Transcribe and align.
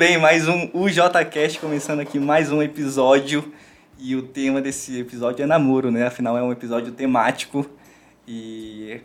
Bem, 0.00 0.16
mais 0.16 0.48
um 0.48 0.70
UJCast 0.72 1.60
começando 1.60 2.00
aqui 2.00 2.18
mais 2.18 2.50
um 2.50 2.62
episódio. 2.62 3.52
E 3.98 4.16
o 4.16 4.22
tema 4.22 4.58
desse 4.58 4.98
episódio 4.98 5.42
é 5.42 5.46
namoro, 5.46 5.90
né? 5.90 6.06
Afinal 6.06 6.38
é 6.38 6.42
um 6.42 6.50
episódio 6.50 6.90
temático. 6.90 7.68
E 8.26 9.02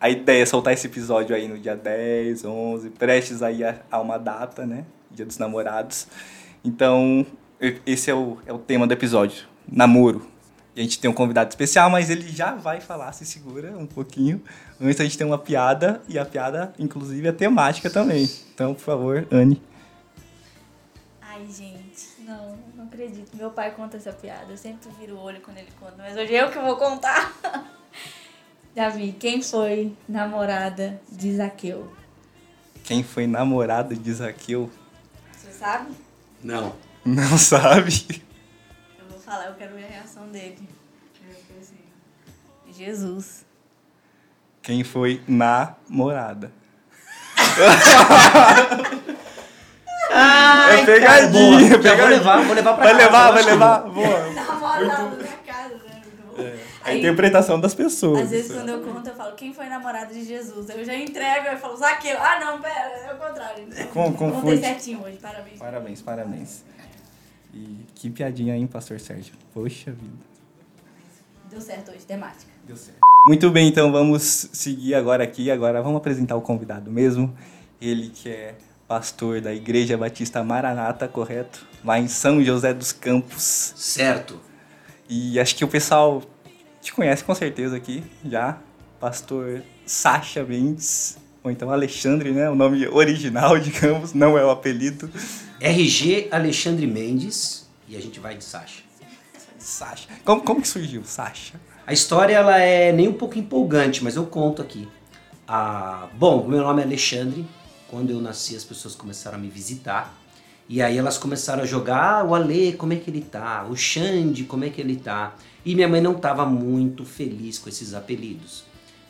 a 0.00 0.10
ideia 0.10 0.42
é 0.42 0.44
soltar 0.44 0.72
esse 0.72 0.88
episódio 0.88 1.36
aí 1.36 1.46
no 1.46 1.56
dia 1.56 1.76
10, 1.76 2.44
11, 2.44 2.90
prestes 2.90 3.40
aí 3.40 3.62
a, 3.62 3.82
a 3.88 4.00
uma 4.00 4.18
data, 4.18 4.66
né? 4.66 4.84
Dia 5.12 5.24
dos 5.24 5.38
namorados. 5.38 6.08
Então, 6.64 7.24
esse 7.86 8.10
é 8.10 8.14
o, 8.14 8.38
é 8.44 8.52
o 8.52 8.58
tema 8.58 8.84
do 8.84 8.92
episódio, 8.92 9.44
namoro. 9.70 10.26
E 10.74 10.80
a 10.80 10.82
gente 10.82 10.98
tem 10.98 11.08
um 11.08 11.14
convidado 11.14 11.50
especial, 11.50 11.88
mas 11.88 12.10
ele 12.10 12.26
já 12.28 12.52
vai 12.52 12.80
falar, 12.80 13.12
se 13.12 13.24
segura 13.24 13.78
um 13.78 13.86
pouquinho. 13.86 14.42
Antes 14.80 15.00
a 15.00 15.04
gente 15.04 15.16
tem 15.16 15.24
uma 15.24 15.38
piada, 15.38 16.02
e 16.08 16.18
a 16.18 16.24
piada, 16.24 16.72
inclusive, 16.80 17.28
é 17.28 17.32
temática 17.32 17.88
também. 17.88 18.28
Então, 18.52 18.74
por 18.74 18.80
favor, 18.80 19.28
Anne. 19.30 19.62
Ai, 21.42 21.50
gente, 21.50 22.20
não, 22.20 22.56
não 22.76 22.84
acredito. 22.84 23.36
Meu 23.36 23.50
pai 23.50 23.72
conta 23.72 23.96
essa 23.96 24.12
piada, 24.12 24.52
eu 24.52 24.56
sempre 24.56 24.88
viro 24.92 25.16
o 25.16 25.20
olho 25.20 25.40
quando 25.40 25.58
ele 25.58 25.72
conta, 25.80 25.96
mas 25.98 26.16
hoje 26.16 26.36
é 26.36 26.42
eu 26.42 26.52
que 26.52 26.58
vou 26.60 26.76
contar. 26.76 27.34
Davi, 28.72 29.12
quem 29.18 29.42
foi 29.42 29.92
namorada 30.08 31.00
de 31.10 31.34
Zaqueu? 31.34 31.92
Quem 32.84 33.02
foi 33.02 33.26
namorada 33.26 33.96
de 33.96 34.12
Zaqueu? 34.12 34.70
Você 35.32 35.50
sabe? 35.50 35.92
Não. 36.44 36.76
Não 37.04 37.36
sabe? 37.36 38.22
Eu 38.96 39.06
vou 39.08 39.18
falar, 39.18 39.46
eu 39.46 39.54
quero 39.54 39.74
ver 39.74 39.86
a 39.86 39.88
reação 39.88 40.28
dele. 40.28 40.68
Jesus. 42.70 43.44
Quem 44.62 44.84
foi 44.84 45.20
namorada? 45.26 46.52
Ai, 50.14 50.80
é 50.80 50.84
pegadinha, 50.84 51.70
cara. 51.78 51.82
Já 51.82 51.96
vou 51.96 52.08
levar, 52.08 52.44
vou 52.44 52.54
levar 52.54 52.74
pra 52.74 52.84
vai 52.84 52.92
casa. 52.92 53.04
Levar, 53.04 53.28
vai 53.30 53.34
acho 53.38 53.44
que 53.44 53.50
levar. 53.52 53.78
Boa. 53.90 54.30
Namorada 54.32 55.16
na 55.16 55.36
casa, 55.52 55.74
né? 55.74 56.02
É. 56.38 56.72
A 56.84 56.88
Aí- 56.88 56.98
interpretação 56.98 57.60
das 57.60 57.74
pessoas. 57.74 58.22
Às 58.22 58.30
vezes 58.30 58.52
quando 58.52 58.68
eu 58.68 58.80
conto, 58.82 59.08
eu 59.08 59.14
falo, 59.14 59.34
quem 59.36 59.54
foi 59.54 59.66
namorado 59.66 60.12
de 60.12 60.24
Jesus? 60.24 60.68
Eu 60.68 60.84
já 60.84 60.94
entrego, 60.96 61.46
eu 61.46 61.56
falo, 61.58 61.76
Zaqueu. 61.76 62.16
Ah, 62.18 62.40
não, 62.40 62.60
pera, 62.60 62.74
é 63.08 63.14
o 63.14 63.16
contrário. 63.18 63.64
Com- 63.92 64.12
Contei 64.12 64.30
confunde. 64.32 64.60
certinho 64.60 65.02
hoje, 65.04 65.18
parabéns. 65.18 65.58
Parabéns, 65.58 66.02
parabéns. 66.02 66.64
E 67.54 67.84
que 67.94 68.10
piadinha, 68.10 68.56
hein, 68.56 68.66
pastor 68.66 68.98
Sérgio? 68.98 69.34
Poxa 69.54 69.92
vida. 69.92 70.32
Deu 71.50 71.60
certo 71.60 71.90
hoje, 71.90 72.04
temática. 72.06 72.50
Deu 72.66 72.76
certo. 72.76 72.98
Muito 73.28 73.50
bem, 73.50 73.68
então 73.68 73.92
vamos 73.92 74.48
seguir 74.52 74.94
agora 74.94 75.22
aqui. 75.22 75.50
Agora 75.50 75.80
vamos 75.82 75.98
apresentar 75.98 76.34
o 76.34 76.40
convidado 76.40 76.90
mesmo. 76.90 77.32
Ele 77.80 78.08
que 78.08 78.28
é 78.28 78.54
pastor 78.92 79.40
da 79.40 79.54
Igreja 79.54 79.96
Batista 79.96 80.44
Maranata, 80.44 81.08
correto? 81.08 81.66
Lá 81.82 81.98
em 81.98 82.06
São 82.08 82.44
José 82.44 82.74
dos 82.74 82.92
Campos. 82.92 83.72
Certo. 83.74 84.38
E 85.08 85.40
acho 85.40 85.56
que 85.56 85.64
o 85.64 85.68
pessoal 85.68 86.22
te 86.78 86.92
conhece 86.92 87.24
com 87.24 87.34
certeza 87.34 87.74
aqui 87.74 88.04
já. 88.22 88.58
Pastor 89.00 89.62
Sacha 89.86 90.44
Mendes. 90.44 91.16
Ou 91.42 91.50
então 91.50 91.70
Alexandre, 91.70 92.32
né? 92.32 92.50
O 92.50 92.54
nome 92.54 92.86
original, 92.86 93.56
digamos, 93.58 94.12
não 94.12 94.36
é 94.36 94.44
o 94.44 94.50
apelido. 94.50 95.10
RG 95.58 96.28
Alexandre 96.30 96.86
Mendes 96.86 97.66
e 97.88 97.96
a 97.96 98.00
gente 98.00 98.20
vai 98.20 98.36
de 98.36 98.44
Sasha. 98.44 98.82
Sacha. 99.58 100.06
Como, 100.22 100.42
como 100.42 100.60
que 100.60 100.68
surgiu, 100.68 101.02
Sacha? 101.02 101.58
A 101.86 101.94
história 101.94 102.34
ela 102.34 102.58
é 102.58 102.92
nem 102.92 103.08
um 103.08 103.14
pouco 103.14 103.38
empolgante, 103.38 104.04
mas 104.04 104.16
eu 104.16 104.26
conto 104.26 104.60
aqui. 104.60 104.86
Ah, 105.48 106.10
bom, 106.12 106.46
meu 106.46 106.60
nome 106.60 106.82
é 106.82 106.84
Alexandre. 106.84 107.46
Quando 107.92 108.08
eu 108.08 108.22
nasci, 108.22 108.56
as 108.56 108.64
pessoas 108.64 108.94
começaram 108.94 109.36
a 109.36 109.38
me 109.38 109.50
visitar. 109.50 110.18
E 110.66 110.80
aí 110.80 110.96
elas 110.96 111.18
começaram 111.18 111.62
a 111.62 111.66
jogar, 111.66 112.20
ah, 112.20 112.24
o 112.24 112.34
Ale, 112.34 112.72
como 112.72 112.94
é 112.94 112.96
que 112.96 113.10
ele 113.10 113.20
tá? 113.20 113.66
O 113.68 113.76
Xande, 113.76 114.44
como 114.44 114.64
é 114.64 114.70
que 114.70 114.80
ele 114.80 114.96
tá? 114.96 115.34
E 115.62 115.74
minha 115.74 115.86
mãe 115.86 116.00
não 116.00 116.16
estava 116.16 116.46
muito 116.46 117.04
feliz 117.04 117.58
com 117.58 117.68
esses 117.68 117.92
apelidos. 117.92 118.64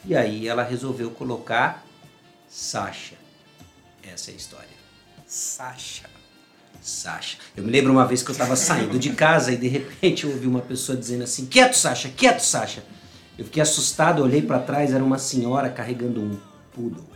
E 0.05 0.17
aí 0.17 0.49
ela 0.49 0.65
resolveu 0.65 1.13
colocar 1.13 1.87
Sasha. 2.49 3.15
Essa 4.03 4.33
é 4.33 4.35
a 4.35 4.37
história. 4.37 4.77
Sacha. 5.29 6.11
Sasha. 6.81 7.39
Eu 7.57 7.63
me 7.63 7.71
lembro 7.71 7.93
uma 7.93 8.05
vez 8.05 8.21
que 8.21 8.31
eu 8.31 8.35
estava 8.35 8.57
saindo 8.57 8.99
de 8.99 9.11
casa 9.11 9.53
e 9.53 9.57
de 9.57 9.69
repente 9.69 10.25
eu 10.25 10.31
ouvi 10.33 10.49
uma 10.49 10.61
pessoa 10.61 10.99
dizendo 10.99 11.23
assim: 11.23 11.47
Quieto, 11.47 11.75
Sasha, 11.75 12.09
quieto, 12.09 12.41
Sasha. 12.41 12.83
Eu 13.39 13.45
fiquei 13.45 13.63
assustado, 13.63 14.25
olhei 14.25 14.43
para 14.43 14.59
trás, 14.59 14.93
era 14.93 15.05
uma 15.05 15.19
senhora 15.19 15.71
carregando 15.71 16.21
um 16.21 16.37
poodle. 16.75 17.12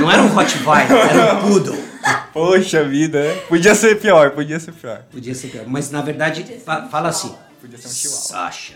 Não 0.00 0.10
era 0.10 0.22
um 0.22 0.28
Rottweiler, 0.28 0.90
era 1.10 1.34
um 1.34 1.40
poodle. 1.40 1.90
Poxa 2.32 2.82
vida, 2.84 3.18
é? 3.18 3.34
Podia 3.48 3.74
ser 3.74 4.00
pior, 4.00 4.30
podia 4.30 4.58
ser 4.58 4.72
pior. 4.72 5.02
Podia 5.10 5.34
ser 5.34 5.48
pior, 5.48 5.64
mas 5.66 5.90
na 5.90 6.00
verdade 6.00 6.42
fa- 6.64 6.88
fala 6.88 7.08
assim: 7.10 7.34
Podia 7.60 7.76
ser 7.78 7.88
um 7.88 7.90
chihuahua. 7.90 8.22
Sasha. 8.22 8.74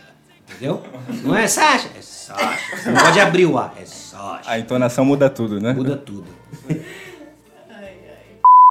Entendeu? 0.48 0.82
Não 1.22 1.34
é 1.34 1.46
Sasha, 1.48 1.88
é 1.98 2.02
Sasha. 2.02 2.76
Você 2.76 2.90
não 2.90 3.00
pode 3.02 3.18
abrir 3.20 3.46
o 3.46 3.58
A, 3.58 3.72
é 3.80 3.84
Sasha. 3.86 4.42
A 4.50 4.58
entonação 4.58 5.04
muda 5.04 5.30
tudo, 5.30 5.60
né? 5.60 5.72
Muda 5.72 5.96
tudo. 5.96 6.26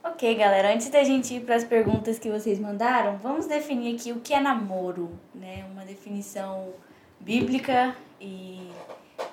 Ok, 0.06 0.36
galera, 0.36 0.74
antes 0.74 0.90
da 0.90 1.04
gente 1.04 1.34
ir 1.34 1.42
para 1.42 1.56
as 1.56 1.64
perguntas 1.64 2.18
que 2.20 2.30
vocês 2.30 2.60
mandaram, 2.60 3.18
vamos 3.22 3.46
definir 3.46 3.96
aqui 3.96 4.12
o 4.12 4.20
que 4.20 4.34
é 4.34 4.40
namoro, 4.40 5.12
né? 5.34 5.66
Uma 5.74 5.84
definição 5.84 6.70
bíblica 7.20 7.94
e 8.22 8.70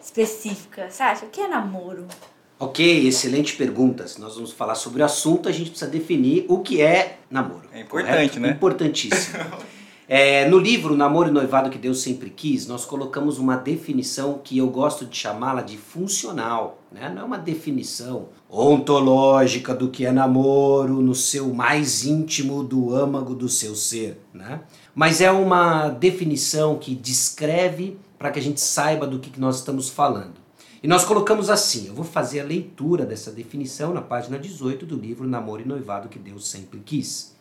específica. 0.03 0.91
Sasha, 0.91 1.27
o 1.27 1.29
que 1.29 1.41
é 1.41 1.49
namoro? 1.49 2.07
Ok, 2.59 3.07
excelente 3.07 3.57
perguntas. 3.57 4.19
Nós 4.19 4.35
vamos 4.35 4.53
falar 4.53 4.75
sobre 4.75 5.03
o 5.03 5.05
assunto, 5.05 5.49
a 5.49 5.53
gente 5.53 5.71
precisa 5.71 5.91
definir 5.91 6.45
o 6.49 6.59
que 6.59 6.83
é 6.83 7.19
namoro. 7.31 7.69
É 7.73 7.81
importante, 7.81 8.13
correto? 8.13 8.41
né? 8.41 8.51
Importantíssimo. 8.51 9.39
É, 10.13 10.49
no 10.49 10.59
livro 10.59 10.97
Namoro 10.97 11.29
e 11.29 11.31
Noivado 11.31 11.71
que 11.71 11.79
Deus 11.79 12.03
Sempre 12.03 12.31
Quis, 12.31 12.67
nós 12.67 12.85
colocamos 12.85 13.39
uma 13.39 13.55
definição 13.55 14.41
que 14.43 14.59
eu 14.59 14.67
gosto 14.67 15.07
de 15.07 15.17
chamá-la 15.17 15.63
de 15.63 15.77
funcional. 15.77 16.83
Né? 16.91 17.09
Não 17.15 17.23
é 17.23 17.25
uma 17.25 17.39
definição 17.39 18.27
ontológica 18.51 19.73
do 19.73 19.89
que 19.89 20.05
é 20.05 20.11
namoro 20.11 21.01
no 21.01 21.15
seu 21.15 21.55
mais 21.55 22.05
íntimo 22.05 22.65
do 22.65 22.93
âmago 22.93 23.37
do 23.37 23.49
seu 23.49 23.77
ser. 23.77 24.21
Né? 24.35 24.63
Mas 24.93 25.21
é 25.21 25.31
uma 25.31 25.89
definição 25.89 26.77
que 26.77 26.93
descreve 26.93 27.97
para 28.21 28.31
que 28.31 28.39
a 28.39 28.43
gente 28.43 28.61
saiba 28.61 29.07
do 29.07 29.19
que 29.19 29.31
que 29.31 29.41
nós 29.41 29.57
estamos 29.57 29.89
falando. 29.89 30.35
E 30.83 30.87
nós 30.87 31.07
colocamos 31.07 31.49
assim, 31.49 31.87
eu 31.87 31.95
vou 31.95 32.05
fazer 32.05 32.41
a 32.41 32.45
leitura 32.45 33.07
dessa 33.07 33.33
definição 33.33 33.95
na 33.95 34.03
página 34.03 34.39
18 34.39 34.85
do 34.85 34.95
livro 34.95 35.27
Namoro 35.27 35.63
e 35.63 35.65
Noivado 35.65 36.11
que 36.11 36.19
Deus 36.19 36.47
Sempre 36.47 36.81
Quis. 36.81 37.35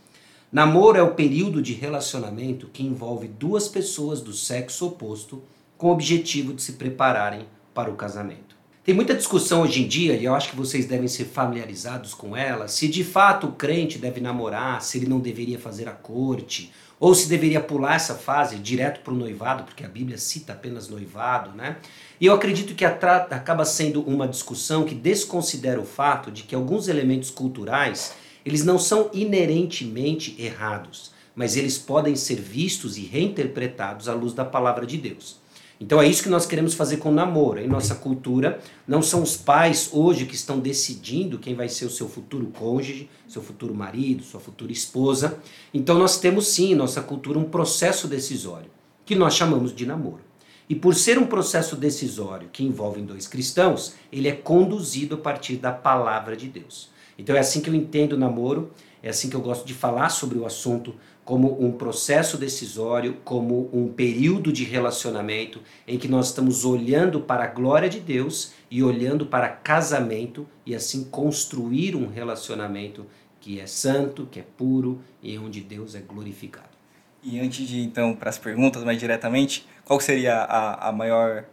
Namoro 0.50 0.98
é 0.98 1.04
o 1.04 1.16
período 1.16 1.62
de 1.62 1.74
relacionamento 1.74 2.68
que 2.68 2.82
envolve 2.82 3.28
duas 3.28 3.68
pessoas 3.68 4.22
do 4.22 4.32
sexo 4.32 4.88
oposto 4.88 5.44
com 5.78 5.90
o 5.90 5.92
objetivo 5.92 6.54
de 6.54 6.62
se 6.62 6.74
prepararem 6.74 7.46
para 7.74 7.92
o 7.92 7.98
casamento. 7.98 8.49
Tem 8.90 8.96
muita 8.96 9.14
discussão 9.14 9.62
hoje 9.62 9.84
em 9.84 9.88
dia, 9.88 10.16
e 10.16 10.26
eu 10.26 10.34
acho 10.34 10.50
que 10.50 10.56
vocês 10.56 10.88
devem 10.88 11.08
ser 11.08 11.26
familiarizados 11.26 12.16
com 12.16 12.36
ela, 12.36 12.68
se 12.68 12.88
de 12.88 13.04
fato 13.04 13.46
o 13.46 13.52
crente 13.52 14.00
deve 14.00 14.20
namorar, 14.20 14.82
se 14.82 14.98
ele 14.98 15.06
não 15.06 15.20
deveria 15.20 15.60
fazer 15.60 15.88
a 15.88 15.92
corte, 15.92 16.72
ou 17.00 17.14
se 17.14 17.30
deveria 17.30 17.62
pular 17.62 17.94
essa 17.94 18.16
fase 18.16 18.56
direto 18.56 19.02
para 19.02 19.14
o 19.14 19.16
noivado, 19.16 19.64
porque 19.64 19.86
a 19.86 19.88
Bíblia 19.88 20.18
cita 20.18 20.54
apenas 20.54 20.90
noivado, 20.90 21.56
né? 21.56 21.78
E 22.20 22.26
eu 22.26 22.34
acredito 22.34 22.74
que 22.74 22.84
acaba 22.84 23.64
sendo 23.64 24.02
uma 24.02 24.28
discussão 24.28 24.84
que 24.84 24.96
desconsidera 24.96 25.80
o 25.80 25.86
fato 25.86 26.32
de 26.32 26.42
que 26.42 26.56
alguns 26.56 26.88
elementos 26.88 27.30
culturais 27.30 28.16
eles 28.44 28.66
não 28.66 28.80
são 28.80 29.12
inerentemente 29.14 30.36
errados, 30.40 31.12
mas 31.36 31.56
eles 31.56 31.78
podem 31.78 32.16
ser 32.16 32.42
vistos 32.42 32.98
e 32.98 33.02
reinterpretados 33.02 34.10
à 34.10 34.16
luz 34.16 34.34
da 34.34 34.46
palavra 34.46 34.84
de 34.84 34.98
Deus. 34.98 35.39
Então 35.80 36.02
é 36.02 36.08
isso 36.08 36.24
que 36.24 36.30
nós 36.30 36.46
queremos 36.46 36.74
fazer 36.74 36.98
com 36.98 37.10
o 37.10 37.14
namoro. 37.14 37.60
Em 37.60 37.68
nossa 37.68 37.96
cultura, 37.96 38.60
não 38.86 39.02
são 39.02 39.24
os 39.24 39.38
pais 39.38 39.90
hoje 39.94 40.26
que 40.26 40.36
estão 40.36 40.60
decidindo 40.60 41.40
quem 41.40 41.56
vai 41.56 41.70
ser 41.70 41.86
o 41.86 41.90
seu 41.90 42.10
futuro 42.10 42.48
cônjuge, 42.48 43.10
seu 43.28 43.42
futuro 43.42 43.74
marido, 43.74 44.24
sua 44.24 44.42
futura 44.42 44.74
esposa. 44.74 45.40
Então 45.74 45.98
nós 45.98 46.20
temos 46.20 46.48
sim 46.48 46.74
em 46.74 46.76
nossa 46.76 47.02
cultura 47.02 47.40
um 47.40 47.46
processo 47.46 48.08
decisório, 48.08 48.70
que 49.06 49.16
nós 49.16 49.36
chamamos 49.36 49.74
de 49.74 49.86
namoro. 49.86 50.30
E 50.70 50.76
por 50.76 50.94
ser 50.94 51.18
um 51.18 51.26
processo 51.26 51.76
decisório 51.76 52.50
que 52.52 52.64
envolve 52.64 53.02
dois 53.02 53.26
cristãos, 53.26 53.94
ele 54.12 54.28
é 54.28 54.34
conduzido 54.34 55.16
a 55.16 55.18
partir 55.18 55.56
da 55.56 55.72
palavra 55.72 56.36
de 56.36 56.48
Deus. 56.48 56.90
Então 57.18 57.36
é 57.36 57.40
assim 57.40 57.60
que 57.60 57.70
eu 57.70 57.74
entendo 57.74 58.14
o 58.14 58.18
namoro, 58.18 58.72
é 59.02 59.10
assim 59.10 59.30
que 59.30 59.36
eu 59.36 59.42
gosto 59.42 59.66
de 59.66 59.74
falar 59.74 60.10
sobre 60.10 60.38
o 60.38 60.46
assunto 60.46 60.94
como 61.30 61.64
um 61.64 61.72
processo 61.72 62.40
decisório, 62.40 63.18
como 63.24 63.70
um 63.72 63.94
período 63.94 64.52
de 64.52 64.64
relacionamento 64.64 65.62
em 65.88 65.96
que 65.96 66.08
nós 66.08 66.30
estamos 66.30 66.66
olhando 66.66 67.22
para 67.22 67.44
a 67.44 67.48
glória 67.48 67.88
de 67.88 68.00
Deus 68.00 68.54
e 68.72 68.82
olhando 68.82 69.28
para 69.28 69.48
casamento 69.48 70.48
e 70.66 70.74
assim 70.74 71.04
construir 71.04 71.96
um 71.96 72.08
relacionamento 72.08 73.06
que 73.40 73.60
é 73.60 73.68
santo, 73.68 74.28
que 74.32 74.40
é 74.40 74.44
puro 74.58 75.02
e 75.22 75.38
onde 75.38 75.62
Deus 75.62 75.94
é 75.94 76.00
glorificado. 76.00 76.70
E 77.22 77.40
antes 77.40 77.68
de 77.68 77.80
então 77.80 78.16
para 78.16 78.32
as 78.32 78.40
perguntas 78.40 78.84
mais 78.84 78.98
diretamente, 78.98 79.68
qual 79.86 80.00
seria 80.00 80.34
a, 80.36 80.90
a 80.90 80.92
maior 80.92 81.46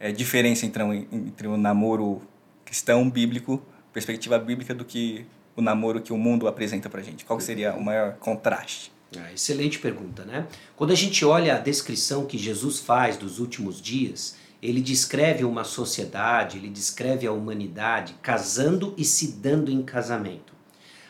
eh, 0.00 0.10
diferença 0.10 0.64
entre, 0.64 0.82
entre 1.12 1.46
o 1.48 1.58
namoro 1.58 2.22
cristão 2.64 3.10
bíblico 3.10 3.62
perspectiva 3.92 4.38
bíblica 4.38 4.74
do 4.74 4.86
que 4.86 5.26
o 5.54 5.60
namoro 5.60 6.00
que 6.00 6.14
o 6.14 6.16
mundo 6.16 6.48
apresenta 6.48 6.88
pra 6.88 7.02
gente? 7.02 7.26
Qual 7.26 7.38
seria 7.40 7.74
o 7.74 7.84
maior 7.84 8.14
contraste? 8.14 8.96
Ah, 9.16 9.32
excelente 9.32 9.78
pergunta, 9.78 10.24
né? 10.24 10.46
Quando 10.76 10.90
a 10.90 10.94
gente 10.94 11.24
olha 11.24 11.56
a 11.56 11.58
descrição 11.58 12.26
que 12.26 12.36
Jesus 12.36 12.78
faz 12.78 13.16
dos 13.16 13.38
últimos 13.38 13.80
dias, 13.80 14.36
ele 14.62 14.80
descreve 14.80 15.44
uma 15.44 15.64
sociedade, 15.64 16.58
ele 16.58 16.68
descreve 16.68 17.26
a 17.26 17.32
humanidade 17.32 18.14
casando 18.20 18.92
e 18.98 19.04
se 19.04 19.32
dando 19.32 19.70
em 19.70 19.82
casamento. 19.82 20.52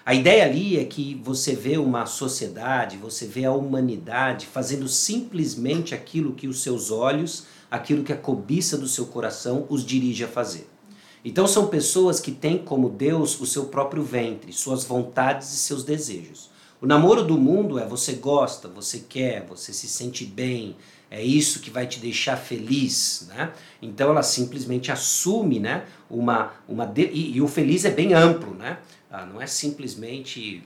A 0.06 0.14
ideia 0.14 0.44
ali 0.44 0.78
é 0.78 0.84
que 0.84 1.20
você 1.22 1.54
vê 1.54 1.76
uma 1.76 2.06
sociedade, 2.06 2.96
você 2.96 3.26
vê 3.26 3.44
a 3.44 3.52
humanidade 3.52 4.46
fazendo 4.46 4.88
simplesmente 4.88 5.94
aquilo 5.94 6.34
que 6.34 6.48
os 6.48 6.62
seus 6.62 6.90
olhos, 6.90 7.44
aquilo 7.70 8.04
que 8.04 8.12
a 8.12 8.16
cobiça 8.16 8.78
do 8.78 8.88
seu 8.88 9.06
coração 9.06 9.66
os 9.68 9.84
dirige 9.84 10.24
a 10.24 10.28
fazer. 10.28 10.68
Então 11.24 11.46
são 11.46 11.66
pessoas 11.66 12.20
que 12.20 12.32
têm 12.32 12.58
como 12.58 12.88
Deus 12.88 13.38
o 13.40 13.44
seu 13.44 13.66
próprio 13.66 14.02
ventre, 14.02 14.52
suas 14.52 14.84
vontades 14.84 15.52
e 15.52 15.56
seus 15.58 15.84
desejos. 15.84 16.48
O 16.80 16.86
namoro 16.86 17.24
do 17.24 17.36
mundo 17.36 17.78
é 17.78 17.84
você 17.84 18.12
gosta, 18.12 18.68
você 18.68 19.00
quer, 19.00 19.44
você 19.46 19.72
se 19.72 19.88
sente 19.88 20.24
bem, 20.24 20.76
é 21.10 21.22
isso 21.22 21.60
que 21.60 21.70
vai 21.70 21.86
te 21.86 21.98
deixar 21.98 22.36
feliz, 22.36 23.26
né? 23.28 23.52
Então 23.80 24.10
ela 24.10 24.22
simplesmente 24.22 24.92
assume, 24.92 25.58
né? 25.58 25.84
Uma, 26.08 26.52
uma 26.68 26.86
de... 26.86 27.06
e, 27.06 27.36
e 27.36 27.42
o 27.42 27.48
feliz 27.48 27.84
é 27.84 27.90
bem 27.90 28.12
amplo, 28.12 28.54
né? 28.54 28.78
Ah, 29.10 29.24
não 29.24 29.40
é 29.40 29.46
simplesmente 29.46 30.62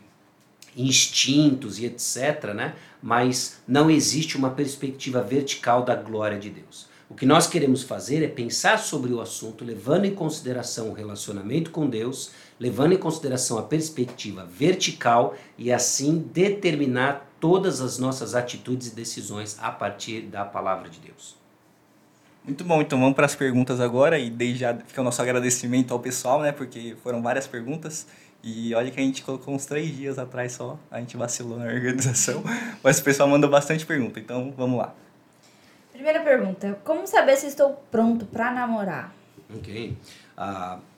instintos 0.77 1.79
e 1.79 1.87
etc, 1.87 2.53
né? 2.55 2.75
Mas 3.03 3.63
não 3.67 3.91
existe 3.91 4.37
uma 4.37 4.51
perspectiva 4.51 5.23
vertical 5.23 5.85
da 5.85 5.95
glória 5.95 6.39
de 6.39 6.51
Deus. 6.51 6.91
O 7.09 7.15
que 7.15 7.27
nós 7.27 7.47
queremos 7.47 7.83
fazer 7.83 8.25
é 8.25 8.27
pensar 8.27 8.79
sobre 8.79 9.13
o 9.13 9.21
assunto, 9.21 9.65
levando 9.65 10.07
em 10.07 10.15
consideração 10.15 10.89
o 10.89 10.95
relacionamento 10.95 11.71
com 11.71 11.87
Deus, 11.87 12.31
levando 12.63 12.93
em 12.93 12.97
consideração 12.97 13.59
a 13.59 13.63
perspectiva 13.65 14.47
vertical 14.47 15.35
e 15.59 15.73
assim 15.73 16.19
determinar 16.33 17.29
todas 17.41 17.81
as 17.81 17.99
nossas 17.99 18.37
atitudes 18.37 18.87
e 18.87 18.95
decisões 18.95 19.59
a 19.61 19.73
partir 19.73 20.21
da 20.21 20.45
palavra 20.45 20.89
de 20.89 21.01
Deus. 21.01 21.35
Muito 22.45 22.63
bom, 22.63 22.81
então 22.81 23.01
vamos 23.01 23.17
para 23.17 23.27
as 23.27 23.35
perguntas 23.35 23.81
agora 23.81 24.17
e 24.17 24.31
desde 24.31 24.61
já 24.61 24.77
fica 24.77 25.01
o 25.01 25.05
nosso 25.05 25.21
agradecimento 25.21 25.93
ao 25.93 25.99
pessoal, 25.99 26.41
né? 26.41 26.53
Porque 26.53 26.97
foram 27.03 27.21
várias 27.21 27.49
perguntas 27.49 28.07
e 28.45 28.73
olha 28.77 28.93
que 28.93 29.01
a 29.01 29.03
gente 29.03 29.23
colocou 29.23 29.53
uns 29.53 29.67
três 29.67 29.97
dias 29.97 30.17
atrás 30.17 30.53
só, 30.53 30.79
a 30.89 31.01
gente 31.01 31.17
vacilou 31.17 31.59
na 31.59 31.65
organização, 31.75 32.45
mas 32.81 33.01
o 33.01 33.03
pessoal 33.03 33.29
mandou 33.29 33.51
bastante 33.51 33.85
pergunta, 33.85 34.21
então 34.21 34.55
vamos 34.57 34.79
lá. 34.79 34.95
Primeira 35.93 36.21
pergunta: 36.21 36.79
Como 36.85 37.09
saber 37.09 37.37
se 37.37 37.49
estou 37.49 37.83
pronto 37.91 38.25
para 38.25 38.53
namorar? 38.53 39.13
Ok. 39.53 39.97
Uh, 40.39 40.92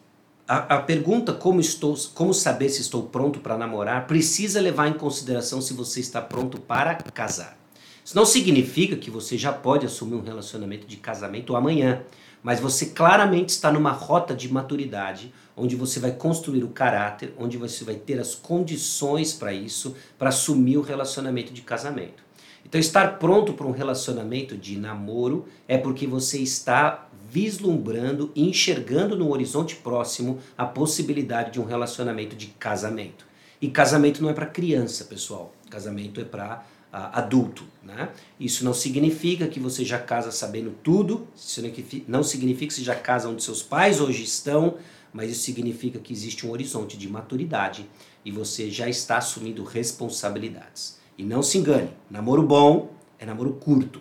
a, 0.46 0.76
a 0.76 0.82
pergunta 0.82 1.32
como, 1.32 1.61
estou, 1.61 1.96
como 2.14 2.35
saber 2.35 2.69
se 2.69 2.82
estou 2.82 3.05
pronto 3.05 3.41
para 3.41 3.56
namorar 3.56 4.06
precisa 4.06 4.61
levar 4.61 4.88
em 4.88 4.93
consideração 4.93 5.61
se 5.61 5.73
você 5.73 6.00
está 6.00 6.20
pronto 6.20 6.61
para 6.61 6.94
casar. 6.96 7.56
Isso 8.05 8.14
não 8.14 8.26
significa 8.26 8.96
que 8.96 9.11
você 9.11 9.38
já 9.38 9.52
pode 9.52 9.87
assumir 9.87 10.14
um 10.14 10.23
relacionamento 10.23 10.87
de 10.87 10.99
casamento 10.99 11.56
amanhã, 11.56 12.02
mas 12.43 12.61
você 12.61 12.87
claramente 12.87 13.49
está 13.49 13.73
numa 13.73 13.93
rota 13.93 14.35
de 14.35 14.52
maturidade 14.52 15.32
onde 15.56 15.75
você 15.75 15.99
vai 15.99 16.12
construir 16.12 16.62
o 16.62 16.69
caráter, 16.69 17.32
onde 17.38 17.56
você 17.56 17.85
vai 17.85 17.94
ter 17.94 18.20
as 18.20 18.35
condições 18.35 19.32
para 19.32 19.55
isso, 19.55 19.96
para 20.19 20.29
assumir 20.29 20.76
o 20.76 20.82
relacionamento 20.82 21.55
de 21.55 21.62
casamento. 21.62 22.23
Então, 22.67 22.81
estar 22.81 23.19
pronto 23.19 23.52
para 23.52 23.67
um 23.67 23.70
relacionamento 23.70 24.56
de 24.56 24.76
namoro 24.76 25.46
é 25.69 25.79
porque 25.79 26.06
você 26.06 26.38
está 26.38 27.04
vislumbrando 27.35 28.31
e 28.33 28.49
enxergando 28.49 29.17
no 29.17 29.33
horizonte 29.33 29.75
próximo 29.75 30.39
a 30.57 30.65
possibilidade 30.65 31.51
de 31.51 31.61
um 31.61 31.65
relacionamento 31.65 32.37
de 32.37 32.47
casamento. 32.47 33.27
E 33.61 33.69
casamento 33.69 34.23
não 34.23 34.31
é 34.31 34.33
para 34.33 34.47
criança, 34.47 35.05
pessoal. 35.07 35.53
Casamento 35.69 36.21
é 36.21 36.25
para 36.25 36.65
uh, 36.93 37.11
adulto. 37.13 37.65
Né? 37.83 38.11
Isso 38.39 38.65
não 38.65 38.73
significa 38.73 39.49
que 39.49 39.59
você 39.59 39.85
já 39.85 39.99
casa 39.99 40.31
sabendo 40.31 40.77
tudo, 40.81 41.27
isso 41.35 41.61
não 42.07 42.23
significa 42.23 42.69
que 42.69 42.75
você 42.75 42.85
já 42.85 42.95
casa 42.95 43.29
onde 43.29 43.43
seus 43.43 43.65
pais 43.65 44.01
hoje 44.01 44.23
estão, 44.23 44.77
mas 45.13 45.33
isso 45.33 45.43
significa 45.43 45.99
que 45.99 46.13
existe 46.13 46.47
um 46.47 46.53
horizonte 46.53 46.97
de 46.97 47.09
maturidade 47.09 47.85
e 48.25 48.31
você 48.31 48.71
já 48.71 48.89
está 48.89 49.17
assumindo 49.17 49.65
responsabilidades. 49.65 51.01
E 51.19 51.25
não 51.25 51.43
se 51.43 51.59
engane, 51.59 51.91
namoro 52.09 52.45
bom 52.45 52.95
é 53.19 53.27
namoro 53.27 53.55
curto. 53.55 54.01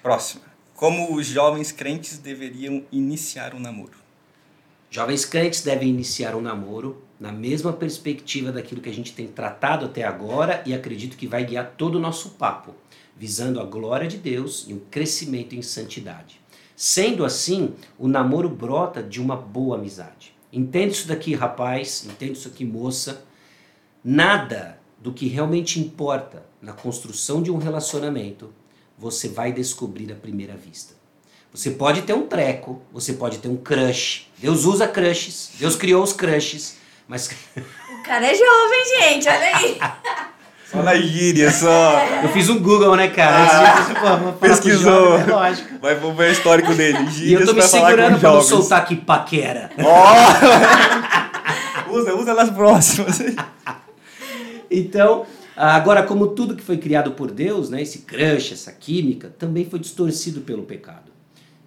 Próxima. 0.00 0.51
Como 0.82 1.14
os 1.14 1.28
jovens 1.28 1.70
crentes 1.70 2.18
deveriam 2.18 2.82
iniciar 2.90 3.54
um 3.54 3.60
namoro? 3.60 3.92
Jovens 4.90 5.24
crentes 5.24 5.62
devem 5.62 5.88
iniciar 5.88 6.34
um 6.34 6.40
namoro 6.40 7.04
na 7.20 7.30
mesma 7.30 7.72
perspectiva 7.72 8.50
daquilo 8.50 8.80
que 8.80 8.88
a 8.88 8.92
gente 8.92 9.12
tem 9.12 9.28
tratado 9.28 9.86
até 9.86 10.02
agora 10.02 10.60
e 10.66 10.74
acredito 10.74 11.16
que 11.16 11.28
vai 11.28 11.44
guiar 11.44 11.74
todo 11.78 11.94
o 11.94 12.00
nosso 12.00 12.30
papo, 12.30 12.74
visando 13.16 13.60
a 13.60 13.64
glória 13.64 14.08
de 14.08 14.18
Deus 14.18 14.64
e 14.66 14.74
um 14.74 14.80
crescimento 14.90 15.54
em 15.54 15.62
santidade. 15.62 16.40
Sendo 16.74 17.24
assim, 17.24 17.74
o 17.96 18.08
namoro 18.08 18.48
brota 18.48 19.00
de 19.00 19.20
uma 19.20 19.36
boa 19.36 19.78
amizade. 19.78 20.34
Entende 20.52 20.94
isso 20.94 21.06
daqui, 21.06 21.32
rapaz, 21.32 22.04
entende 22.04 22.32
isso 22.32 22.48
aqui, 22.48 22.64
moça. 22.64 23.24
Nada 24.02 24.80
do 25.00 25.12
que 25.12 25.28
realmente 25.28 25.78
importa 25.78 26.44
na 26.60 26.72
construção 26.72 27.40
de 27.40 27.52
um 27.52 27.58
relacionamento 27.58 28.52
você 29.02 29.28
vai 29.28 29.52
descobrir 29.52 30.12
à 30.12 30.14
primeira 30.14 30.54
vista. 30.54 30.94
Você 31.52 31.72
pode 31.72 32.02
ter 32.02 32.12
um 32.12 32.24
treco, 32.24 32.80
você 32.92 33.14
pode 33.14 33.38
ter 33.38 33.48
um 33.48 33.56
crush. 33.56 34.28
Deus 34.38 34.64
usa 34.64 34.86
crushes, 34.86 35.50
Deus 35.58 35.74
criou 35.74 36.04
os 36.04 36.12
crushes, 36.12 36.76
mas. 37.08 37.28
O 37.56 38.02
cara 38.04 38.26
é 38.26 38.32
jovem, 38.32 39.00
gente, 39.00 39.28
olha 39.28 39.56
aí. 39.56 39.80
Só 40.70 40.80
na 40.82 40.94
gíria, 40.94 41.50
só. 41.50 42.00
Eu 42.22 42.28
fiz 42.30 42.48
um 42.48 42.58
Google, 42.58 42.96
né, 42.96 43.08
cara? 43.08 43.44
Ah, 43.44 44.16
pô, 44.16 44.32
pesquisou. 44.32 45.18
Jovem, 45.18 45.28
é 45.28 45.36
lógico. 45.36 45.78
Vai 45.82 45.94
ver 45.96 46.06
o 46.06 46.22
histórico 46.32 46.74
dele. 46.74 47.10
Gírias 47.10 47.40
e 47.40 47.42
eu 47.42 47.46
tô 47.46 47.52
me 47.52 47.60
segurando 47.60 48.18
pra 48.18 48.30
não 48.30 48.40
soltar 48.40 48.80
aqui 48.80 48.96
paquera. 48.96 49.70
Oh! 49.78 49.82
usa, 51.94 52.14
usa 52.14 52.32
nas 52.32 52.48
próximas. 52.48 53.20
então, 54.70 55.26
agora, 55.56 56.02
como 56.02 56.28
tudo 56.28 56.56
que 56.56 56.62
foi 56.62 56.78
criado 56.78 57.12
por 57.12 57.30
Deus, 57.30 57.70
né, 57.70 57.82
esse 57.82 58.00
crush, 58.00 58.52
essa 58.52 58.72
química, 58.72 59.34
também 59.38 59.64
foi 59.64 59.78
distorcido 59.78 60.42
pelo 60.42 60.62
pecado. 60.62 61.12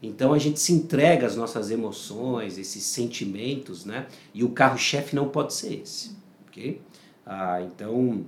Então 0.02 0.34
a 0.34 0.38
gente 0.38 0.60
se 0.60 0.72
entrega 0.74 1.26
às 1.26 1.36
nossas 1.36 1.72
emoções, 1.72 2.58
esses 2.58 2.84
sentimentos, 2.84 3.86
né? 3.86 4.06
E 4.34 4.44
o 4.44 4.50
carro-chefe 4.50 5.16
não 5.16 5.30
pode 5.30 5.54
ser 5.54 5.82
esse, 5.82 6.16
ok? 6.48 6.82
Ah, 7.26 7.62
então 7.62 8.26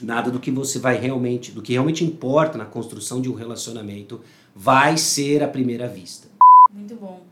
Nada 0.00 0.30
do 0.30 0.38
que 0.38 0.50
você 0.50 0.78
vai 0.78 0.96
realmente, 0.96 1.52
do 1.52 1.62
que 1.62 1.72
realmente 1.72 2.04
importa 2.04 2.58
na 2.58 2.66
construção 2.66 3.20
de 3.20 3.30
um 3.30 3.34
relacionamento 3.34 4.20
vai 4.54 4.96
ser 4.96 5.42
à 5.42 5.48
primeira 5.48 5.88
vista. 5.88 6.28
Muito 6.70 6.94
bom. 6.96 7.22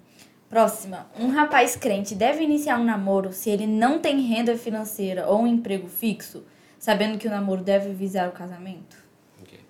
Próxima. 0.49 1.07
Um 1.19 1.31
rapaz 1.31 1.77
crente 1.77 2.15
deve 2.15 2.43
iniciar 2.43 2.79
um 2.79 2.85
namoro 2.85 3.33
se 3.33 3.51
ele 3.51 3.67
não 3.67 3.99
tem 3.99 4.21
renda 4.21 4.57
financeira 4.57 5.27
ou 5.27 5.43
um 5.43 5.47
emprego 5.47 5.89
fixo, 5.89 6.45
sabendo 6.85 7.17
que 7.17 7.27
o 7.27 7.31
namoro 7.31 7.63
deve 7.63 7.95
visar 7.95 8.29
o 8.29 8.33
casamento? 8.33 8.95
Okay. 9.41 9.61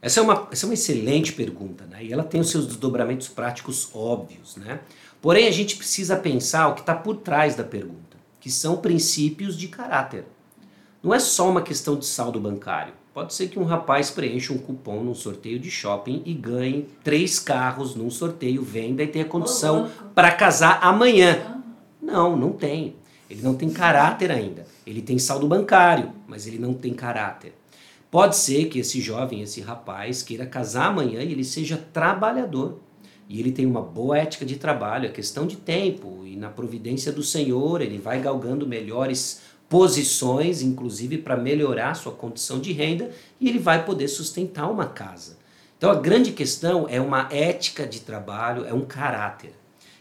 Essa, 0.00 0.20
é 0.20 0.22
uma, 0.22 0.48
essa 0.50 0.64
é 0.64 0.66
uma 0.66 0.72
excelente 0.72 1.34
pergunta, 1.34 1.84
né? 1.84 2.02
E 2.02 2.10
ela 2.10 2.24
tem 2.24 2.40
os 2.40 2.48
seus 2.48 2.66
desdobramentos 2.66 3.28
práticos 3.28 3.90
óbvios, 3.94 4.56
né? 4.56 4.80
Porém, 5.20 5.46
a 5.46 5.50
gente 5.50 5.76
precisa 5.76 6.16
pensar 6.16 6.68
o 6.68 6.74
que 6.74 6.80
está 6.80 6.94
por 6.94 7.16
trás 7.16 7.54
da 7.54 7.62
pergunta, 7.62 8.16
que 8.40 8.50
são 8.50 8.78
princípios 8.78 9.54
de 9.54 9.68
caráter. 9.68 10.24
Não 11.02 11.12
é 11.12 11.18
só 11.18 11.50
uma 11.50 11.60
questão 11.60 11.94
de 11.94 12.06
saldo 12.06 12.40
bancário. 12.40 12.94
Pode 13.12 13.34
ser 13.34 13.48
que 13.48 13.58
um 13.58 13.64
rapaz 13.64 14.10
preencha 14.10 14.54
um 14.54 14.58
cupom 14.58 15.04
num 15.04 15.14
sorteio 15.14 15.58
de 15.58 15.70
shopping 15.70 16.22
e 16.24 16.32
ganhe 16.32 16.88
três 17.04 17.38
carros 17.38 17.94
num 17.94 18.08
sorteio, 18.08 18.62
venda 18.62 19.02
e 19.02 19.08
tenha 19.08 19.26
condição 19.26 19.90
para 20.14 20.32
casar 20.32 20.78
amanhã. 20.82 21.60
Não, 22.00 22.34
não 22.34 22.50
tem. 22.50 22.96
Ele 23.28 23.42
não 23.42 23.54
tem 23.54 23.68
caráter 23.68 24.30
ainda. 24.30 24.71
Ele 24.86 25.02
tem 25.02 25.18
saldo 25.18 25.46
bancário, 25.46 26.12
mas 26.26 26.46
ele 26.46 26.58
não 26.58 26.74
tem 26.74 26.92
caráter. 26.92 27.54
Pode 28.10 28.36
ser 28.36 28.66
que 28.66 28.78
esse 28.78 29.00
jovem, 29.00 29.40
esse 29.40 29.60
rapaz, 29.60 30.22
queira 30.22 30.44
casar 30.44 30.88
amanhã 30.88 31.22
e 31.22 31.32
ele 31.32 31.44
seja 31.44 31.76
trabalhador. 31.92 32.78
E 33.28 33.40
ele 33.40 33.52
tem 33.52 33.64
uma 33.64 33.80
boa 33.80 34.18
ética 34.18 34.44
de 34.44 34.56
trabalho, 34.56 35.06
é 35.06 35.10
questão 35.10 35.46
de 35.46 35.56
tempo. 35.56 36.22
E 36.26 36.36
na 36.36 36.50
providência 36.50 37.10
do 37.10 37.22
Senhor, 37.22 37.80
ele 37.80 37.96
vai 37.96 38.20
galgando 38.20 38.66
melhores 38.66 39.40
posições, 39.68 40.60
inclusive 40.60 41.16
para 41.16 41.34
melhorar 41.34 41.94
sua 41.94 42.12
condição 42.12 42.60
de 42.60 42.72
renda, 42.72 43.10
e 43.40 43.48
ele 43.48 43.58
vai 43.58 43.86
poder 43.86 44.08
sustentar 44.08 44.70
uma 44.70 44.84
casa. 44.84 45.38
Então 45.78 45.90
a 45.90 45.94
grande 45.94 46.32
questão 46.32 46.86
é 46.90 47.00
uma 47.00 47.26
ética 47.32 47.86
de 47.86 48.00
trabalho, 48.00 48.66
é 48.66 48.74
um 48.74 48.82
caráter. 48.82 49.54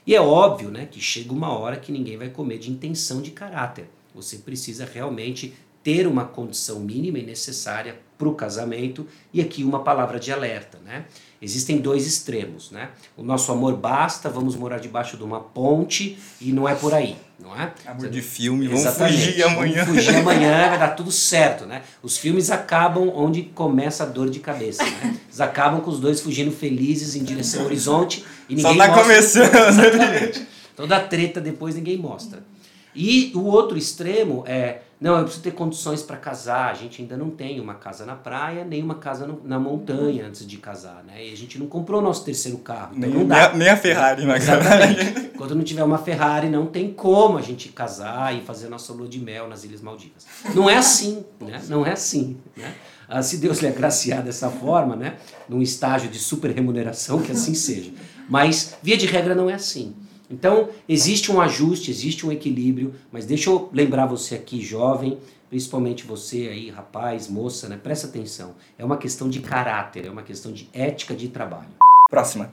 E 0.05 0.13
é 0.13 0.19
óbvio 0.19 0.69
né, 0.69 0.85
que 0.85 0.99
chega 0.99 1.31
uma 1.31 1.57
hora 1.57 1.77
que 1.77 1.91
ninguém 1.91 2.17
vai 2.17 2.29
comer 2.29 2.57
de 2.57 2.69
intenção 2.69 3.21
de 3.21 3.31
caráter. 3.31 3.87
Você 4.13 4.37
precisa 4.37 4.87
realmente 4.91 5.53
ter 5.83 6.05
uma 6.05 6.25
condição 6.25 6.79
mínima 6.79 7.17
e 7.17 7.23
necessária 7.25 7.99
para 8.17 8.29
o 8.29 8.35
casamento 8.35 9.07
e 9.33 9.41
aqui 9.41 9.63
uma 9.63 9.79
palavra 9.83 10.19
de 10.19 10.31
alerta, 10.31 10.77
né? 10.85 11.05
Existem 11.41 11.79
dois 11.79 12.05
extremos, 12.05 12.69
né? 12.69 12.89
O 13.17 13.23
nosso 13.23 13.51
amor 13.51 13.75
basta, 13.75 14.29
vamos 14.29 14.55
morar 14.55 14.77
debaixo 14.77 15.17
de 15.17 15.23
uma 15.23 15.39
ponte 15.39 16.19
e 16.39 16.51
não 16.51 16.69
é 16.69 16.75
por 16.75 16.93
aí, 16.93 17.15
não 17.39 17.59
é? 17.59 17.73
Amor 17.87 18.09
de 18.09 18.21
filme, 18.21 18.67
vamos 18.67 18.85
fugir 18.95 19.41
amanhã. 19.43 19.83
Vamos 19.85 20.03
fugir 20.03 20.17
amanhã, 20.17 20.69
vai 20.69 20.77
dar 20.77 20.89
tudo 20.89 21.11
certo, 21.11 21.65
né? 21.65 21.81
Os 22.03 22.15
filmes 22.15 22.51
acabam 22.51 23.09
onde 23.15 23.41
começa 23.41 24.03
a 24.03 24.05
dor 24.05 24.29
de 24.29 24.39
cabeça, 24.39 24.83
né? 24.83 25.17
Eles 25.25 25.41
acabam 25.41 25.81
com 25.81 25.89
os 25.89 25.99
dois 25.99 26.21
fugindo 26.21 26.51
felizes 26.51 27.15
em 27.15 27.23
direção 27.23 27.61
ao 27.61 27.65
horizonte 27.65 28.23
e 28.47 28.61
Só 28.61 28.71
ninguém 28.71 28.87
tá 28.87 28.95
mostra. 28.95 29.03
começando. 29.03 29.55
Exatamente. 29.55 30.47
Toda 30.75 30.97
a 30.97 30.99
treta 30.99 31.41
depois 31.41 31.73
ninguém 31.73 31.97
mostra. 31.97 32.43
E 32.93 33.31
o 33.35 33.43
outro 33.45 33.77
extremo 33.77 34.43
é, 34.45 34.81
não, 34.99 35.15
eu 35.17 35.23
preciso 35.23 35.43
ter 35.43 35.51
condições 35.51 36.03
para 36.03 36.17
casar. 36.17 36.69
A 36.71 36.73
gente 36.73 37.01
ainda 37.01 37.15
não 37.17 37.29
tem 37.29 37.59
uma 37.59 37.73
casa 37.75 38.05
na 38.05 38.15
praia, 38.15 38.63
nem 38.65 38.83
uma 38.83 38.95
casa 38.95 39.25
no- 39.25 39.41
na 39.43 39.57
montanha 39.57 40.27
antes 40.27 40.45
de 40.45 40.57
casar, 40.57 41.03
né? 41.07 41.25
E 41.25 41.31
a 41.33 41.37
gente 41.37 41.57
não 41.57 41.65
comprou 41.67 42.01
nosso 42.01 42.23
terceiro 42.25 42.57
carro, 42.59 42.91
então 42.95 43.09
Nem, 43.09 43.19
não 43.19 43.27
dá. 43.27 43.53
nem 43.53 43.69
a 43.69 43.77
Ferrari 43.77 44.25
na. 44.25 44.35
Exatamente. 44.37 45.29
Quando 45.37 45.55
não 45.55 45.63
tiver 45.63 45.83
uma 45.83 45.97
Ferrari, 45.97 46.49
não 46.49 46.67
tem 46.67 46.91
como 46.93 47.37
a 47.37 47.41
gente 47.41 47.69
casar 47.69 48.35
e 48.35 48.41
fazer 48.41 48.69
nossa 48.69 48.93
lua 48.93 49.07
de 49.07 49.19
mel 49.19 49.47
nas 49.47 49.63
Ilhas 49.63 49.81
Maldivas. 49.81 50.27
Não 50.53 50.69
é 50.69 50.77
assim, 50.77 51.23
né? 51.39 51.59
Não 51.67 51.85
é 51.85 51.93
assim, 51.93 52.37
né? 52.55 52.73
Ah, 53.09 53.23
se 53.23 53.37
Deus 53.37 53.59
lhe 53.59 53.67
agraciar 53.67 54.21
dessa 54.21 54.49
forma, 54.49 54.95
né? 54.95 55.15
Num 55.49 55.61
estágio 55.61 56.09
de 56.09 56.19
super 56.19 56.51
remuneração, 56.51 57.21
que 57.21 57.31
assim 57.31 57.53
seja. 57.55 57.91
Mas, 58.29 58.75
via 58.83 58.95
de 58.95 59.05
regra, 59.05 59.33
não 59.35 59.49
é 59.49 59.53
assim. 59.53 59.95
Então, 60.31 60.69
existe 60.87 61.29
um 61.31 61.41
ajuste, 61.41 61.91
existe 61.91 62.25
um 62.25 62.31
equilíbrio, 62.31 62.95
mas 63.11 63.25
deixa 63.25 63.49
eu 63.49 63.69
lembrar 63.73 64.05
você 64.05 64.35
aqui, 64.35 64.61
jovem, 64.61 65.19
principalmente 65.49 66.05
você 66.05 66.47
aí, 66.47 66.69
rapaz, 66.69 67.27
moça, 67.27 67.67
né? 67.67 67.77
Presta 67.81 68.07
atenção. 68.07 68.55
É 68.79 68.85
uma 68.85 68.95
questão 68.95 69.29
de 69.29 69.41
caráter, 69.41 70.05
é 70.05 70.09
uma 70.09 70.23
questão 70.23 70.53
de 70.53 70.69
ética 70.71 71.13
de 71.13 71.27
trabalho. 71.27 71.67
Próxima. 72.09 72.49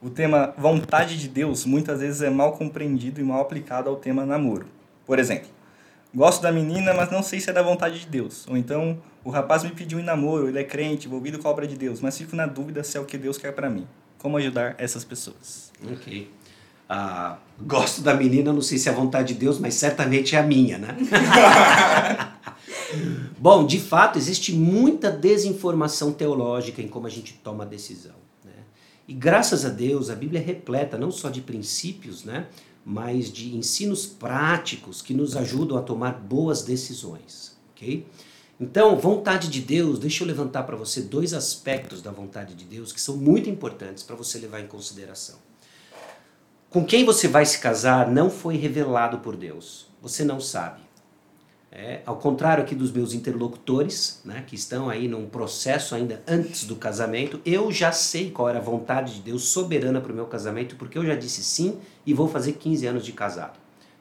O 0.00 0.08
tema 0.08 0.54
vontade 0.56 1.18
de 1.18 1.26
Deus 1.26 1.64
muitas 1.64 2.00
vezes 2.00 2.22
é 2.22 2.30
mal 2.30 2.52
compreendido 2.52 3.20
e 3.20 3.24
mal 3.24 3.40
aplicado 3.40 3.90
ao 3.90 3.96
tema 3.96 4.24
namoro. 4.24 4.66
Por 5.04 5.18
exemplo, 5.18 5.48
gosto 6.14 6.42
da 6.42 6.52
menina, 6.52 6.94
mas 6.94 7.10
não 7.10 7.22
sei 7.22 7.40
se 7.40 7.50
é 7.50 7.52
da 7.52 7.62
vontade 7.62 8.00
de 8.00 8.06
Deus. 8.06 8.46
Ou 8.46 8.56
então, 8.56 8.98
o 9.24 9.30
rapaz 9.30 9.64
me 9.64 9.70
pediu 9.70 9.98
em 9.98 10.04
namoro, 10.04 10.48
ele 10.48 10.60
é 10.60 10.64
crente, 10.64 11.08
envolvido 11.08 11.40
com 11.40 11.48
a 11.48 11.50
obra 11.50 11.66
de 11.66 11.76
Deus, 11.76 12.00
mas 12.00 12.16
fico 12.16 12.36
na 12.36 12.46
dúvida 12.46 12.84
se 12.84 12.96
é 12.96 13.00
o 13.00 13.04
que 13.04 13.18
Deus 13.18 13.36
quer 13.36 13.52
pra 13.52 13.68
mim. 13.68 13.86
Como 14.18 14.36
ajudar 14.36 14.76
essas 14.78 15.04
pessoas? 15.04 15.72
Ok. 15.92 16.30
Ah, 16.88 17.38
gosto 17.60 18.00
da 18.00 18.14
menina, 18.14 18.52
não 18.52 18.62
sei 18.62 18.78
se 18.78 18.88
é 18.88 18.92
a 18.92 18.94
vontade 18.94 19.34
de 19.34 19.40
Deus, 19.40 19.58
mas 19.58 19.74
certamente 19.74 20.36
é 20.36 20.38
a 20.38 20.42
minha, 20.42 20.78
né? 20.78 20.96
Bom, 23.38 23.66
de 23.66 23.80
fato, 23.80 24.18
existe 24.18 24.52
muita 24.52 25.10
desinformação 25.10 26.12
teológica 26.12 26.80
em 26.80 26.88
como 26.88 27.06
a 27.06 27.10
gente 27.10 27.34
toma 27.42 27.64
a 27.64 27.66
decisão. 27.66 28.14
Né? 28.44 28.52
E 29.06 29.12
graças 29.12 29.64
a 29.64 29.68
Deus, 29.68 30.10
a 30.10 30.14
Bíblia 30.14 30.40
é 30.40 30.44
repleta 30.44 30.96
não 30.96 31.10
só 31.10 31.28
de 31.28 31.40
princípios, 31.40 32.24
né? 32.24 32.46
mas 32.84 33.32
de 33.32 33.56
ensinos 33.56 34.06
práticos 34.06 35.02
que 35.02 35.12
nos 35.12 35.36
ajudam 35.36 35.76
a 35.76 35.82
tomar 35.82 36.12
boas 36.12 36.62
decisões. 36.62 37.56
ok? 37.72 38.06
Então, 38.58 38.96
vontade 38.96 39.48
de 39.48 39.60
Deus, 39.60 39.98
deixa 39.98 40.24
eu 40.24 40.28
levantar 40.28 40.62
para 40.62 40.76
você 40.76 41.02
dois 41.02 41.34
aspectos 41.34 42.00
da 42.00 42.10
vontade 42.10 42.54
de 42.54 42.64
Deus 42.64 42.92
que 42.92 43.00
são 43.00 43.16
muito 43.16 43.50
importantes 43.50 44.02
para 44.02 44.16
você 44.16 44.38
levar 44.38 44.60
em 44.60 44.66
consideração. 44.66 45.45
Com 46.76 46.84
quem 46.84 47.06
você 47.06 47.26
vai 47.26 47.46
se 47.46 47.58
casar 47.58 48.10
não 48.10 48.28
foi 48.28 48.58
revelado 48.58 49.20
por 49.20 49.34
Deus. 49.34 49.86
Você 50.02 50.22
não 50.22 50.38
sabe. 50.38 50.82
É, 51.72 52.02
ao 52.04 52.16
contrário 52.16 52.62
aqui 52.62 52.74
dos 52.74 52.92
meus 52.92 53.14
interlocutores, 53.14 54.20
né, 54.22 54.44
que 54.46 54.56
estão 54.56 54.90
aí 54.90 55.08
num 55.08 55.26
processo 55.26 55.94
ainda 55.94 56.22
antes 56.28 56.64
do 56.64 56.76
casamento, 56.76 57.40
eu 57.46 57.72
já 57.72 57.92
sei 57.92 58.30
qual 58.30 58.50
era 58.50 58.58
a 58.58 58.62
vontade 58.62 59.14
de 59.14 59.22
Deus 59.22 59.44
soberana 59.44 60.02
para 60.02 60.12
o 60.12 60.14
meu 60.14 60.26
casamento, 60.26 60.76
porque 60.76 60.98
eu 60.98 61.06
já 61.06 61.14
disse 61.14 61.42
sim 61.42 61.78
e 62.04 62.12
vou 62.12 62.28
fazer 62.28 62.52
15 62.52 62.86
anos 62.86 63.06
de 63.06 63.12
casado. 63.12 63.58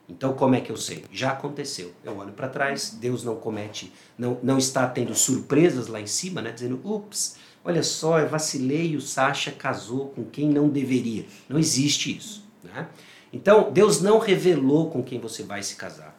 Então, 0.09 0.33
como 0.33 0.55
é 0.55 0.59
que 0.59 0.69
eu 0.69 0.75
sei? 0.75 1.05
Já 1.13 1.31
aconteceu. 1.31 1.93
Eu 2.03 2.17
olho 2.17 2.33
para 2.33 2.49
trás, 2.49 2.89
Deus 2.99 3.23
não 3.23 3.37
comete, 3.37 3.93
não, 4.17 4.37
não 4.43 4.57
está 4.57 4.85
tendo 4.85 5.15
surpresas 5.15 5.87
lá 5.87 6.01
em 6.01 6.07
cima, 6.07 6.41
né, 6.41 6.51
dizendo, 6.51 6.81
ups, 6.83 7.37
olha 7.63 7.81
só, 7.81 8.19
eu 8.19 8.27
vacilei 8.27 8.97
o 8.97 9.01
Sasha 9.01 9.53
casou 9.53 10.09
com 10.09 10.25
quem 10.25 10.49
não 10.49 10.67
deveria. 10.67 11.25
Não 11.47 11.57
existe 11.57 12.17
isso. 12.17 12.44
Né? 12.65 12.87
Então, 13.31 13.71
Deus 13.71 14.01
não 14.01 14.19
revelou 14.19 14.89
com 14.89 15.03
quem 15.03 15.19
você 15.19 15.43
vai 15.43 15.63
se 15.63 15.75
casar. 15.75 16.15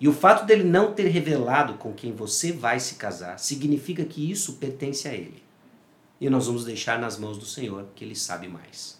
E 0.00 0.06
o 0.06 0.12
fato 0.12 0.46
dele 0.46 0.62
não 0.62 0.92
ter 0.92 1.08
revelado 1.08 1.74
com 1.74 1.92
quem 1.92 2.12
você 2.12 2.52
vai 2.52 2.78
se 2.78 2.94
casar 2.94 3.38
significa 3.38 4.04
que 4.04 4.30
isso 4.30 4.54
pertence 4.54 5.08
a 5.08 5.12
ele. 5.12 5.42
E 6.20 6.30
nós 6.30 6.46
vamos 6.46 6.64
deixar 6.64 6.98
nas 6.98 7.18
mãos 7.18 7.38
do 7.38 7.44
Senhor, 7.44 7.86
que 7.94 8.04
ele 8.04 8.14
sabe 8.14 8.48
mais. 8.48 8.98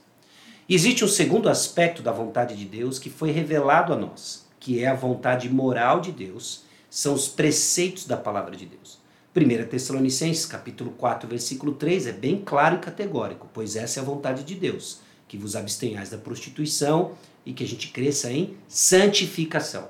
Existe 0.69 1.05
um 1.05 1.09
segundo 1.09 1.49
aspecto 1.49 2.03
da 2.03 2.13
vontade 2.13 2.57
de 2.57 2.65
Deus 2.65 2.99
que 2.99 3.09
foi 3.09 3.31
revelado 3.31 3.93
a 3.93 3.97
nós, 3.97 4.47
que 4.61 4.83
é 4.83 4.89
a 4.89 4.95
vontade 4.95 5.49
moral 5.49 6.01
de 6.01 6.13
Deus, 6.13 6.65
são 6.91 7.15
os 7.15 7.29
preceitos 7.29 8.07
da 8.07 8.17
palavra 8.17 8.57
de 8.57 8.67
Deus. 8.67 8.99
1 9.35 9.69
Tessalonicenses, 9.69 10.47
capítulo 10.47 10.91
4, 10.93 11.29
versículo 11.29 11.75
3, 11.75 12.09
é 12.09 12.13
bem 12.13 12.43
claro 12.45 12.77
e 12.77 12.81
categórico, 12.81 13.49
pois 13.53 13.77
essa 13.77 14.01
é 14.01 14.03
a 14.03 14.07
vontade 14.07 14.43
de 14.43 14.55
Deus, 14.55 15.01
que 15.29 15.37
vos 15.37 15.55
abstenhais 15.55 16.11
da 16.11 16.19
prostituição 16.19 17.13
e 17.45 17.53
que 17.53 17.63
a 17.63 17.67
gente 17.67 17.89
cresça 17.89 18.33
em 18.33 18.57
santificação. 18.67 19.89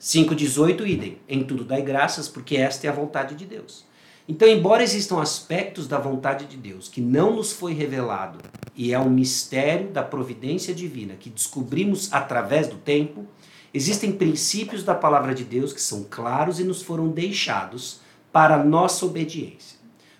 5,18, 0.00 0.86
idem. 0.86 1.18
Em 1.28 1.44
tudo 1.44 1.64
dai 1.64 1.82
graças, 1.82 2.28
porque 2.28 2.56
esta 2.56 2.86
é 2.86 2.90
a 2.90 2.92
vontade 2.92 3.34
de 3.34 3.46
Deus. 3.46 3.84
Então, 4.28 4.46
embora 4.48 4.82
existam 4.82 5.20
aspectos 5.20 5.88
da 5.88 5.98
vontade 5.98 6.46
de 6.46 6.56
Deus 6.56 6.88
que 6.88 7.00
não 7.00 7.34
nos 7.34 7.52
foi 7.52 7.74
revelado, 7.74 8.38
e 8.76 8.92
é 8.92 8.98
um 8.98 9.10
mistério 9.10 9.88
da 9.90 10.02
providência 10.02 10.72
divina 10.72 11.14
que 11.14 11.28
descobrimos 11.28 12.12
através 12.12 12.68
do 12.68 12.76
tempo, 12.76 13.26
existem 13.74 14.12
princípios 14.12 14.82
da 14.82 14.94
palavra 14.94 15.34
de 15.34 15.44
Deus 15.44 15.72
que 15.72 15.82
são 15.82 16.06
claros 16.08 16.60
e 16.60 16.64
nos 16.64 16.80
foram 16.80 17.08
deixados 17.08 18.00
para 18.32 18.62
nossa 18.62 19.04
obediência. 19.04 19.78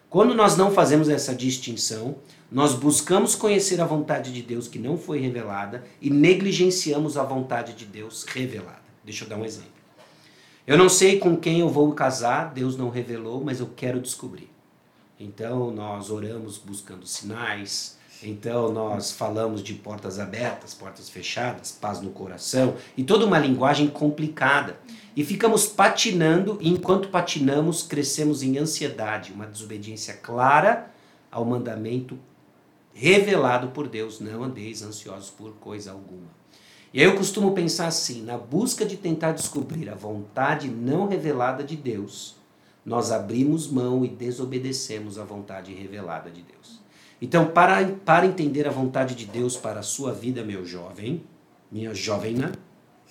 Quando 0.08 0.34
nós 0.34 0.56
não 0.56 0.72
fazemos 0.72 1.08
essa 1.08 1.32
distinção, 1.32 2.16
nós 2.50 2.74
buscamos 2.74 3.36
conhecer 3.36 3.80
a 3.80 3.86
vontade 3.86 4.32
de 4.32 4.42
Deus 4.42 4.66
que 4.66 4.78
não 4.78 4.98
foi 4.98 5.20
revelada 5.20 5.84
e 6.00 6.10
negligenciamos 6.10 7.16
a 7.16 7.22
vontade 7.22 7.74
de 7.74 7.84
Deus 7.84 8.24
revelada. 8.24 8.82
Deixa 9.04 9.24
eu 9.24 9.28
dar 9.28 9.36
um 9.36 9.44
exemplo. 9.44 9.70
Eu 10.66 10.76
não 10.76 10.88
sei 10.88 11.18
com 11.18 11.36
quem 11.36 11.60
eu 11.60 11.68
vou 11.68 11.92
casar, 11.92 12.52
Deus 12.52 12.76
não 12.76 12.90
revelou, 12.90 13.42
mas 13.44 13.60
eu 13.60 13.70
quero 13.74 14.00
descobrir. 14.00 14.50
Então 15.18 15.70
nós 15.70 16.10
oramos 16.10 16.58
buscando 16.58 17.06
sinais, 17.06 17.98
então 18.22 18.72
nós 18.72 19.12
falamos 19.12 19.62
de 19.62 19.74
portas 19.74 20.18
abertas, 20.18 20.74
portas 20.74 21.08
fechadas, 21.08 21.72
paz 21.72 22.00
no 22.00 22.10
coração 22.10 22.74
e 22.96 23.04
toda 23.04 23.26
uma 23.26 23.38
linguagem 23.38 23.86
complicada. 23.88 24.78
E 25.16 25.24
ficamos 25.24 25.66
patinando, 25.66 26.58
e 26.60 26.68
enquanto 26.68 27.08
patinamos, 27.08 27.82
crescemos 27.82 28.42
em 28.42 28.58
ansiedade, 28.58 29.32
uma 29.32 29.46
desobediência 29.46 30.14
clara 30.14 30.90
ao 31.30 31.44
mandamento 31.44 32.18
revelado 32.92 33.68
por 33.68 33.88
Deus: 33.88 34.20
não 34.20 34.44
andeis 34.44 34.82
ansiosos 34.82 35.30
por 35.30 35.52
coisa 35.54 35.92
alguma. 35.92 36.40
E 36.92 37.00
aí 37.00 37.06
eu 37.06 37.16
costumo 37.16 37.52
pensar 37.52 37.86
assim: 37.86 38.22
na 38.22 38.36
busca 38.36 38.84
de 38.84 38.96
tentar 38.96 39.32
descobrir 39.32 39.88
a 39.88 39.94
vontade 39.94 40.68
não 40.68 41.06
revelada 41.06 41.62
de 41.62 41.76
Deus, 41.76 42.36
nós 42.84 43.10
abrimos 43.10 43.68
mão 43.68 44.04
e 44.04 44.08
desobedecemos 44.08 45.18
a 45.18 45.24
vontade 45.24 45.72
revelada 45.72 46.30
de 46.30 46.42
Deus. 46.42 46.80
Então, 47.22 47.46
para, 47.46 47.86
para 48.04 48.26
entender 48.26 48.66
a 48.66 48.70
vontade 48.70 49.14
de 49.14 49.26
Deus 49.26 49.56
para 49.56 49.80
a 49.80 49.84
sua 49.84 50.12
vida, 50.12 50.42
meu 50.42 50.64
jovem, 50.64 51.22
minha 51.70 51.94
jovena, 51.94 52.52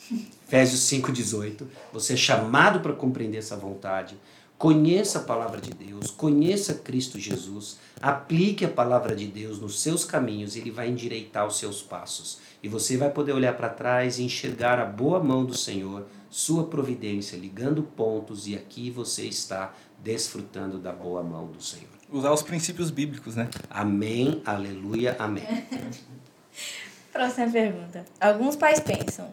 Efésios 0.47 0.81
5,18, 0.81 1.63
você 1.93 2.13
é 2.13 2.17
chamado 2.17 2.79
para 2.79 2.93
compreender 2.93 3.37
essa 3.37 3.55
vontade. 3.55 4.17
Conheça 4.57 5.19
a 5.19 5.23
palavra 5.23 5.61
de 5.61 5.71
Deus, 5.71 6.09
conheça 6.09 6.73
Cristo 6.73 7.19
Jesus, 7.19 7.77
aplique 8.01 8.65
a 8.65 8.69
palavra 8.69 9.15
de 9.15 9.27
Deus 9.27 9.59
nos 9.59 9.79
seus 9.79 10.05
caminhos, 10.05 10.55
ele 10.55 10.71
vai 10.71 10.89
endireitar 10.89 11.45
os 11.45 11.57
seus 11.57 11.81
passos. 11.81 12.39
E 12.61 12.67
você 12.67 12.97
vai 12.97 13.09
poder 13.09 13.33
olhar 13.33 13.55
para 13.55 13.69
trás 13.69 14.19
e 14.19 14.23
enxergar 14.23 14.79
a 14.79 14.85
boa 14.85 15.23
mão 15.23 15.45
do 15.45 15.55
Senhor, 15.55 16.05
sua 16.29 16.67
providência, 16.67 17.37
ligando 17.37 17.83
pontos, 17.83 18.47
e 18.47 18.55
aqui 18.55 18.89
você 18.89 19.25
está 19.25 19.73
desfrutando 20.03 20.77
da 20.77 20.91
boa 20.91 21.23
mão 21.23 21.47
do 21.47 21.61
Senhor. 21.61 21.89
Usar 22.11 22.31
os 22.31 22.41
princípios 22.41 22.89
bíblicos, 22.89 23.35
né? 23.35 23.49
Amém, 23.69 24.41
aleluia, 24.45 25.15
amém. 25.19 25.43
Próxima 27.11 27.49
pergunta. 27.49 28.05
Alguns 28.19 28.55
pais 28.55 28.79
pensam, 28.79 29.29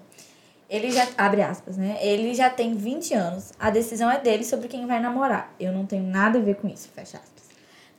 ele 0.68 0.90
já, 0.90 1.06
abre 1.16 1.42
aspas, 1.42 1.76
né? 1.76 1.99
Ele 2.02 2.35
já 2.35 2.50
tem 2.50 2.75
20 2.75 3.14
anos, 3.14 3.52
a 3.58 3.70
decisão 3.70 4.11
é 4.11 4.20
dele 4.20 4.44
sobre 4.44 4.68
quem 4.68 4.87
vai 4.87 5.00
namorar. 5.00 5.54
Eu 5.61 5.73
não 5.73 5.87
tenho 5.87 6.02
nada 6.02 6.38
a 6.38 6.42
ver 6.42 6.56
com 6.56 6.68
isso, 6.68 6.88
fecha 6.88 7.18
aspas. 7.18 7.36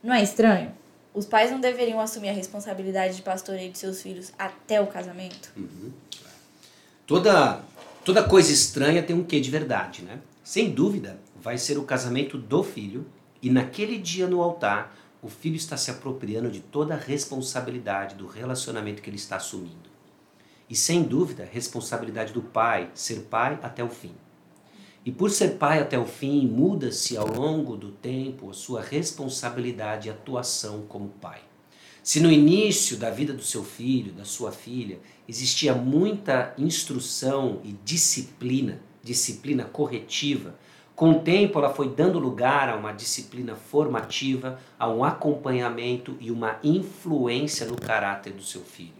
Não 0.02 0.14
é 0.14 0.22
estranho? 0.22 0.72
Os 1.12 1.26
pais 1.26 1.50
não 1.50 1.60
deveriam 1.60 1.98
assumir 1.98 2.28
a 2.28 2.32
responsabilidade 2.32 3.16
de 3.16 3.22
pastoreio 3.22 3.72
de 3.72 3.78
seus 3.78 4.00
filhos 4.00 4.32
até 4.38 4.80
o 4.80 4.86
casamento? 4.86 5.52
Toda, 7.06 7.62
toda 8.04 8.22
coisa 8.22 8.52
estranha 8.52 9.02
tem 9.02 9.16
um 9.16 9.24
quê 9.24 9.40
de 9.40 9.50
verdade, 9.50 10.02
né? 10.02 10.20
Sem 10.44 10.70
dúvida, 10.70 11.18
vai 11.40 11.58
ser 11.58 11.78
o 11.78 11.84
casamento 11.84 12.38
do 12.38 12.62
filho, 12.62 13.06
e 13.42 13.50
naquele 13.50 13.98
dia 13.98 14.26
no 14.26 14.40
altar, 14.40 14.96
o 15.20 15.28
filho 15.28 15.56
está 15.56 15.76
se 15.76 15.90
apropriando 15.90 16.50
de 16.50 16.60
toda 16.60 16.94
a 16.94 16.98
responsabilidade 16.98 18.14
do 18.14 18.26
relacionamento 18.26 19.02
que 19.02 19.10
ele 19.10 19.16
está 19.16 19.36
assumindo. 19.36 19.88
E 20.70 20.76
sem 20.76 21.02
dúvida, 21.02 21.48
responsabilidade 21.50 22.32
do 22.32 22.42
pai, 22.42 22.90
ser 22.94 23.20
pai 23.22 23.58
até 23.62 23.82
o 23.82 23.88
fim. 23.88 24.14
E 25.08 25.10
por 25.10 25.30
ser 25.30 25.52
pai 25.52 25.80
até 25.80 25.98
o 25.98 26.04
fim, 26.04 26.46
muda-se 26.46 27.16
ao 27.16 27.26
longo 27.26 27.78
do 27.78 27.90
tempo 27.90 28.50
a 28.50 28.52
sua 28.52 28.82
responsabilidade 28.82 30.06
e 30.06 30.10
atuação 30.10 30.82
como 30.86 31.08
pai. 31.08 31.40
Se 32.02 32.20
no 32.20 32.30
início 32.30 32.98
da 32.98 33.08
vida 33.08 33.32
do 33.32 33.42
seu 33.42 33.64
filho, 33.64 34.12
da 34.12 34.26
sua 34.26 34.52
filha, 34.52 34.98
existia 35.26 35.72
muita 35.72 36.52
instrução 36.58 37.62
e 37.64 37.72
disciplina, 37.82 38.82
disciplina 39.02 39.64
corretiva, 39.64 40.54
com 40.94 41.12
o 41.12 41.20
tempo 41.20 41.58
ela 41.58 41.72
foi 41.72 41.88
dando 41.88 42.18
lugar 42.18 42.68
a 42.68 42.76
uma 42.76 42.92
disciplina 42.92 43.56
formativa, 43.56 44.60
a 44.78 44.90
um 44.90 45.02
acompanhamento 45.02 46.18
e 46.20 46.30
uma 46.30 46.58
influência 46.62 47.66
no 47.66 47.76
caráter 47.76 48.34
do 48.34 48.42
seu 48.42 48.60
filho. 48.60 48.92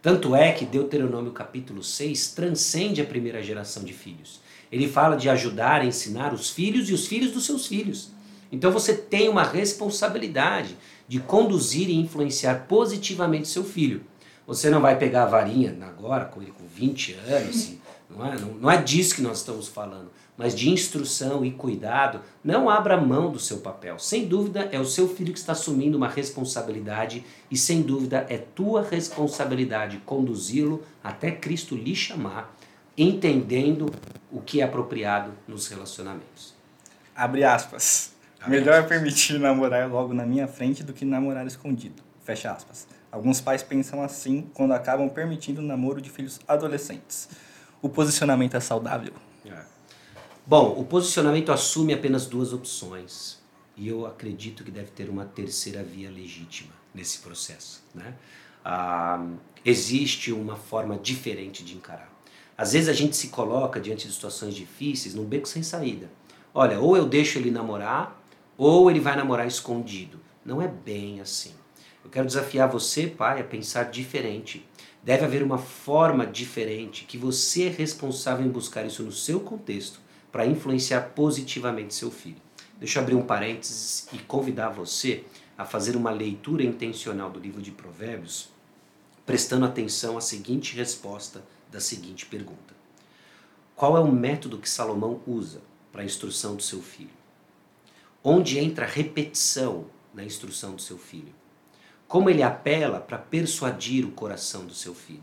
Tanto 0.00 0.36
é 0.36 0.52
que 0.52 0.64
Deuteronômio 0.64 1.32
capítulo 1.32 1.82
6 1.82 2.30
transcende 2.30 3.00
a 3.00 3.04
primeira 3.04 3.42
geração 3.42 3.82
de 3.82 3.92
filhos. 3.92 4.40
Ele 4.70 4.88
fala 4.88 5.16
de 5.16 5.28
ajudar 5.28 5.80
a 5.80 5.86
ensinar 5.86 6.32
os 6.34 6.50
filhos 6.50 6.88
e 6.90 6.94
os 6.94 7.06
filhos 7.06 7.32
dos 7.32 7.46
seus 7.46 7.66
filhos. 7.66 8.10
Então 8.50 8.70
você 8.70 8.94
tem 8.94 9.28
uma 9.28 9.42
responsabilidade 9.42 10.76
de 11.06 11.20
conduzir 11.20 11.88
e 11.88 11.94
influenciar 11.94 12.66
positivamente 12.66 13.48
seu 13.48 13.64
filho. 13.64 14.02
Você 14.46 14.70
não 14.70 14.80
vai 14.80 14.96
pegar 14.96 15.24
a 15.24 15.26
varinha 15.26 15.76
agora, 15.82 16.24
com 16.24 16.40
ele 16.40 16.52
com 16.52 16.64
20 16.66 17.12
anos, 17.28 17.74
não 18.08 18.24
é, 18.24 18.38
não, 18.38 18.54
não 18.54 18.70
é 18.70 18.80
disso 18.80 19.14
que 19.14 19.20
nós 19.20 19.38
estamos 19.38 19.68
falando, 19.68 20.10
mas 20.38 20.54
de 20.54 20.70
instrução 20.70 21.44
e 21.44 21.50
cuidado. 21.50 22.20
Não 22.42 22.70
abra 22.70 22.98
mão 22.98 23.30
do 23.30 23.38
seu 23.38 23.58
papel. 23.58 23.98
Sem 23.98 24.26
dúvida, 24.26 24.68
é 24.72 24.80
o 24.80 24.86
seu 24.86 25.06
filho 25.06 25.34
que 25.34 25.38
está 25.38 25.52
assumindo 25.52 25.98
uma 25.98 26.08
responsabilidade 26.08 27.24
e, 27.50 27.58
sem 27.58 27.82
dúvida, 27.82 28.24
é 28.30 28.38
tua 28.38 28.82
responsabilidade 28.82 30.00
conduzi-lo 30.06 30.82
até 31.04 31.30
Cristo 31.30 31.74
lhe 31.74 31.94
chamar, 31.94 32.56
entendendo 32.98 33.86
o 34.30 34.40
que 34.40 34.60
é 34.60 34.64
apropriado 34.64 35.32
nos 35.46 35.68
relacionamentos. 35.68 36.54
Abre 37.14 37.44
aspas. 37.44 38.12
Melhor 38.46 38.86
permitir 38.86 39.38
namorar 39.38 39.88
logo 39.88 40.12
na 40.12 40.26
minha 40.26 40.46
frente 40.46 40.82
do 40.82 40.92
que 40.92 41.04
namorar 41.04 41.46
escondido. 41.46 42.02
Fecha 42.22 42.52
aspas. 42.52 42.86
Alguns 43.10 43.40
pais 43.40 43.62
pensam 43.62 44.02
assim 44.02 44.48
quando 44.52 44.72
acabam 44.72 45.08
permitindo 45.08 45.60
o 45.60 45.64
namoro 45.64 46.00
de 46.00 46.10
filhos 46.10 46.38
adolescentes. 46.46 47.28
O 47.80 47.88
posicionamento 47.88 48.56
é 48.56 48.60
saudável? 48.60 49.12
É. 49.46 49.62
Bom, 50.46 50.78
o 50.78 50.84
posicionamento 50.84 51.52
assume 51.52 51.92
apenas 51.92 52.26
duas 52.26 52.52
opções. 52.52 53.38
E 53.76 53.88
eu 53.88 54.06
acredito 54.06 54.64
que 54.64 54.70
deve 54.70 54.90
ter 54.90 55.08
uma 55.08 55.24
terceira 55.24 55.82
via 55.82 56.10
legítima 56.10 56.72
nesse 56.92 57.18
processo. 57.20 57.82
Né? 57.94 58.14
Ah, 58.64 59.24
existe 59.64 60.32
uma 60.32 60.56
forma 60.56 60.98
diferente 60.98 61.64
de 61.64 61.74
encarar. 61.74 62.10
Às 62.58 62.72
vezes 62.72 62.88
a 62.88 62.92
gente 62.92 63.16
se 63.16 63.28
coloca 63.28 63.78
diante 63.78 64.08
de 64.08 64.12
situações 64.12 64.52
difíceis 64.52 65.14
num 65.14 65.24
beco 65.24 65.46
sem 65.46 65.62
saída. 65.62 66.10
Olha, 66.52 66.80
ou 66.80 66.96
eu 66.96 67.06
deixo 67.06 67.38
ele 67.38 67.52
namorar, 67.52 68.20
ou 68.56 68.90
ele 68.90 68.98
vai 68.98 69.14
namorar 69.14 69.46
escondido. 69.46 70.18
Não 70.44 70.60
é 70.60 70.66
bem 70.66 71.20
assim. 71.20 71.52
Eu 72.04 72.10
quero 72.10 72.26
desafiar 72.26 72.68
você, 72.68 73.06
pai, 73.06 73.40
a 73.40 73.44
pensar 73.44 73.84
diferente. 73.84 74.66
Deve 75.04 75.24
haver 75.24 75.44
uma 75.44 75.58
forma 75.58 76.26
diferente 76.26 77.04
que 77.04 77.16
você 77.16 77.66
é 77.66 77.70
responsável 77.70 78.44
em 78.44 78.50
buscar 78.50 78.84
isso 78.84 79.04
no 79.04 79.12
seu 79.12 79.38
contexto 79.38 80.00
para 80.32 80.44
influenciar 80.44 81.12
positivamente 81.14 81.94
seu 81.94 82.10
filho. 82.10 82.42
Deixa 82.80 82.98
eu 82.98 83.04
abrir 83.04 83.14
um 83.14 83.22
parênteses 83.22 84.08
e 84.12 84.18
convidar 84.18 84.70
você 84.70 85.24
a 85.56 85.64
fazer 85.64 85.94
uma 85.94 86.10
leitura 86.10 86.64
intencional 86.64 87.30
do 87.30 87.38
livro 87.38 87.62
de 87.62 87.70
Provérbios, 87.70 88.48
prestando 89.24 89.64
atenção 89.64 90.18
à 90.18 90.20
seguinte 90.20 90.74
resposta 90.74 91.44
da 91.70 91.80
seguinte 91.80 92.26
pergunta: 92.26 92.74
Qual 93.74 93.96
é 93.96 94.00
o 94.00 94.10
método 94.10 94.58
que 94.58 94.68
Salomão 94.68 95.20
usa 95.26 95.60
para 95.92 96.02
a 96.02 96.04
instrução 96.04 96.56
do 96.56 96.62
seu 96.62 96.80
filho? 96.80 97.18
onde 98.22 98.58
entra 98.58 98.84
repetição 98.84 99.86
na 100.12 100.24
instrução 100.24 100.74
do 100.74 100.82
seu 100.82 100.98
filho. 100.98 101.32
Como 102.06 102.28
ele 102.28 102.42
apela 102.42 103.00
para 103.00 103.18
persuadir 103.18 104.04
o 104.04 104.10
coração 104.10 104.66
do 104.66 104.74
seu 104.74 104.94
filho. 104.94 105.22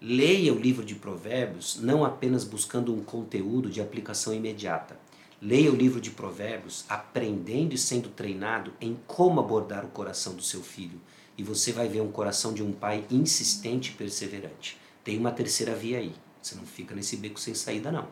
Leia 0.00 0.52
o 0.52 0.58
livro 0.58 0.84
de 0.84 0.94
Provérbios 0.94 1.78
não 1.80 2.04
apenas 2.04 2.42
buscando 2.42 2.92
um 2.92 3.02
conteúdo 3.02 3.70
de 3.70 3.80
aplicação 3.80 4.34
imediata. 4.34 4.98
Leia 5.40 5.70
o 5.70 5.76
livro 5.76 6.00
de 6.00 6.10
Provérbios 6.10 6.84
aprendendo 6.88 7.74
e 7.74 7.78
sendo 7.78 8.08
treinado 8.08 8.72
em 8.80 8.98
como 9.06 9.38
abordar 9.38 9.84
o 9.84 9.88
coração 9.88 10.34
do 10.34 10.42
seu 10.42 10.62
filho. 10.62 11.00
E 11.36 11.42
você 11.42 11.72
vai 11.72 11.88
ver 11.88 12.00
um 12.00 12.10
coração 12.10 12.52
de 12.52 12.62
um 12.62 12.72
pai 12.72 13.04
insistente 13.10 13.90
e 13.90 13.94
perseverante. 13.94 14.81
Tem 15.04 15.18
uma 15.18 15.32
terceira 15.32 15.74
via 15.74 15.98
aí. 15.98 16.14
Você 16.40 16.54
não 16.54 16.64
fica 16.64 16.94
nesse 16.94 17.16
beco 17.16 17.38
sem 17.38 17.54
saída, 17.54 17.90
não. 17.92 18.08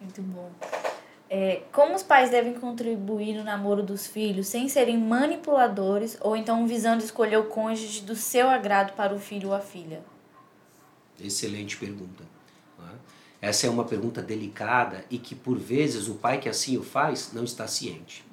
Muito 0.00 0.20
bom. 0.22 0.50
É, 1.30 1.62
como 1.72 1.94
os 1.94 2.02
pais 2.02 2.30
devem 2.30 2.54
contribuir 2.54 3.34
no 3.34 3.42
namoro 3.42 3.82
dos 3.82 4.06
filhos 4.06 4.46
sem 4.46 4.68
serem 4.68 4.98
manipuladores 4.98 6.18
ou 6.20 6.36
então 6.36 6.66
visando 6.66 7.02
escolher 7.02 7.38
o 7.38 7.44
cônjuge 7.44 8.02
do 8.02 8.14
seu 8.14 8.48
agrado 8.48 8.94
para 8.94 9.14
o 9.14 9.18
filho 9.18 9.48
ou 9.48 9.54
a 9.54 9.60
filha? 9.60 10.04
Excelente 11.18 11.76
pergunta. 11.76 12.24
É? 12.78 13.48
Essa 13.48 13.66
é 13.66 13.70
uma 13.70 13.84
pergunta 13.84 14.22
delicada 14.22 15.04
e 15.10 15.18
que 15.18 15.34
por 15.34 15.58
vezes 15.58 16.08
o 16.08 16.14
pai 16.14 16.38
que 16.38 16.48
assim 16.48 16.76
o 16.76 16.82
faz 16.82 17.32
não 17.32 17.44
está 17.44 17.66
ciente. 17.66 18.24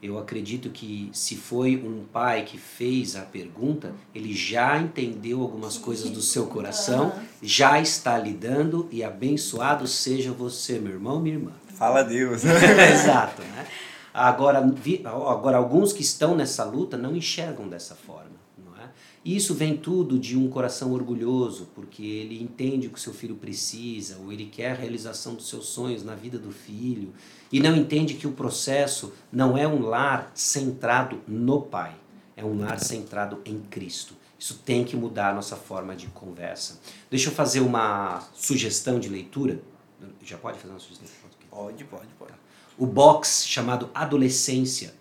Eu 0.00 0.16
acredito 0.16 0.70
que 0.70 1.10
se 1.12 1.34
foi 1.34 1.76
um 1.76 2.04
pai 2.04 2.44
que 2.44 2.56
fez 2.56 3.16
a 3.16 3.22
pergunta, 3.22 3.92
ele 4.14 4.32
já 4.32 4.78
entendeu 4.78 5.42
algumas 5.42 5.76
coisas 5.76 6.08
do 6.08 6.22
seu 6.22 6.46
coração, 6.46 7.12
já 7.42 7.80
está 7.80 8.16
lidando 8.16 8.88
e 8.92 9.02
abençoado 9.02 9.88
seja 9.88 10.30
você, 10.30 10.78
meu 10.78 10.92
irmão, 10.92 11.18
minha 11.18 11.34
irmã. 11.34 11.50
Fala 11.74 12.04
Deus. 12.04 12.44
Exato, 12.92 13.42
né? 13.42 13.66
Agora, 14.14 14.58
agora, 15.04 15.56
alguns 15.56 15.92
que 15.92 16.02
estão 16.02 16.34
nessa 16.34 16.64
luta 16.64 16.96
não 16.96 17.14
enxergam 17.14 17.68
dessa 17.68 17.94
forma. 17.94 18.37
Isso 19.28 19.52
vem 19.52 19.76
tudo 19.76 20.18
de 20.18 20.38
um 20.38 20.48
coração 20.48 20.90
orgulhoso, 20.90 21.68
porque 21.74 22.02
ele 22.02 22.42
entende 22.42 22.86
o 22.86 22.90
que 22.90 22.98
seu 22.98 23.12
filho 23.12 23.34
precisa, 23.34 24.16
ou 24.24 24.32
ele 24.32 24.46
quer 24.46 24.70
a 24.70 24.74
realização 24.74 25.34
dos 25.34 25.50
seus 25.50 25.66
sonhos 25.66 26.02
na 26.02 26.14
vida 26.14 26.38
do 26.38 26.50
filho, 26.50 27.12
e 27.52 27.60
não 27.60 27.76
entende 27.76 28.14
que 28.14 28.26
o 28.26 28.32
processo 28.32 29.12
não 29.30 29.54
é 29.54 29.68
um 29.68 29.82
lar 29.82 30.32
centrado 30.34 31.20
no 31.28 31.60
pai, 31.60 31.94
é 32.34 32.42
um 32.42 32.58
lar 32.58 32.80
centrado 32.80 33.42
em 33.44 33.60
Cristo. 33.60 34.14
Isso 34.38 34.62
tem 34.64 34.82
que 34.82 34.96
mudar 34.96 35.32
a 35.32 35.34
nossa 35.34 35.56
forma 35.56 35.94
de 35.94 36.06
conversa. 36.06 36.80
Deixa 37.10 37.28
eu 37.28 37.34
fazer 37.34 37.60
uma 37.60 38.26
sugestão 38.32 38.98
de 38.98 39.10
leitura. 39.10 39.60
Já 40.24 40.38
pode 40.38 40.56
fazer 40.58 40.72
uma 40.72 40.80
sugestão? 40.80 41.06
Pode, 41.50 41.84
pode, 41.84 42.08
pode. 42.18 42.32
O 42.78 42.86
box 42.86 43.44
chamado 43.46 43.90
Adolescência, 43.94 44.94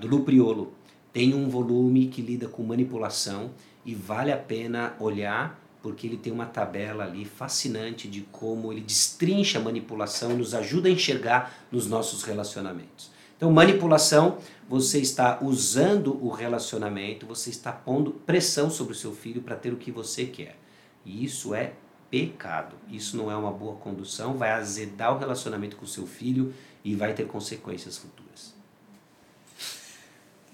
do 0.00 0.06
Lupriolo, 0.06 0.72
tem 1.12 1.34
um 1.34 1.48
volume 1.48 2.06
que 2.06 2.22
lida 2.22 2.48
com 2.48 2.62
manipulação 2.62 3.50
e 3.84 3.94
vale 3.94 4.32
a 4.32 4.36
pena 4.36 4.94
olhar 5.00 5.60
porque 5.82 6.06
ele 6.06 6.16
tem 6.16 6.32
uma 6.32 6.46
tabela 6.46 7.04
ali 7.04 7.24
fascinante 7.24 8.06
de 8.06 8.20
como 8.32 8.72
ele 8.72 8.82
destrincha 8.82 9.58
a 9.58 9.62
manipulação 9.62 10.36
nos 10.36 10.54
ajuda 10.54 10.88
a 10.88 10.92
enxergar 10.92 11.54
nos 11.72 11.86
nossos 11.86 12.22
relacionamentos. 12.22 13.10
Então, 13.36 13.50
manipulação, 13.50 14.36
você 14.68 14.98
está 14.98 15.38
usando 15.40 16.22
o 16.22 16.28
relacionamento, 16.28 17.24
você 17.24 17.48
está 17.48 17.72
pondo 17.72 18.10
pressão 18.10 18.68
sobre 18.68 18.92
o 18.92 18.96
seu 18.96 19.14
filho 19.14 19.40
para 19.40 19.56
ter 19.56 19.72
o 19.72 19.76
que 19.76 19.90
você 19.90 20.26
quer. 20.26 20.58
E 21.06 21.24
isso 21.24 21.54
é 21.54 21.72
pecado. 22.10 22.76
Isso 22.90 23.16
não 23.16 23.30
é 23.30 23.36
uma 23.36 23.50
boa 23.50 23.76
condução, 23.76 24.34
vai 24.36 24.50
azedar 24.50 25.14
o 25.14 25.18
relacionamento 25.18 25.76
com 25.76 25.86
o 25.86 25.88
seu 25.88 26.06
filho 26.06 26.52
e 26.84 26.94
vai 26.94 27.14
ter 27.14 27.26
consequências 27.26 27.96
futuras. 27.96 28.59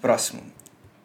Próximo. 0.01 0.43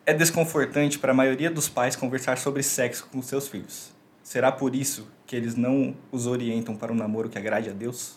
É 0.04 0.12
desconfortante 0.12 0.98
para 0.98 1.12
a 1.12 1.14
maioria 1.14 1.50
dos 1.50 1.68
pais 1.68 1.96
conversar 1.96 2.36
sobre 2.38 2.62
sexo 2.62 3.06
com 3.10 3.22
seus 3.22 3.48
filhos. 3.48 3.90
Será 4.22 4.52
por 4.52 4.74
isso 4.74 5.08
que 5.26 5.34
eles 5.34 5.54
não 5.54 5.96
os 6.10 6.26
orientam 6.26 6.76
para 6.76 6.92
um 6.92 6.96
namoro 6.96 7.28
que 7.28 7.38
agrade 7.38 7.70
a 7.70 7.72
Deus? 7.72 8.16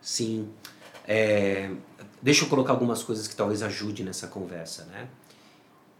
Sim. 0.00 0.48
É... 1.06 1.70
Deixa 2.22 2.44
eu 2.44 2.48
colocar 2.48 2.72
algumas 2.72 3.02
coisas 3.02 3.28
que 3.28 3.36
talvez 3.36 3.62
ajude 3.62 4.02
nessa 4.02 4.26
conversa, 4.26 4.84
né? 4.86 5.08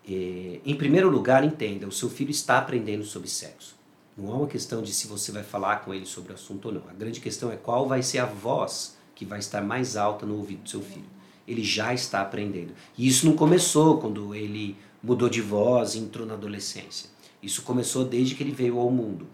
É... 0.09 0.61
Em 0.65 0.75
primeiro 0.75 1.09
lugar, 1.09 1.45
entenda, 1.45 1.87
o 1.87 1.93
seu 1.93 2.11
filho 2.11 2.31
está 2.31 2.59
aprendendo 2.59 3.05
sobre 3.05 3.29
sexo. 3.29 3.77
Não 4.17 4.33
é 4.33 4.37
uma 4.37 4.47
questão 4.47 4.83
de 4.83 4.93
se 4.93 5.07
você 5.07 5.33
vai 5.33 5.43
falar 5.43 5.77
com 5.85 5.95
ele 5.95 6.05
sobre 6.05 6.33
o 6.33 6.35
assunto 6.35 6.67
ou 6.67 6.75
não. 6.75 6.83
A 6.91 6.93
grande 6.93 7.21
questão 7.21 7.51
é 7.53 7.57
qual 7.57 7.87
vai 7.87 8.03
ser 8.03 8.19
a 8.19 8.27
voz 8.27 8.97
que 9.15 9.25
vai 9.25 9.39
estar 9.39 9.63
mais 9.63 9.97
alta 9.97 10.27
no 10.27 10.37
ouvido 10.37 10.63
do 10.63 10.69
seu 10.69 10.83
filho. 10.83 11.20
Ele 11.51 11.65
já 11.65 11.93
está 11.93 12.21
aprendendo. 12.21 12.73
E 12.97 13.09
isso 13.09 13.27
não 13.27 13.35
começou 13.35 13.99
quando 13.99 14.35
ele 14.35 14.77
mudou 15.03 15.29
de 15.29 15.41
voz 15.41 15.95
e 15.95 15.99
entrou 15.99 16.27
na 16.27 16.35
adolescência. 16.35 17.11
Isso 17.43 17.63
começou 17.63 18.05
desde 18.05 18.35
que 18.35 18.43
ele 18.43 18.53
veio 18.53 18.79
ao 18.79 18.91
mundo. 18.91 19.27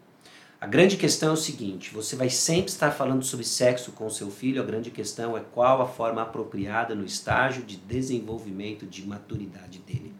A 0.58 0.66
grande 0.66 0.96
questão 0.96 1.30
é 1.30 1.32
o 1.32 1.36
seguinte: 1.36 1.92
você 1.92 2.16
vai 2.16 2.30
sempre 2.30 2.70
estar 2.70 2.90
falando 2.90 3.22
sobre 3.22 3.44
sexo 3.44 3.92
com 3.92 4.08
seu 4.08 4.30
filho. 4.30 4.62
A 4.62 4.64
grande 4.64 4.90
questão 4.90 5.36
é 5.36 5.40
qual 5.40 5.82
a 5.82 5.86
forma 5.86 6.22
apropriada 6.22 6.94
no 6.94 7.04
estágio 7.04 7.62
de 7.62 7.76
desenvolvimento 7.76 8.86
de 8.86 9.06
maturidade 9.06 9.80
dele. 9.80 10.14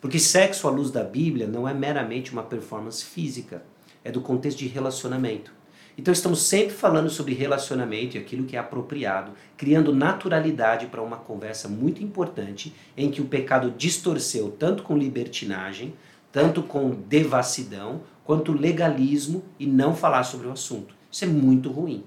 Porque 0.00 0.18
sexo, 0.18 0.68
à 0.68 0.70
luz 0.70 0.90
da 0.90 1.04
Bíblia, 1.04 1.46
não 1.46 1.66
é 1.66 1.72
meramente 1.72 2.32
uma 2.32 2.42
performance 2.42 3.04
física, 3.04 3.62
é 4.04 4.10
do 4.10 4.20
contexto 4.20 4.58
de 4.58 4.66
relacionamento. 4.66 5.52
Então 5.98 6.12
estamos 6.12 6.42
sempre 6.42 6.74
falando 6.74 7.10
sobre 7.10 7.34
relacionamento 7.34 8.16
e 8.16 8.20
aquilo 8.20 8.44
que 8.44 8.56
é 8.56 8.58
apropriado, 8.58 9.32
criando 9.56 9.94
naturalidade 9.94 10.86
para 10.86 11.02
uma 11.02 11.16
conversa 11.16 11.68
muito 11.68 12.02
importante 12.02 12.74
em 12.96 13.10
que 13.10 13.20
o 13.20 13.26
pecado 13.26 13.70
distorceu 13.76 14.50
tanto 14.50 14.82
com 14.82 14.96
libertinagem, 14.96 15.94
tanto 16.32 16.62
com 16.62 16.90
devassidão, 16.90 18.02
quanto 18.24 18.52
legalismo 18.52 19.42
e 19.58 19.66
não 19.66 19.94
falar 19.94 20.22
sobre 20.22 20.46
o 20.46 20.52
assunto. 20.52 20.94
Isso 21.10 21.24
é 21.24 21.28
muito 21.28 21.70
ruim. 21.70 22.04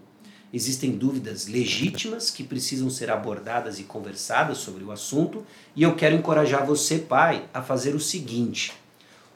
Existem 0.53 0.91
dúvidas 0.91 1.47
legítimas 1.47 2.29
que 2.29 2.43
precisam 2.43 2.89
ser 2.89 3.09
abordadas 3.09 3.79
e 3.79 3.83
conversadas 3.83 4.59
sobre 4.59 4.83
o 4.83 4.91
assunto, 4.91 5.43
e 5.75 5.81
eu 5.81 5.95
quero 5.95 6.15
encorajar 6.15 6.65
você, 6.65 6.99
pai, 6.99 7.49
a 7.51 7.61
fazer 7.61 7.95
o 7.95 7.99
seguinte: 7.99 8.71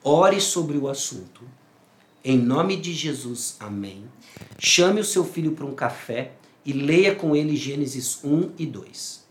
ore 0.03 0.39
sobre 0.39 0.77
o 0.77 0.87
assunto. 0.87 1.41
Em 2.29 2.37
nome 2.37 2.75
de 2.75 2.91
Jesus, 2.91 3.55
amém. 3.57 4.03
Chame 4.59 4.99
o 4.99 5.05
seu 5.05 5.23
filho 5.23 5.53
para 5.53 5.65
um 5.65 5.73
café 5.73 6.33
e 6.65 6.73
leia 6.73 7.15
com 7.15 7.33
ele 7.33 7.55
Gênesis 7.55 8.19
1 8.21 8.51
e 8.59 8.65
2. 8.65 9.23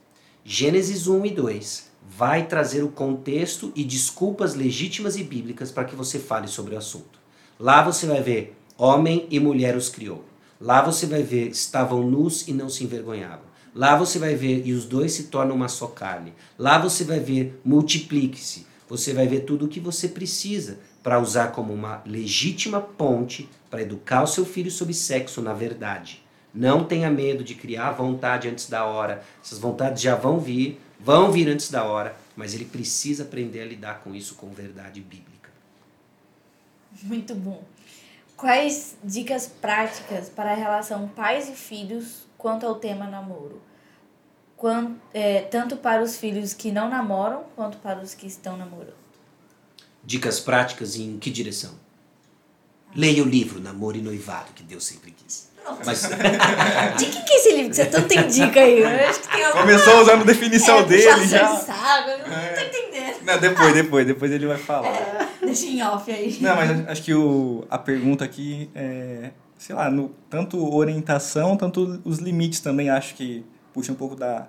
Gênesis 0.42 1.06
1 1.06 1.26
e 1.26 1.30
2 1.30 1.90
vai 2.08 2.46
trazer 2.46 2.82
o 2.82 2.88
contexto 2.88 3.70
e 3.76 3.84
desculpas 3.84 4.54
legítimas 4.54 5.18
e 5.18 5.22
bíblicas 5.22 5.70
para 5.70 5.84
que 5.84 5.94
você 5.94 6.18
fale 6.18 6.48
sobre 6.48 6.74
o 6.74 6.78
assunto. 6.78 7.20
Lá 7.60 7.82
você 7.82 8.06
vai 8.06 8.22
ver 8.22 8.56
homem 8.78 9.26
e 9.30 9.38
mulher 9.38 9.76
os 9.76 9.90
criou. 9.90 10.24
Lá 10.58 10.80
você 10.80 11.04
vai 11.04 11.22
ver 11.22 11.50
estavam 11.50 12.02
nus 12.02 12.48
e 12.48 12.52
não 12.54 12.70
se 12.70 12.82
envergonhavam. 12.82 13.44
Lá 13.74 13.94
você 13.94 14.18
vai 14.18 14.34
ver 14.34 14.66
e 14.66 14.72
os 14.72 14.86
dois 14.86 15.12
se 15.12 15.24
tornam 15.24 15.54
uma 15.54 15.68
só 15.68 15.88
carne. 15.88 16.32
Lá 16.58 16.78
você 16.78 17.04
vai 17.04 17.20
ver 17.20 17.60
multiplique-se. 17.62 18.64
Você 18.88 19.12
vai 19.12 19.26
ver 19.26 19.40
tudo 19.40 19.66
o 19.66 19.68
que 19.68 19.80
você 19.80 20.08
precisa 20.08 20.78
para 21.06 21.20
usar 21.20 21.52
como 21.52 21.72
uma 21.72 22.02
legítima 22.04 22.80
ponte 22.80 23.48
para 23.70 23.80
educar 23.80 24.24
o 24.24 24.26
seu 24.26 24.44
filho 24.44 24.72
sobre 24.72 24.92
sexo 24.92 25.40
na 25.40 25.52
verdade. 25.52 26.20
Não 26.52 26.82
tenha 26.82 27.08
medo 27.08 27.44
de 27.44 27.54
criar 27.54 27.92
vontade 27.92 28.48
antes 28.48 28.68
da 28.68 28.84
hora. 28.84 29.22
Essas 29.40 29.60
vontades 29.60 30.02
já 30.02 30.16
vão 30.16 30.40
vir, 30.40 30.80
vão 30.98 31.30
vir 31.30 31.48
antes 31.48 31.70
da 31.70 31.84
hora, 31.84 32.16
mas 32.34 32.54
ele 32.54 32.64
precisa 32.64 33.22
aprender 33.22 33.60
a 33.60 33.66
lidar 33.66 34.00
com 34.02 34.16
isso 34.16 34.34
com 34.34 34.48
verdade 34.48 35.00
bíblica. 35.00 35.48
Muito 37.04 37.36
bom. 37.36 37.62
Quais 38.36 38.96
dicas 39.04 39.46
práticas 39.46 40.28
para 40.28 40.50
a 40.50 40.56
relação 40.56 41.06
pais 41.06 41.48
e 41.48 41.52
filhos 41.52 42.26
quanto 42.36 42.66
ao 42.66 42.74
tema 42.74 43.06
namoro? 43.06 43.62
Quanto, 44.56 45.00
é, 45.14 45.42
tanto 45.42 45.76
para 45.76 46.02
os 46.02 46.16
filhos 46.16 46.52
que 46.52 46.72
não 46.72 46.90
namoram 46.90 47.44
quanto 47.54 47.78
para 47.78 48.00
os 48.00 48.12
que 48.12 48.26
estão 48.26 48.56
namorando. 48.56 48.95
Dicas 50.06 50.38
práticas 50.38 50.96
em 50.96 51.18
que 51.18 51.30
direção? 51.30 51.72
Leia 52.94 53.22
o 53.22 53.26
livro 53.26 53.60
Namoro 53.60 53.96
e 53.96 54.00
Noivado, 54.00 54.52
que 54.54 54.62
Deus 54.62 54.84
sempre 54.84 55.10
quis. 55.10 55.50
Mas, 55.84 56.02
De 56.96 57.06
que, 57.06 57.22
que 57.24 57.32
é 57.32 57.36
esse 57.36 57.52
livro 57.56 57.70
que 57.70 57.76
você 57.76 57.86
tanto 57.86 58.06
tem 58.06 58.26
dica 58.28 58.60
aí? 58.60 58.78
Eu 58.78 59.08
acho 59.08 59.20
que 59.20 59.28
tem 59.28 59.44
alguma... 59.44 59.64
Começou 59.64 60.00
usando 60.00 60.20
a 60.20 60.24
definição 60.24 60.78
é, 60.78 60.84
dele 60.84 61.26
já. 61.26 61.52
de 61.52 61.64
saco, 61.64 62.08
eu 62.08 62.18
não 62.18 62.24
tô 62.24 62.60
entendendo. 62.60 63.16
Não, 63.24 63.38
depois, 63.40 63.74
depois, 63.74 64.06
depois 64.06 64.30
ele 64.30 64.46
vai 64.46 64.58
falar. 64.58 65.28
Deixa 65.42 65.66
em 65.66 65.82
off 65.82 66.08
aí. 66.10 66.38
Não, 66.40 66.54
mas 66.54 66.88
acho 66.88 67.02
que 67.02 67.12
o, 67.12 67.66
a 67.68 67.76
pergunta 67.76 68.24
aqui 68.24 68.70
é, 68.76 69.32
sei 69.58 69.74
lá, 69.74 69.90
no, 69.90 70.10
tanto 70.30 70.72
orientação, 70.72 71.56
tanto 71.56 72.00
os 72.04 72.18
limites 72.18 72.60
também 72.60 72.88
acho 72.88 73.16
que 73.16 73.44
puxa 73.74 73.90
um 73.90 73.96
pouco 73.96 74.14
da, 74.14 74.46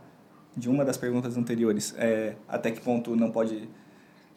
de 0.56 0.70
uma 0.70 0.86
das 0.86 0.98
perguntas 0.98 1.36
anteriores. 1.36 1.96
É, 1.98 2.36
até 2.48 2.70
que 2.70 2.80
ponto 2.80 3.15
não 3.15 3.32
pode 3.32 3.67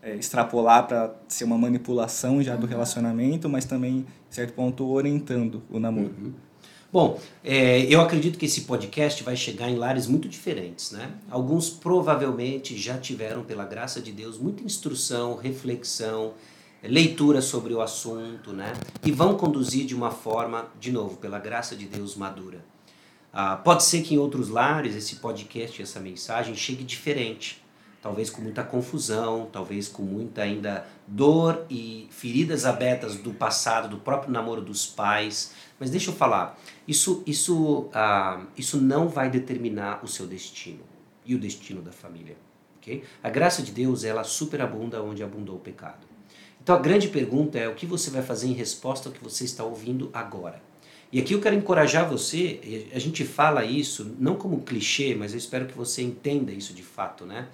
é, 0.02 0.14
extrapolar 0.16 0.86
para 0.86 1.14
ser 1.28 1.44
uma 1.44 1.58
manipulação 1.58 2.42
já 2.42 2.56
do 2.56 2.66
relacionamento, 2.66 3.48
mas 3.48 3.64
também, 3.64 4.06
certo 4.28 4.54
ponto, 4.54 4.86
orientando 4.88 5.62
o 5.70 5.78
namoro. 5.78 6.14
Bom, 6.92 7.20
é, 7.44 7.82
eu 7.82 8.00
acredito 8.00 8.36
que 8.36 8.46
esse 8.46 8.62
podcast 8.62 9.22
vai 9.22 9.36
chegar 9.36 9.70
em 9.70 9.76
lares 9.76 10.08
muito 10.08 10.28
diferentes, 10.28 10.90
né? 10.90 11.12
Alguns 11.30 11.70
provavelmente 11.70 12.76
já 12.76 12.98
tiveram, 12.98 13.44
pela 13.44 13.64
graça 13.64 14.00
de 14.00 14.10
Deus, 14.10 14.38
muita 14.38 14.64
instrução, 14.64 15.36
reflexão, 15.36 16.34
leitura 16.82 17.40
sobre 17.40 17.72
o 17.74 17.80
assunto, 17.80 18.52
né? 18.52 18.72
E 19.04 19.12
vão 19.12 19.36
conduzir 19.36 19.86
de 19.86 19.94
uma 19.94 20.10
forma, 20.10 20.68
de 20.80 20.90
novo, 20.90 21.16
pela 21.18 21.38
graça 21.38 21.76
de 21.76 21.84
Deus, 21.84 22.16
madura. 22.16 22.64
Ah, 23.32 23.56
pode 23.56 23.84
ser 23.84 24.02
que 24.02 24.14
em 24.14 24.18
outros 24.18 24.48
lares 24.48 24.96
esse 24.96 25.16
podcast, 25.16 25.80
essa 25.80 26.00
mensagem 26.00 26.56
chegue 26.56 26.82
diferente, 26.82 27.62
talvez 28.02 28.30
com 28.30 28.40
muita 28.40 28.62
confusão, 28.62 29.48
talvez 29.52 29.88
com 29.88 30.02
muita 30.02 30.42
ainda 30.42 30.86
dor 31.06 31.64
e 31.68 32.08
feridas 32.10 32.64
abertas 32.64 33.16
do 33.16 33.32
passado, 33.32 33.88
do 33.88 33.98
próprio 33.98 34.32
namoro 34.32 34.62
dos 34.62 34.86
pais. 34.86 35.52
Mas 35.78 35.90
deixa 35.90 36.10
eu 36.10 36.14
falar, 36.14 36.58
isso, 36.88 37.22
isso, 37.26 37.88
ah, 37.92 38.42
isso 38.56 38.80
não 38.80 39.08
vai 39.08 39.30
determinar 39.30 40.00
o 40.02 40.08
seu 40.08 40.26
destino 40.26 40.80
e 41.24 41.34
o 41.34 41.38
destino 41.38 41.82
da 41.82 41.92
família. 41.92 42.36
ok? 42.78 43.04
A 43.22 43.28
graça 43.28 43.62
de 43.62 43.72
Deus 43.72 44.04
ela 44.04 44.24
superabunda 44.24 45.02
onde 45.02 45.22
abundou 45.22 45.56
o 45.56 45.60
pecado. 45.60 46.08
Então 46.62 46.74
a 46.74 46.78
grande 46.78 47.08
pergunta 47.08 47.58
é 47.58 47.68
o 47.68 47.74
que 47.74 47.86
você 47.86 48.10
vai 48.10 48.22
fazer 48.22 48.48
em 48.48 48.52
resposta 48.52 49.08
ao 49.08 49.14
que 49.14 49.22
você 49.22 49.44
está 49.44 49.64
ouvindo 49.64 50.10
agora. 50.12 50.62
E 51.12 51.18
aqui 51.18 51.34
eu 51.34 51.40
quero 51.40 51.56
encorajar 51.56 52.08
você, 52.08 52.88
a 52.94 52.98
gente 52.98 53.24
fala 53.24 53.64
isso 53.64 54.14
não 54.18 54.36
como 54.36 54.60
clichê, 54.60 55.14
mas 55.14 55.32
eu 55.32 55.38
espero 55.38 55.66
que 55.66 55.76
você 55.76 56.02
entenda 56.02 56.52
isso 56.52 56.72
de 56.72 56.84
fato, 56.84 57.26
né? 57.26 57.48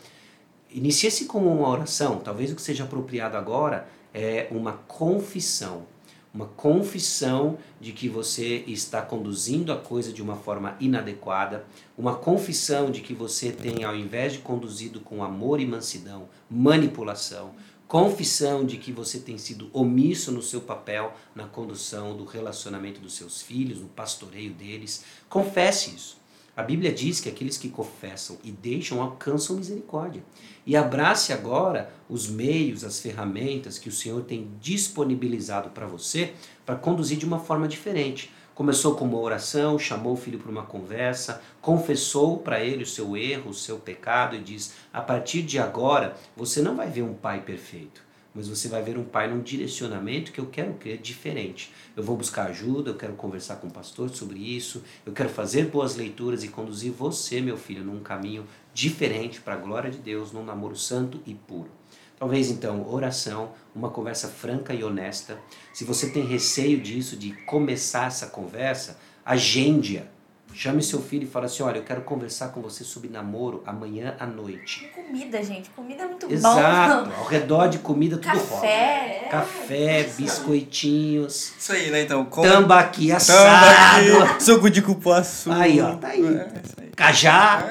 Inicie-se 0.76 1.24
como 1.24 1.50
uma 1.50 1.70
oração, 1.70 2.18
talvez 2.18 2.52
o 2.52 2.54
que 2.54 2.60
seja 2.60 2.84
apropriado 2.84 3.34
agora 3.34 3.88
é 4.12 4.46
uma 4.50 4.74
confissão. 4.74 5.86
Uma 6.34 6.48
confissão 6.48 7.56
de 7.80 7.92
que 7.92 8.10
você 8.10 8.62
está 8.66 9.00
conduzindo 9.00 9.72
a 9.72 9.78
coisa 9.78 10.12
de 10.12 10.20
uma 10.20 10.36
forma 10.36 10.76
inadequada, 10.78 11.64
uma 11.96 12.14
confissão 12.14 12.90
de 12.90 13.00
que 13.00 13.14
você 13.14 13.50
tem, 13.50 13.84
ao 13.84 13.96
invés 13.96 14.34
de 14.34 14.40
conduzido 14.40 15.00
com 15.00 15.24
amor 15.24 15.60
e 15.60 15.66
mansidão, 15.66 16.28
manipulação, 16.50 17.54
confissão 17.88 18.62
de 18.62 18.76
que 18.76 18.92
você 18.92 19.18
tem 19.18 19.38
sido 19.38 19.70
omisso 19.72 20.30
no 20.30 20.42
seu 20.42 20.60
papel 20.60 21.14
na 21.34 21.44
condução 21.44 22.14
do 22.14 22.26
relacionamento 22.26 23.00
dos 23.00 23.14
seus 23.14 23.40
filhos, 23.40 23.80
no 23.80 23.88
pastoreio 23.88 24.52
deles. 24.52 25.04
Confesse 25.26 25.96
isso. 25.96 26.25
A 26.56 26.62
Bíblia 26.62 26.90
diz 26.90 27.20
que 27.20 27.28
aqueles 27.28 27.58
que 27.58 27.68
confessam 27.68 28.38
e 28.42 28.50
deixam 28.50 29.02
alcançam 29.02 29.56
misericórdia. 29.56 30.24
E 30.64 30.74
abrace 30.74 31.30
agora 31.30 31.92
os 32.08 32.30
meios, 32.30 32.82
as 32.82 32.98
ferramentas 32.98 33.78
que 33.78 33.90
o 33.90 33.92
Senhor 33.92 34.22
tem 34.22 34.50
disponibilizado 34.58 35.68
para 35.68 35.86
você 35.86 36.32
para 36.64 36.74
conduzir 36.74 37.18
de 37.18 37.26
uma 37.26 37.38
forma 37.38 37.68
diferente. 37.68 38.32
Começou 38.54 38.94
com 38.94 39.04
uma 39.04 39.18
oração, 39.18 39.78
chamou 39.78 40.14
o 40.14 40.16
filho 40.16 40.38
para 40.38 40.50
uma 40.50 40.64
conversa, 40.64 41.42
confessou 41.60 42.38
para 42.38 42.58
ele 42.64 42.84
o 42.84 42.86
seu 42.86 43.14
erro, 43.14 43.50
o 43.50 43.54
seu 43.54 43.78
pecado 43.78 44.34
e 44.34 44.40
diz: 44.40 44.72
a 44.90 45.02
partir 45.02 45.42
de 45.42 45.58
agora 45.58 46.16
você 46.34 46.62
não 46.62 46.74
vai 46.74 46.88
ver 46.88 47.02
um 47.02 47.12
pai 47.12 47.42
perfeito, 47.42 48.02
mas 48.36 48.48
você 48.48 48.68
vai 48.68 48.82
ver 48.82 48.98
um 48.98 49.04
pai 49.04 49.28
num 49.28 49.40
direcionamento 49.40 50.30
que 50.30 50.38
eu 50.38 50.46
quero 50.46 50.74
crer 50.74 50.98
diferente. 50.98 51.72
Eu 51.96 52.02
vou 52.02 52.16
buscar 52.16 52.48
ajuda, 52.50 52.90
eu 52.90 52.96
quero 52.96 53.14
conversar 53.14 53.56
com 53.56 53.68
o 53.68 53.70
pastor 53.70 54.10
sobre 54.10 54.38
isso, 54.38 54.84
eu 55.06 55.12
quero 55.14 55.30
fazer 55.30 55.68
boas 55.68 55.96
leituras 55.96 56.44
e 56.44 56.48
conduzir 56.48 56.92
você, 56.92 57.40
meu 57.40 57.56
filho, 57.56 57.82
num 57.82 58.00
caminho 58.00 58.46
diferente 58.74 59.40
para 59.40 59.54
a 59.54 59.56
glória 59.56 59.90
de 59.90 59.98
Deus, 59.98 60.32
num 60.32 60.44
namoro 60.44 60.76
santo 60.76 61.18
e 61.24 61.34
puro. 61.34 61.70
Talvez 62.18 62.50
então 62.50 62.86
oração, 62.88 63.52
uma 63.74 63.90
conversa 63.90 64.28
franca 64.28 64.74
e 64.74 64.84
honesta. 64.84 65.38
Se 65.72 65.84
você 65.84 66.10
tem 66.10 66.26
receio 66.26 66.80
disso, 66.80 67.16
de 67.16 67.32
começar 67.44 68.06
essa 68.06 68.26
conversa, 68.26 68.98
agende-a. 69.24 70.15
Chame 70.56 70.82
seu 70.82 71.02
filho 71.02 71.24
e 71.24 71.26
fale 71.26 71.44
assim: 71.44 71.62
Olha, 71.62 71.76
eu 71.76 71.82
quero 71.82 72.00
conversar 72.00 72.48
com 72.48 72.62
você 72.62 72.82
sobre 72.82 73.10
namoro 73.10 73.62
amanhã 73.66 74.16
à 74.18 74.24
noite. 74.24 74.90
Comida, 74.94 75.42
gente. 75.42 75.68
Comida 75.68 76.04
é 76.04 76.06
muito 76.06 76.32
Exato. 76.32 77.10
bom. 77.10 77.16
Ao 77.20 77.26
redor 77.26 77.68
de 77.68 77.78
comida 77.78 78.16
tudo 78.16 78.38
rola. 78.38 78.62
Café. 78.62 79.22
é. 79.26 79.28
Café, 79.30 80.02
biscoitinhos, 80.16 81.52
Isso 81.58 81.72
aí, 81.72 81.90
né? 81.90 82.00
Então, 82.00 82.24
com... 82.24 82.40
tambaqui 82.40 83.12
assado, 83.12 84.16
Tambaqui, 84.18 84.40
suco 84.42 84.70
de 84.70 84.80
cupuaçu. 84.80 85.52
Aí, 85.52 85.78
ó, 85.78 85.94
tá 85.96 86.08
aí. 86.08 86.24
É, 86.24 86.48
aí. 86.80 86.90
cajá. 86.96 87.68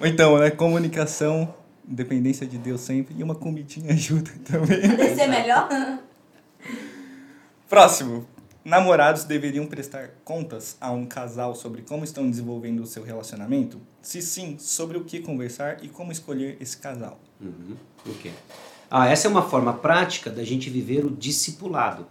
Ou 0.00 0.06
então, 0.06 0.38
né? 0.38 0.50
Comunicação, 0.50 1.52
dependência 1.84 2.46
de 2.46 2.56
Deus 2.56 2.80
sempre 2.80 3.14
e 3.18 3.22
uma 3.22 3.34
comidinha 3.34 3.92
ajuda 3.92 4.30
também. 4.50 4.80
Deve 4.80 5.14
ser 5.14 5.26
melhor? 5.26 5.68
Próximo. 7.68 8.26
Namorados 8.64 9.24
deveriam 9.24 9.66
prestar 9.66 10.12
contas 10.24 10.78
a 10.80 10.90
um 10.90 11.04
casal 11.04 11.54
sobre 11.54 11.82
como 11.82 12.02
estão 12.02 12.28
desenvolvendo 12.30 12.80
o 12.80 12.86
seu 12.86 13.02
relacionamento? 13.04 13.78
Se 14.00 14.22
sim, 14.22 14.58
sobre 14.58 14.96
o 14.96 15.04
que 15.04 15.20
conversar 15.20 15.84
e 15.84 15.88
como 15.88 16.10
escolher 16.10 16.56
esse 16.60 16.78
casal. 16.78 17.20
Uhum. 17.38 17.76
Ok. 18.08 18.32
Ah, 18.90 19.06
essa 19.06 19.28
é 19.28 19.30
uma 19.30 19.42
forma 19.42 19.74
prática 19.74 20.30
da 20.30 20.42
gente 20.42 20.70
viver 20.70 21.04
o 21.04 21.10
discipulado. 21.10 22.06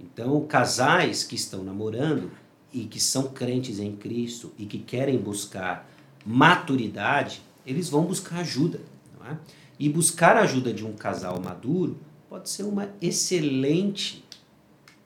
Então, 0.00 0.44
casais 0.46 1.22
que 1.22 1.36
estão 1.36 1.62
namorando 1.62 2.32
e 2.72 2.86
que 2.86 2.98
são 2.98 3.28
crentes 3.28 3.78
em 3.78 3.94
Cristo 3.94 4.52
e 4.58 4.66
que 4.66 4.80
querem 4.80 5.16
buscar 5.16 5.88
maturidade, 6.26 7.40
eles 7.64 7.88
vão 7.88 8.04
buscar 8.04 8.40
ajuda. 8.40 8.80
É? 9.30 9.36
E 9.78 9.88
buscar 9.88 10.36
a 10.36 10.40
ajuda 10.40 10.72
de 10.72 10.84
um 10.84 10.92
casal 10.92 11.40
maduro 11.40 11.96
pode 12.28 12.50
ser 12.50 12.64
uma 12.64 12.90
excelente 13.00 14.24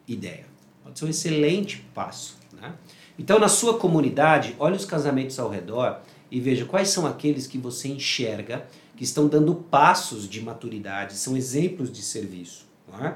ideia, 0.09 0.47
pode 0.89 0.99
ser 0.99 1.05
um 1.05 1.09
excelente 1.09 1.85
passo. 1.95 2.37
Né? 2.53 2.73
Então, 3.19 3.39
na 3.39 3.49
sua 3.49 3.79
comunidade, 3.79 4.57
olhe 4.59 4.77
os 4.77 4.85
casamentos 4.85 5.39
ao 5.39 5.51
redor 5.51 6.01
e 6.31 6.41
veja 6.41 6.65
quais 6.65 6.89
são 6.89 7.07
aqueles 7.07 7.47
que 7.47 7.59
você 7.59 7.89
enxerga 7.89 8.67
que 8.97 9.05
estão 9.05 9.29
dando 9.29 9.55
passos 9.55 10.29
de 10.29 10.41
maturidade, 10.41 11.15
são 11.15 11.37
exemplos 11.37 11.93
de 11.93 12.03
serviço. 12.03 12.67
É? 13.01 13.15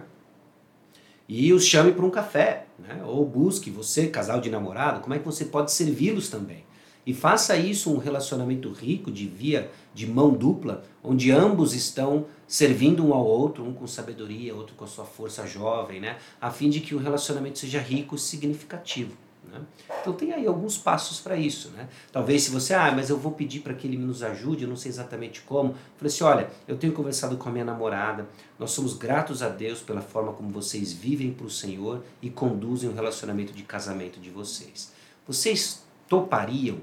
E 1.29 1.53
os 1.53 1.65
chame 1.65 1.93
para 1.93 2.05
um 2.05 2.11
café, 2.11 2.67
né? 2.79 3.03
ou 3.05 3.25
busque 3.25 3.71
você, 3.71 4.07
casal 4.07 4.41
de 4.41 4.51
namorado, 4.51 5.01
como 5.01 5.15
é 5.15 5.19
que 5.19 5.25
você 5.25 5.47
pode 5.47 5.73
servi-los 5.73 6.29
também. 6.29 6.65
E 7.05 7.13
faça 7.13 7.57
isso 7.57 7.93
um 7.93 7.99
relacionamento 7.99 8.71
rico, 8.71 9.11
de 9.11 9.27
via 9.27 9.71
de 9.93 10.07
mão 10.07 10.31
dupla, 10.31 10.85
onde 11.03 11.31
ambos 11.31 11.75
estão 11.75 12.27
servindo 12.47 13.05
um 13.05 13.13
ao 13.13 13.25
outro, 13.25 13.65
um 13.65 13.75
com 13.75 13.87
sabedoria, 13.87 14.55
outro 14.55 14.75
com 14.77 14.85
a 14.85 14.89
sua 14.89 15.05
força 15.05 15.47
jovem, 15.47 16.01
né? 16.01 16.19
a 16.41 16.51
fim 16.51 16.71
de 16.71 16.81
que 16.81 16.95
o 16.95 16.99
relacionamento 16.99 17.59
seja 17.59 17.81
rico 17.81 18.15
e 18.15 18.19
significativo. 18.19 19.17
Né? 19.51 19.61
Então 20.01 20.13
tem 20.13 20.33
aí 20.33 20.47
alguns 20.47 20.79
passos 20.79 21.21
para 21.21 21.37
isso. 21.37 21.71
Né? 21.71 21.89
Talvez 22.13 22.45
se 22.45 22.51
você, 22.51 22.73
ah, 22.73 22.93
mas 22.95 23.11
eu 23.11 23.19
vou 23.19 23.33
pedir 23.33 23.61
para 23.61 23.75
que 23.75 23.87
ele 23.87 23.97
nos 23.97 24.23
ajude, 24.23 24.63
eu 24.63 24.69
não 24.69 24.77
sei 24.77 24.91
exatamente 24.91 25.43
como. 25.43 25.75
Falei 25.97 26.13
assim, 26.13 26.25
olha, 26.25 26.51
eu 26.67 26.77
tenho 26.77 26.93
conversado 26.93 27.37
com 27.37 27.49
a 27.49 27.53
minha 27.53 27.65
namorada, 27.65 28.29
nós 28.59 28.71
somos 28.71 28.95
gratos 28.95 29.43
a 29.43 29.49
Deus 29.49 29.81
pela 29.81 30.01
forma 30.01 30.33
como 30.33 30.51
vocês 30.51 30.93
vivem 30.93 31.33
para 31.33 31.47
o 31.47 31.51
Senhor 31.51 32.03
e 32.21 32.31
conduzem 32.31 32.89
o 32.89 32.95
relacionamento 32.95 33.53
de 33.53 33.63
casamento 33.65 34.21
de 34.21 34.31
vocês. 34.31 34.93
Vocês 35.27 35.83
topariam 36.09 36.79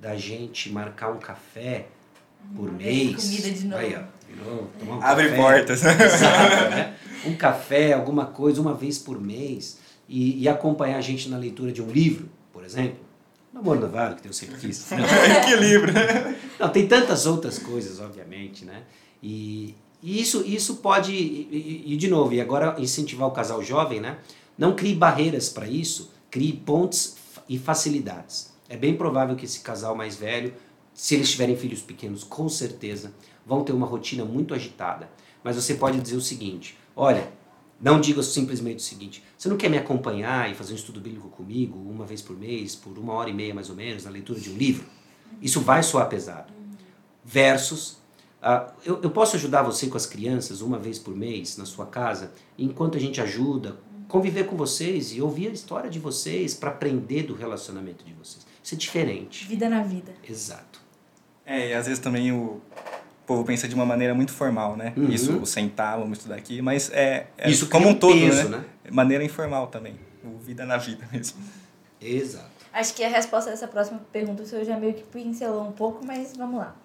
da 0.00 0.16
gente 0.16 0.70
marcar 0.70 1.10
um 1.10 1.18
café 1.18 1.86
por 2.54 2.70
mês? 2.72 3.24
Comida 3.24 3.50
de 3.50 3.64
novo. 3.66 3.82
Aí, 3.82 3.96
ó, 3.96 4.32
de 4.32 4.36
novo 4.44 4.70
tomar 4.78 4.96
um 4.96 5.02
Abre 5.02 5.30
café. 5.30 5.36
portas. 5.36 5.84
Exato, 5.84 6.70
né? 6.70 6.94
Um 7.24 7.34
café, 7.34 7.92
alguma 7.92 8.26
coisa, 8.26 8.60
uma 8.60 8.72
vez 8.72 8.98
por 8.98 9.20
mês 9.20 9.78
e, 10.08 10.42
e, 10.42 10.48
acompanhar 10.48 10.98
a 10.98 11.00
gente 11.00 11.28
na 11.28 11.36
leitura 11.36 11.72
de 11.72 11.82
um 11.82 11.90
livro, 11.90 12.28
por 12.52 12.64
exemplo. 12.64 12.98
Namoro 13.52 13.80
do 13.80 13.88
Vale, 13.88 14.16
que 14.16 14.28
eu 14.28 14.32
sempre 14.32 14.58
quis. 14.58 14.86
Que 15.44 15.56
livro! 15.56 15.92
Não, 16.60 16.68
tem 16.68 16.86
tantas 16.86 17.26
outras 17.26 17.58
coisas, 17.58 17.98
obviamente, 18.00 18.64
né? 18.64 18.82
E, 19.20 19.74
e 20.02 20.20
isso, 20.20 20.44
isso 20.46 20.76
pode, 20.76 21.12
e, 21.12 21.84
e, 21.86 21.96
de 21.96 22.06
novo, 22.06 22.32
e 22.32 22.40
agora 22.40 22.76
incentivar 22.78 23.26
o 23.26 23.32
casal 23.32 23.62
jovem, 23.62 23.98
né? 23.98 24.18
Não 24.56 24.76
crie 24.76 24.94
barreiras 24.94 25.48
para 25.48 25.66
isso, 25.66 26.12
crie 26.30 26.52
pontes 26.52 27.16
e 27.48 27.58
facilidades. 27.58 28.54
É 28.68 28.76
bem 28.76 28.96
provável 28.96 29.36
que 29.36 29.44
esse 29.44 29.60
casal 29.60 29.94
mais 29.94 30.16
velho, 30.16 30.52
se 30.92 31.14
eles 31.14 31.30
tiverem 31.30 31.56
filhos 31.56 31.82
pequenos, 31.82 32.24
com 32.24 32.48
certeza 32.48 33.12
vão 33.44 33.62
ter 33.62 33.72
uma 33.72 33.86
rotina 33.86 34.24
muito 34.24 34.54
agitada. 34.54 35.08
Mas 35.42 35.56
você 35.56 35.74
pode 35.74 36.00
dizer 36.00 36.16
o 36.16 36.20
seguinte: 36.20 36.76
olha, 36.96 37.30
não 37.80 38.00
diga 38.00 38.22
simplesmente 38.22 38.78
o 38.78 38.82
seguinte: 38.82 39.22
você 39.38 39.48
não 39.48 39.56
quer 39.56 39.68
me 39.68 39.78
acompanhar 39.78 40.50
e 40.50 40.54
fazer 40.54 40.72
um 40.72 40.76
estudo 40.76 41.00
bíblico 41.00 41.28
comigo 41.28 41.78
uma 41.78 42.04
vez 42.04 42.20
por 42.20 42.36
mês, 42.36 42.74
por 42.74 42.98
uma 42.98 43.12
hora 43.12 43.30
e 43.30 43.34
meia 43.34 43.54
mais 43.54 43.70
ou 43.70 43.76
menos, 43.76 44.04
na 44.04 44.10
leitura 44.10 44.40
de 44.40 44.50
um 44.50 44.56
livro? 44.56 44.86
Isso 45.40 45.60
vai 45.60 45.82
soar 45.82 46.08
pesado. 46.08 46.52
Versus, 47.24 47.98
uh, 48.42 48.72
eu, 48.84 49.00
eu 49.02 49.10
posso 49.10 49.36
ajudar 49.36 49.62
você 49.62 49.88
com 49.88 49.96
as 49.96 50.06
crianças 50.06 50.60
uma 50.60 50.78
vez 50.78 50.98
por 50.98 51.14
mês 51.14 51.56
na 51.56 51.64
sua 51.64 51.86
casa, 51.86 52.32
enquanto 52.58 52.96
a 52.96 53.00
gente 53.00 53.20
ajuda, 53.20 53.76
conviver 54.08 54.46
com 54.46 54.56
vocês 54.56 55.12
e 55.12 55.20
ouvir 55.20 55.48
a 55.48 55.52
história 55.52 55.90
de 55.90 55.98
vocês 55.98 56.54
para 56.54 56.70
aprender 56.70 57.24
do 57.24 57.34
relacionamento 57.34 58.04
de 58.04 58.12
vocês. 58.14 58.46
É 58.72 58.76
diferente. 58.76 59.46
Vida 59.46 59.68
na 59.68 59.82
vida. 59.82 60.12
Exato. 60.28 60.80
É, 61.44 61.70
e 61.70 61.74
às 61.74 61.86
vezes 61.86 62.00
também 62.00 62.32
o 62.32 62.60
povo 63.26 63.44
pensa 63.44 63.68
de 63.68 63.74
uma 63.74 63.86
maneira 63.86 64.14
muito 64.14 64.32
formal, 64.32 64.76
né? 64.76 64.92
Uhum. 64.96 65.08
Isso, 65.08 65.46
sentar, 65.46 65.98
vamos 65.98 66.18
estudar 66.18 66.36
aqui, 66.36 66.60
mas 66.60 66.90
é, 66.92 67.28
é 67.38 67.50
Isso 67.50 67.68
como 67.68 67.88
um 67.88 67.94
todo, 67.94 68.14
peso, 68.14 68.48
né? 68.48 68.58
né? 68.58 68.90
Maneira 68.90 69.22
informal 69.24 69.68
também. 69.68 69.98
O 70.24 70.38
vida 70.38 70.64
na 70.64 70.76
vida 70.76 71.06
mesmo. 71.12 71.38
Exato. 72.00 72.50
Acho 72.72 72.94
que 72.94 73.02
a 73.04 73.08
resposta 73.08 73.50
dessa 73.50 73.66
próxima 73.66 74.00
pergunta 74.12 74.42
o 74.42 74.46
senhor 74.46 74.64
já 74.64 74.78
meio 74.78 74.94
que 74.94 75.02
pincelou 75.02 75.66
um 75.66 75.72
pouco, 75.72 76.04
mas 76.04 76.36
vamos 76.36 76.58
lá. 76.58 76.76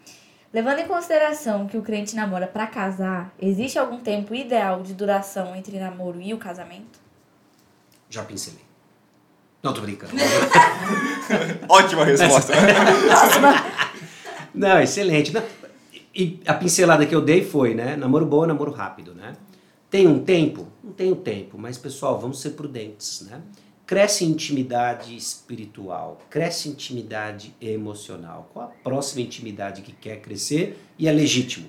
Levando 0.54 0.80
em 0.80 0.88
consideração 0.88 1.68
que 1.68 1.78
o 1.78 1.82
crente 1.82 2.16
namora 2.16 2.46
para 2.46 2.68
casar, 2.68 3.34
existe 3.42 3.80
algum 3.80 4.00
tempo 4.00 4.36
ideal 4.36 4.82
de 4.82 4.94
duração 4.94 5.56
entre 5.56 5.80
namoro 5.80 6.22
e 6.22 6.34
o 6.34 6.38
casamento? 6.38 7.00
Já 8.10 8.24
pincelei. 8.24 8.71
Não, 9.64 9.74
tô 9.74 9.82
brincando. 9.82 10.14
Ótima 11.70 12.06
resposta. 12.06 12.54
Não, 14.54 14.80
excelente. 14.82 15.34
Não, 15.34 15.44
e 16.14 16.40
a 16.46 16.54
pincelada 16.54 17.06
que 17.06 17.16
eu 17.16 17.22
dei 17.22 17.44
foi, 17.44 17.74
né? 17.74 17.96
Namoro 17.96 18.26
bom 18.26 18.44
é 18.44 18.48
namoro 18.48 18.72
rápido, 18.72 19.14
né? 19.14 19.34
Tem 19.90 20.08
um 20.08 20.24
tempo? 20.24 20.68
Não 20.84 20.92
tem 20.92 21.12
um 21.12 21.16
tempo, 21.16 21.58
mas 21.58 21.78
pessoal, 21.78 22.20
vamos 22.20 22.40
ser 22.42 22.52
prudentes, 22.52 23.22
né? 23.22 23.42
Cresce 23.86 24.24
intimidade 24.24 25.16
espiritual, 25.16 26.22
cresce 26.30 26.70
intimidade 26.70 27.54
emocional. 27.60 28.50
Qual 28.54 28.66
a 28.66 28.70
próxima 28.70 29.22
intimidade 29.22 29.82
que 29.82 29.92
quer 29.92 30.22
crescer 30.22 30.82
e 30.98 31.08
é 31.08 31.12
legítimo? 31.12 31.68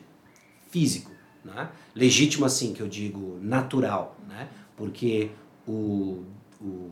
Físico, 0.71 1.11
né? 1.45 1.69
Legítimo 1.95 2.45
assim, 2.45 2.73
que 2.73 2.81
eu 2.81 2.89
digo 2.89 3.39
natural, 3.43 4.17
né? 4.29 4.49
Porque 4.77 5.31
o, 5.67 6.23
o, 6.61 6.91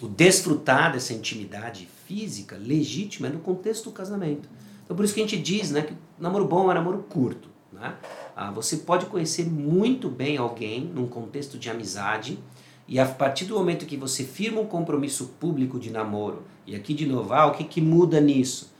o 0.00 0.08
desfrutar 0.08 0.92
dessa 0.92 1.12
intimidade 1.12 1.88
física 2.06 2.56
legítima 2.56 3.28
é 3.28 3.30
no 3.30 3.40
contexto 3.40 3.84
do 3.84 3.92
casamento. 3.92 4.48
Então 4.84 4.96
por 4.96 5.04
isso 5.04 5.14
que 5.14 5.20
a 5.20 5.24
gente 5.24 5.38
diz 5.38 5.70
né, 5.70 5.82
que 5.82 5.94
namoro 6.18 6.46
bom 6.46 6.70
é 6.70 6.74
namoro 6.74 7.04
curto. 7.08 7.48
Né? 7.72 7.94
Ah, 8.36 8.50
você 8.50 8.78
pode 8.78 9.06
conhecer 9.06 9.46
muito 9.46 10.08
bem 10.08 10.36
alguém 10.36 10.84
num 10.84 11.06
contexto 11.06 11.58
de 11.58 11.70
amizade 11.70 12.38
e 12.86 12.98
a 12.98 13.06
partir 13.06 13.44
do 13.44 13.54
momento 13.54 13.86
que 13.86 13.96
você 13.96 14.24
firma 14.24 14.60
um 14.60 14.66
compromisso 14.66 15.34
público 15.40 15.78
de 15.78 15.90
namoro, 15.90 16.42
e 16.66 16.74
aqui 16.74 16.92
de 16.92 17.06
novo, 17.06 17.32
ah, 17.32 17.46
o 17.46 17.52
que, 17.52 17.64
que 17.64 17.80
muda 17.80 18.20
nisso? 18.20 18.72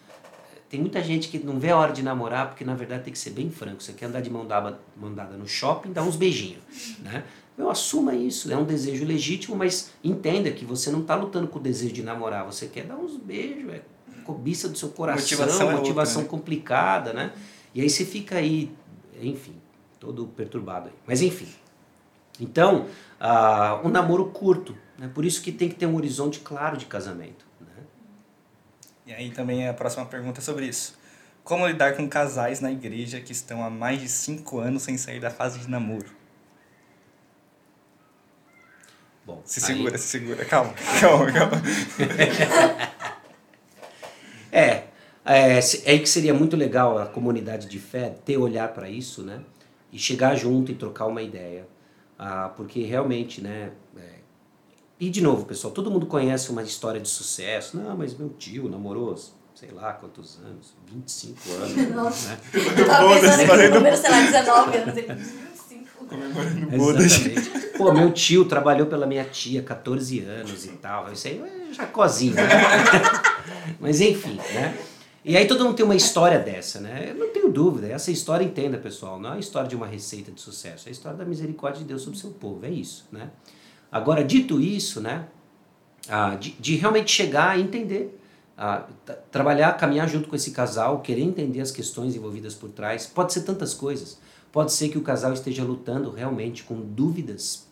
Tem 0.68 0.80
muita 0.80 1.02
gente 1.02 1.28
que 1.28 1.38
não 1.38 1.58
vê 1.58 1.70
a 1.70 1.76
hora 1.76 1.92
de 1.92 2.02
namorar 2.02 2.48
porque 2.48 2.64
na 2.64 2.74
verdade 2.74 3.04
tem 3.04 3.12
que 3.12 3.18
ser 3.18 3.30
bem 3.30 3.50
franco. 3.50 3.82
Você 3.82 3.92
quer 3.92 4.06
andar 4.06 4.22
de 4.22 4.30
mão 4.30 4.46
dada, 4.46 4.80
mão 4.96 5.12
dada 5.12 5.36
no 5.36 5.46
shopping, 5.46 5.92
dá 5.92 6.02
uns 6.02 6.16
beijinhos. 6.16 6.62
Né? 7.00 7.24
Eu 7.56 7.70
assuma 7.70 8.14
isso, 8.14 8.50
é 8.50 8.56
um 8.56 8.64
desejo 8.64 9.04
legítimo, 9.04 9.54
mas 9.54 9.90
entenda 10.02 10.50
que 10.50 10.64
você 10.64 10.90
não 10.90 11.00
está 11.00 11.14
lutando 11.14 11.48
com 11.48 11.58
o 11.58 11.62
desejo 11.62 11.92
de 11.92 12.02
namorar, 12.02 12.46
você 12.46 12.66
quer 12.66 12.86
dar 12.86 12.96
uns 12.96 13.16
beijos, 13.16 13.72
é 13.72 13.82
cobiça 14.24 14.68
do 14.68 14.78
seu 14.78 14.88
coração, 14.88 15.22
Motivação 15.22 15.70
é 15.70 15.74
motivação 15.74 16.22
outra, 16.22 16.36
né? 16.36 16.40
complicada, 16.40 17.12
né? 17.12 17.32
E 17.74 17.80
aí 17.80 17.90
você 17.90 18.04
fica 18.04 18.36
aí, 18.36 18.72
enfim, 19.20 19.54
todo 19.98 20.26
perturbado 20.28 20.88
aí. 20.88 20.94
Mas 21.06 21.20
enfim. 21.20 21.48
Então, 22.40 22.86
ah, 23.20 23.80
um 23.84 23.88
namoro 23.88 24.26
curto, 24.26 24.76
né? 24.98 25.10
Por 25.12 25.24
isso 25.24 25.42
que 25.42 25.52
tem 25.52 25.68
que 25.68 25.74
ter 25.74 25.86
um 25.86 25.96
horizonte 25.96 26.40
claro 26.40 26.76
de 26.76 26.86
casamento. 26.86 27.44
Né? 27.60 27.82
E 29.06 29.12
aí 29.12 29.30
também 29.30 29.68
a 29.68 29.74
próxima 29.74 30.06
pergunta 30.06 30.40
é 30.40 30.42
sobre 30.42 30.66
isso. 30.66 30.96
Como 31.44 31.66
lidar 31.66 31.96
com 31.96 32.08
casais 32.08 32.60
na 32.60 32.70
igreja 32.70 33.20
que 33.20 33.32
estão 33.32 33.64
há 33.64 33.68
mais 33.68 34.00
de 34.00 34.08
cinco 34.08 34.60
anos 34.60 34.84
sem 34.84 34.96
sair 34.96 35.20
da 35.20 35.30
fase 35.30 35.58
de 35.58 35.68
namoro? 35.68 36.21
Bom, 39.24 39.40
Se 39.44 39.60
aí- 39.60 39.66
segura, 39.66 39.98
se 39.98 40.04
segura. 40.08 40.44
Calma, 40.44 40.72
calma, 41.00 41.32
calma. 41.32 41.62
É, 44.50 44.84
é, 45.24 45.58
é 45.58 45.60
aí 45.86 45.98
que 46.00 46.08
seria 46.08 46.34
muito 46.34 46.56
legal 46.56 46.98
a 46.98 47.06
comunidade 47.06 47.66
de 47.68 47.78
fé 47.78 48.14
ter 48.24 48.36
olhar 48.36 48.68
para 48.74 48.88
isso, 48.88 49.22
né? 49.22 49.40
E 49.90 49.98
chegar 49.98 50.34
junto 50.36 50.70
e 50.70 50.74
trocar 50.74 51.06
uma 51.06 51.22
ideia. 51.22 51.66
Ah, 52.18 52.50
porque 52.54 52.82
realmente, 52.84 53.40
né? 53.40 53.70
é, 53.96 54.02
E 55.00 55.08
de 55.10 55.20
novo, 55.22 55.44
pessoal, 55.46 55.72
todo 55.72 55.90
mundo 55.90 56.06
conhece 56.06 56.50
uma 56.50 56.62
história 56.62 57.00
de 57.00 57.08
sucesso. 57.08 57.76
Não, 57.78 57.96
mas 57.96 58.14
meu 58.16 58.28
tio 58.30 58.68
namorou, 58.68 59.16
sei 59.54 59.70
lá 59.70 59.92
quantos 59.94 60.38
anos, 60.44 60.74
25 60.86 61.50
anos. 61.52 61.94
Nossa. 61.94 62.28
né? 62.30 62.38
Eu 62.78 62.86
tava 62.86 63.20
pensando 63.20 63.52
aqui 63.52 63.68
no 63.68 63.74
número, 63.76 63.96
sei 63.96 64.10
lá, 64.10 64.20
19 64.20 64.76
anos. 64.76 64.96
ele 64.98 65.14
disse, 65.14 65.32
25. 65.32 66.06
Comemorando 66.06 66.66
bodas. 66.76 67.04
Exatamente. 67.06 67.71
Pô, 67.84 67.92
meu 67.92 68.12
tio 68.12 68.44
trabalhou 68.44 68.86
pela 68.86 69.06
minha 69.06 69.24
tia 69.24 69.62
14 69.62 70.20
anos 70.20 70.64
e 70.64 70.68
tal. 70.72 71.12
Isso 71.12 71.26
aí 71.26 71.40
é 71.40 71.74
jacozinho. 71.74 72.34
Né? 72.34 72.42
Mas 73.80 74.00
enfim, 74.00 74.36
né? 74.54 74.78
E 75.24 75.36
aí 75.36 75.46
todo 75.46 75.64
mundo 75.64 75.74
tem 75.76 75.84
uma 75.84 75.94
história 75.94 76.38
dessa, 76.38 76.80
né? 76.80 77.08
Eu 77.10 77.14
não 77.14 77.32
tenho 77.32 77.50
dúvida. 77.50 77.86
Essa 77.88 78.10
história, 78.10 78.44
entenda, 78.44 78.76
pessoal, 78.78 79.20
não 79.20 79.34
é 79.34 79.36
a 79.36 79.38
história 79.38 79.68
de 79.68 79.76
uma 79.76 79.86
receita 79.86 80.32
de 80.32 80.40
sucesso. 80.40 80.88
É 80.88 80.90
a 80.90 80.92
história 80.92 81.16
da 81.16 81.24
misericórdia 81.24 81.80
de 81.80 81.86
Deus 81.86 82.02
sobre 82.02 82.18
o 82.18 82.20
seu 82.20 82.30
povo. 82.30 82.64
É 82.66 82.70
isso, 82.70 83.06
né? 83.12 83.30
Agora, 83.90 84.24
dito 84.24 84.60
isso, 84.60 85.00
né? 85.00 85.26
ah, 86.08 86.34
de, 86.34 86.50
de 86.58 86.76
realmente 86.76 87.10
chegar 87.12 87.58
e 87.58 87.62
entender. 87.62 88.18
tra- 88.56 89.14
trabalhar, 89.30 89.72
caminhar 89.76 90.08
junto 90.08 90.28
com 90.28 90.34
esse 90.36 90.50
casal, 90.50 91.00
querer 91.00 91.22
entender 91.22 91.60
as 91.60 91.70
questões 91.70 92.16
envolvidas 92.16 92.54
por 92.54 92.70
trás. 92.70 93.06
Pode 93.06 93.32
ser 93.32 93.42
tantas 93.42 93.74
coisas. 93.74 94.18
Pode 94.50 94.72
ser 94.72 94.88
que 94.88 94.98
o 94.98 95.02
casal 95.02 95.32
esteja 95.32 95.62
lutando 95.64 96.10
realmente 96.10 96.62
com 96.64 96.80
dúvidas 96.80 97.66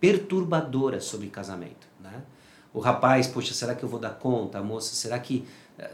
perturbadora 0.00 1.00
sobre 1.00 1.28
casamento. 1.28 1.86
Né? 2.00 2.22
O 2.72 2.80
rapaz, 2.80 3.26
poxa, 3.26 3.54
será 3.54 3.74
que 3.74 3.82
eu 3.82 3.88
vou 3.88 3.98
dar 3.98 4.10
conta? 4.10 4.58
A 4.58 4.62
moça, 4.62 4.94
será 4.94 5.18
que 5.18 5.44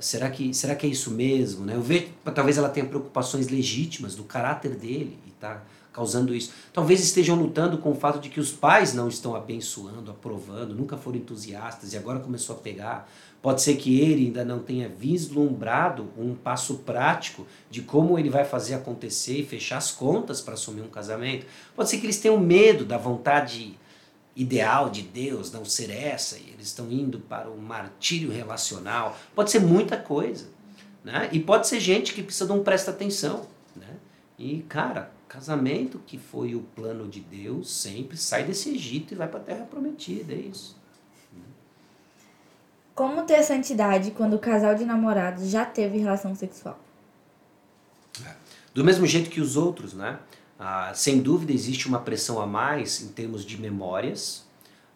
será 0.00 0.30
que 0.30 0.54
será 0.54 0.74
que 0.74 0.86
é 0.86 0.88
isso 0.88 1.10
mesmo? 1.10 1.64
Né? 1.64 1.74
Eu 1.74 1.82
vejo, 1.82 2.08
talvez 2.34 2.58
ela 2.58 2.68
tenha 2.68 2.86
preocupações 2.86 3.48
legítimas 3.48 4.14
do 4.14 4.24
caráter 4.24 4.76
dele 4.76 5.18
e 5.26 5.30
está 5.30 5.62
causando 5.92 6.34
isso. 6.34 6.52
Talvez 6.72 7.00
estejam 7.00 7.36
lutando 7.36 7.78
com 7.78 7.90
o 7.90 7.94
fato 7.94 8.18
de 8.18 8.30
que 8.30 8.40
os 8.40 8.50
pais 8.50 8.94
não 8.94 9.08
estão 9.08 9.36
abençoando, 9.36 10.10
aprovando, 10.10 10.74
nunca 10.74 10.96
foram 10.96 11.18
entusiastas 11.18 11.92
e 11.92 11.96
agora 11.96 12.18
começou 12.18 12.56
a 12.56 12.58
pegar. 12.58 13.08
Pode 13.42 13.60
ser 13.60 13.76
que 13.76 14.00
ele 14.00 14.26
ainda 14.26 14.44
não 14.44 14.60
tenha 14.60 14.88
vislumbrado 14.88 16.08
um 16.16 16.34
passo 16.34 16.76
prático 16.78 17.46
de 17.70 17.82
como 17.82 18.18
ele 18.18 18.30
vai 18.30 18.44
fazer 18.44 18.74
acontecer 18.74 19.40
e 19.40 19.44
fechar 19.44 19.78
as 19.78 19.90
contas 19.90 20.40
para 20.40 20.54
assumir 20.54 20.80
um 20.80 20.88
casamento. 20.88 21.44
Pode 21.74 21.90
ser 21.90 21.98
que 21.98 22.06
eles 22.06 22.20
tenham 22.20 22.38
medo 22.38 22.84
da 22.84 22.96
vontade 22.96 23.78
ideal 24.34 24.90
de 24.90 25.02
Deus 25.02 25.52
não 25.52 25.64
ser 25.64 25.90
essa 25.90 26.38
e 26.38 26.50
eles 26.50 26.66
estão 26.68 26.90
indo 26.90 27.20
para 27.20 27.50
um 27.50 27.58
martírio 27.58 28.30
relacional. 28.30 29.16
Pode 29.34 29.50
ser 29.50 29.60
muita 29.60 29.96
coisa. 29.96 30.46
Né? 31.04 31.28
E 31.32 31.40
pode 31.40 31.66
ser 31.66 31.80
gente 31.80 32.14
que 32.14 32.22
precisa 32.22 32.46
de 32.46 32.52
um 32.52 32.62
presta 32.62 32.90
atenção. 32.90 33.46
Né? 33.74 33.96
E, 34.38 34.62
cara, 34.68 35.10
casamento 35.28 36.00
que 36.06 36.18
foi 36.18 36.54
o 36.54 36.60
plano 36.60 37.08
de 37.08 37.20
Deus 37.20 37.70
sempre 37.70 38.16
sai 38.16 38.44
desse 38.44 38.70
Egito 38.70 39.12
e 39.12 39.16
vai 39.16 39.28
para 39.28 39.40
a 39.40 39.42
terra 39.42 39.64
prometida. 39.64 40.32
É 40.32 40.36
isso. 40.36 40.80
Como 42.94 43.22
ter 43.22 43.42
santidade 43.42 44.10
quando 44.10 44.34
o 44.34 44.38
casal 44.38 44.74
de 44.74 44.84
namorados 44.84 45.48
já 45.48 45.64
teve 45.64 45.98
relação 45.98 46.34
sexual? 46.34 46.78
É. 48.24 48.34
Do 48.74 48.84
mesmo 48.84 49.06
jeito 49.06 49.30
que 49.30 49.40
os 49.40 49.56
outros, 49.56 49.94
né? 49.94 50.18
Ah, 50.64 50.92
sem 50.94 51.20
dúvida 51.20 51.53
existe 51.53 51.88
uma 51.88 51.98
pressão 51.98 52.40
a 52.40 52.46
mais 52.46 53.03
em 53.03 53.09
termos 53.09 53.44
de 53.44 53.61
memórias, 53.61 54.44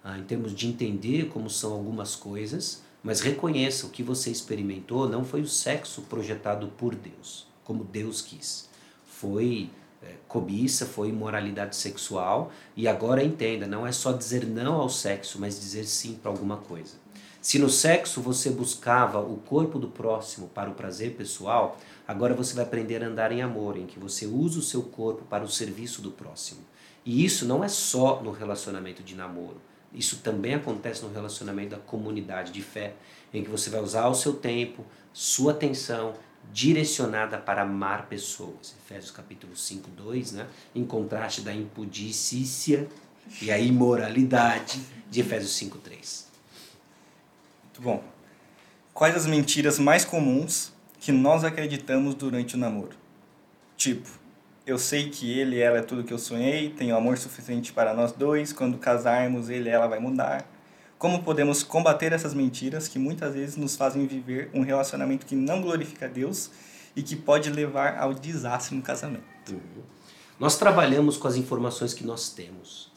ah, 0.04 0.16
em 0.16 0.22
termos 0.22 0.54
de 0.54 0.68
entender 0.68 1.28
como 1.28 1.50
são 1.50 1.72
algumas 1.72 2.14
coisas, 2.14 2.84
mas 3.02 3.20
reconheça 3.20 3.84
o 3.84 3.90
que 3.90 4.00
você 4.00 4.30
experimentou 4.30 5.08
não 5.08 5.24
foi 5.24 5.40
o 5.40 5.48
sexo 5.48 6.02
projetado 6.02 6.68
por 6.78 6.94
Deus, 6.94 7.48
como 7.64 7.82
Deus 7.82 8.22
quis. 8.22 8.68
Foi 9.04 9.68
é, 10.00 10.14
cobiça, 10.28 10.86
foi 10.86 11.08
imoralidade 11.08 11.74
sexual 11.74 12.52
e 12.76 12.86
agora 12.86 13.24
entenda, 13.24 13.66
não 13.66 13.84
é 13.84 13.90
só 13.90 14.12
dizer 14.12 14.46
não 14.46 14.74
ao 14.74 14.88
sexo, 14.88 15.40
mas 15.40 15.58
dizer 15.58 15.84
sim 15.84 16.14
para 16.14 16.30
alguma 16.30 16.58
coisa. 16.58 16.94
Se 17.42 17.58
no 17.58 17.68
sexo 17.68 18.20
você 18.20 18.50
buscava 18.50 19.20
o 19.20 19.36
corpo 19.38 19.80
do 19.80 19.88
próximo 19.88 20.48
para 20.48 20.70
o 20.70 20.74
prazer 20.74 21.16
pessoal, 21.16 21.76
agora 22.06 22.34
você 22.34 22.54
vai 22.54 22.64
aprender 22.64 23.02
a 23.02 23.06
andar 23.06 23.32
em 23.32 23.42
amor, 23.42 23.76
em 23.76 23.86
que 23.86 23.98
você 23.98 24.26
usa 24.26 24.58
o 24.58 24.62
seu 24.62 24.82
corpo 24.82 25.24
para 25.24 25.44
o 25.44 25.48
serviço 25.48 26.02
do 26.02 26.10
próximo. 26.10 26.60
E 27.04 27.24
isso 27.24 27.46
não 27.46 27.62
é 27.62 27.68
só 27.68 28.22
no 28.22 28.30
relacionamento 28.30 29.02
de 29.02 29.14
namoro. 29.14 29.60
Isso 29.92 30.18
também 30.18 30.54
acontece 30.54 31.02
no 31.02 31.12
relacionamento 31.12 31.70
da 31.70 31.78
comunidade 31.78 32.52
de 32.52 32.62
fé, 32.62 32.94
em 33.32 33.42
que 33.42 33.50
você 33.50 33.70
vai 33.70 33.80
usar 33.80 34.08
o 34.08 34.14
seu 34.14 34.34
tempo, 34.34 34.84
sua 35.12 35.52
atenção 35.52 36.14
direcionada 36.52 37.38
para 37.38 37.62
amar 37.62 38.06
pessoas. 38.06 38.74
Efésios 38.84 39.10
capítulo 39.10 39.56
5, 39.56 39.90
2, 39.90 40.32
né? 40.32 40.46
em 40.74 40.84
contraste 40.84 41.40
da 41.40 41.54
impudicícia 41.54 42.88
e 43.40 43.50
a 43.50 43.58
imoralidade 43.58 44.80
de 45.10 45.20
Efésios 45.20 45.52
5, 45.52 45.78
3. 45.78 46.26
Muito 47.64 47.82
bom. 47.82 48.04
Quais 48.92 49.14
as 49.14 49.26
mentiras 49.26 49.78
mais 49.78 50.04
comuns 50.04 50.72
que 51.06 51.12
nós 51.12 51.44
acreditamos 51.44 52.16
durante 52.16 52.56
o 52.56 52.58
namoro? 52.58 52.96
Tipo, 53.76 54.08
eu 54.66 54.76
sei 54.76 55.08
que 55.08 55.30
ele 55.38 55.54
e 55.54 55.60
ela 55.60 55.78
é 55.78 55.80
tudo 55.80 56.02
que 56.02 56.12
eu 56.12 56.18
sonhei, 56.18 56.70
tenho 56.70 56.96
amor 56.96 57.16
suficiente 57.16 57.72
para 57.72 57.94
nós 57.94 58.10
dois, 58.10 58.52
quando 58.52 58.76
casarmos 58.76 59.48
ele 59.48 59.68
e 59.68 59.72
ela 59.72 59.86
vai 59.86 60.00
mudar. 60.00 60.44
Como 60.98 61.22
podemos 61.22 61.62
combater 61.62 62.12
essas 62.12 62.34
mentiras 62.34 62.88
que 62.88 62.98
muitas 62.98 63.34
vezes 63.34 63.54
nos 63.54 63.76
fazem 63.76 64.04
viver 64.04 64.50
um 64.52 64.62
relacionamento 64.62 65.26
que 65.26 65.36
não 65.36 65.62
glorifica 65.62 66.08
Deus 66.08 66.50
e 66.96 67.04
que 67.04 67.14
pode 67.14 67.50
levar 67.50 67.96
ao 67.98 68.12
desastre 68.12 68.74
no 68.74 68.82
casamento? 68.82 69.52
Uhum. 69.52 69.84
Nós 70.40 70.58
trabalhamos 70.58 71.16
com 71.16 71.28
as 71.28 71.36
informações 71.36 71.94
que 71.94 72.04
nós 72.04 72.30
temos. 72.30 72.90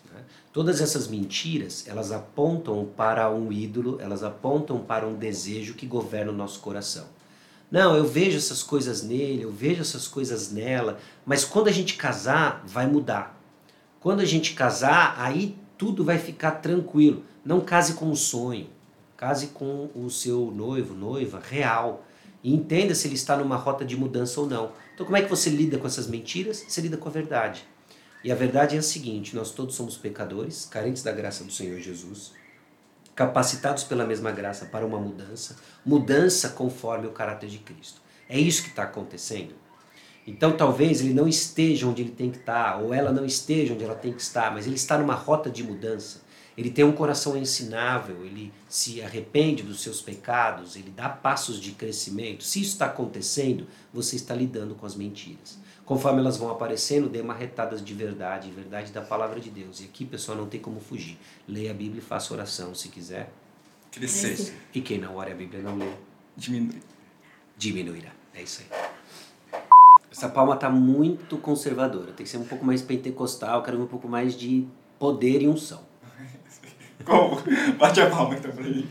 Todas 0.51 0.81
essas 0.81 1.07
mentiras, 1.07 1.87
elas 1.87 2.11
apontam 2.11 2.89
para 2.97 3.29
um 3.29 3.51
ídolo, 3.51 4.01
elas 4.01 4.23
apontam 4.23 4.79
para 4.79 5.05
um 5.05 5.13
desejo 5.13 5.75
que 5.75 5.85
governa 5.85 6.31
o 6.31 6.35
nosso 6.35 6.59
coração. 6.59 7.18
Não, 7.71 7.95
eu 7.95 8.05
vejo 8.05 8.37
essas 8.37 8.63
coisas 8.63 9.03
nele, 9.03 9.43
eu 9.43 9.51
vejo 9.51 9.81
essas 9.81 10.07
coisas 10.07 10.51
nela, 10.51 10.99
mas 11.25 11.45
quando 11.45 11.67
a 11.67 11.71
gente 11.71 11.95
casar, 11.95 12.63
vai 12.65 12.87
mudar. 12.87 13.39
Quando 13.99 14.21
a 14.21 14.25
gente 14.25 14.53
casar, 14.53 15.15
aí 15.19 15.55
tudo 15.77 16.03
vai 16.03 16.17
ficar 16.17 16.51
tranquilo. 16.51 17.23
Não 17.45 17.61
case 17.61 17.93
com 17.93 18.05
um 18.09 18.15
sonho, 18.15 18.69
case 19.15 19.47
com 19.47 19.89
o 19.93 20.09
seu 20.09 20.51
noivo, 20.51 20.95
noiva 20.95 21.39
real. 21.39 22.05
E 22.43 22.53
entenda 22.53 22.95
se 22.95 23.07
ele 23.07 23.15
está 23.15 23.37
numa 23.37 23.57
rota 23.57 23.85
de 23.85 23.95
mudança 23.95 24.39
ou 24.39 24.47
não. 24.47 24.71
Então, 24.95 25.05
como 25.05 25.17
é 25.17 25.21
que 25.21 25.29
você 25.29 25.49
lida 25.49 25.77
com 25.77 25.85
essas 25.85 26.07
mentiras? 26.07 26.65
Você 26.67 26.81
lida 26.81 26.97
com 26.97 27.07
a 27.07 27.11
verdade. 27.11 27.65
E 28.23 28.31
a 28.31 28.35
verdade 28.35 28.75
é 28.75 28.79
a 28.79 28.81
seguinte: 28.81 29.35
nós 29.35 29.51
todos 29.51 29.75
somos 29.75 29.97
pecadores, 29.97 30.65
carentes 30.65 31.03
da 31.03 31.11
graça 31.11 31.43
do 31.43 31.51
Senhor 31.51 31.79
Jesus, 31.79 32.33
capacitados 33.19 33.83
pela 33.83 34.05
mesma 34.05 34.31
graça 34.31 34.67
para 34.67 34.85
uma 34.85 34.97
mudança, 34.97 35.57
mudança 35.85 36.47
conforme 36.47 37.05
o 37.05 37.11
caráter 37.11 37.49
de 37.49 37.57
Cristo. 37.57 37.99
É 38.29 38.39
isso 38.39 38.63
que 38.63 38.69
está 38.69 38.83
acontecendo. 38.83 39.55
Então 40.25 40.55
talvez 40.55 41.01
ele 41.01 41.13
não 41.13 41.27
esteja 41.27 41.85
onde 41.85 42.01
ele 42.01 42.11
tem 42.11 42.31
que 42.31 42.37
estar, 42.37 42.79
ou 42.81 42.93
ela 42.93 43.11
não 43.11 43.25
esteja 43.25 43.73
onde 43.73 43.83
ela 43.83 43.93
tem 43.93 44.13
que 44.13 44.21
estar, 44.21 44.53
mas 44.53 44.65
ele 44.65 44.77
está 44.77 44.97
numa 44.97 45.15
rota 45.15 45.49
de 45.49 45.61
mudança. 45.65 46.21
Ele 46.59 46.69
tem 46.69 46.83
um 46.83 46.91
coração 46.91 47.37
ensinável, 47.37 48.25
ele 48.25 48.51
se 48.67 49.01
arrepende 49.01 49.63
dos 49.63 49.81
seus 49.81 50.01
pecados, 50.01 50.75
ele 50.75 50.89
dá 50.93 51.07
passos 51.07 51.57
de 51.57 51.71
crescimento. 51.71 52.43
Se 52.43 52.59
isso 52.59 52.71
está 52.71 52.87
acontecendo, 52.87 53.65
você 53.93 54.17
está 54.17 54.35
lidando 54.35 54.75
com 54.75 54.85
as 54.85 54.93
mentiras. 54.93 55.57
Conforme 55.85 56.19
elas 56.19 56.35
vão 56.35 56.51
aparecendo, 56.51 57.07
dê 57.07 57.23
marretadas 57.23 57.81
de 57.81 57.93
verdade, 57.93 58.51
verdade 58.51 58.91
da 58.91 59.01
palavra 59.01 59.39
de 59.39 59.49
Deus. 59.49 59.79
E 59.79 59.85
aqui, 59.85 60.03
pessoal, 60.03 60.37
não 60.37 60.47
tem 60.47 60.59
como 60.59 60.81
fugir. 60.81 61.17
Leia 61.47 61.71
a 61.71 61.73
Bíblia 61.73 62.01
e 62.01 62.05
faça 62.05 62.33
oração 62.33 62.75
se 62.75 62.89
quiser. 62.89 63.31
Crescer. 63.89 64.53
E 64.73 64.81
quem 64.81 64.97
não 64.97 65.15
ore 65.15 65.31
a 65.31 65.35
Bíblia 65.35 65.61
não 65.61 65.77
lê. 65.77 65.93
Diminui. 66.35 66.81
Diminuirá. 67.57 68.11
É 68.33 68.43
isso 68.43 68.63
aí. 68.63 69.61
Essa 70.11 70.27
palma 70.27 70.55
está 70.55 70.69
muito 70.69 71.37
conservadora. 71.37 72.11
Tem 72.11 72.25
que 72.25 72.29
ser 72.29 72.37
um 72.37 72.43
pouco 72.43 72.65
mais 72.65 72.81
pentecostal. 72.81 73.63
Quero 73.63 73.81
um 73.81 73.87
pouco 73.87 74.09
mais 74.09 74.35
de 74.35 74.67
poder 74.99 75.41
e 75.41 75.47
unção. 75.47 75.87
Como? 77.09 77.41
Bate 77.79 78.01
a 78.01 78.09
palma 78.09 78.35
então 78.35 78.51
pra 78.51 78.63
mim. 78.63 78.87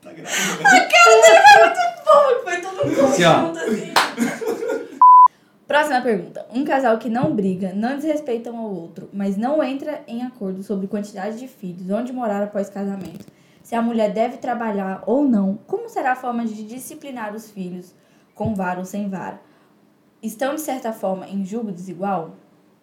tá 0.00 0.12
gravando. 0.12 0.66
A 0.66 0.80
cara 0.86 1.20
dele 1.20 1.40
foi 1.48 1.64
muito 1.64 1.80
bom, 2.04 2.44
foi 2.44 2.60
todo 2.60 2.86
mundo 2.86 3.04
Assim, 3.04 3.22
junto 3.22 3.58
assim. 3.58 3.92
Próxima 5.66 6.00
pergunta. 6.00 6.46
Um 6.54 6.64
casal 6.64 6.96
que 6.98 7.08
não 7.08 7.34
briga, 7.34 7.72
não 7.74 7.96
desrespeita 7.96 8.52
um 8.52 8.58
ao 8.58 8.72
outro, 8.72 9.10
mas 9.12 9.36
não 9.36 9.60
entra 9.64 10.02
em 10.06 10.22
acordo 10.22 10.62
sobre 10.62 10.86
quantidade 10.86 11.40
de 11.40 11.48
filhos, 11.48 11.90
onde 11.90 12.12
morar 12.12 12.42
após 12.42 12.70
casamento, 12.70 13.26
se 13.64 13.74
a 13.74 13.82
mulher 13.82 14.12
deve 14.12 14.36
trabalhar 14.36 15.02
ou 15.06 15.24
não, 15.24 15.58
como 15.66 15.88
será 15.88 16.12
a 16.12 16.16
forma 16.16 16.44
de 16.44 16.62
disciplinar 16.62 17.34
os 17.34 17.50
filhos, 17.50 17.92
com 18.34 18.54
vara 18.54 18.78
ou 18.78 18.84
sem 18.84 19.08
vara? 19.08 19.40
Estão, 20.22 20.54
de 20.54 20.60
certa 20.60 20.92
forma, 20.92 21.26
em 21.26 21.44
julgo 21.44 21.72
desigual? 21.72 22.36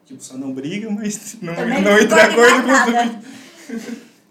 Tipo, 0.06 0.24
só 0.24 0.38
não 0.38 0.54
briga, 0.54 0.90
mas 0.90 1.38
não, 1.42 1.56
Também 1.56 1.82
não 1.82 1.98
entra 1.98 2.24
acordo 2.24 2.62
com 2.62 2.68
nada. 2.68 3.22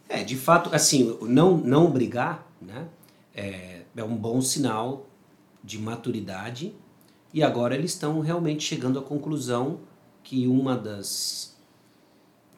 É, 0.08 0.24
de 0.24 0.36
fato, 0.36 0.74
assim, 0.74 1.16
não, 1.22 1.56
não 1.56 1.90
brigar 1.90 2.46
né, 2.60 2.88
é, 3.34 3.82
é 3.94 4.04
um 4.04 4.16
bom 4.16 4.40
sinal 4.40 5.06
de 5.62 5.78
maturidade 5.78 6.74
e 7.32 7.42
agora 7.42 7.74
eles 7.74 7.92
estão 7.92 8.20
realmente 8.20 8.64
chegando 8.64 8.98
à 8.98 9.02
conclusão 9.02 9.80
que 10.22 10.46
uma 10.46 10.76
das, 10.76 11.56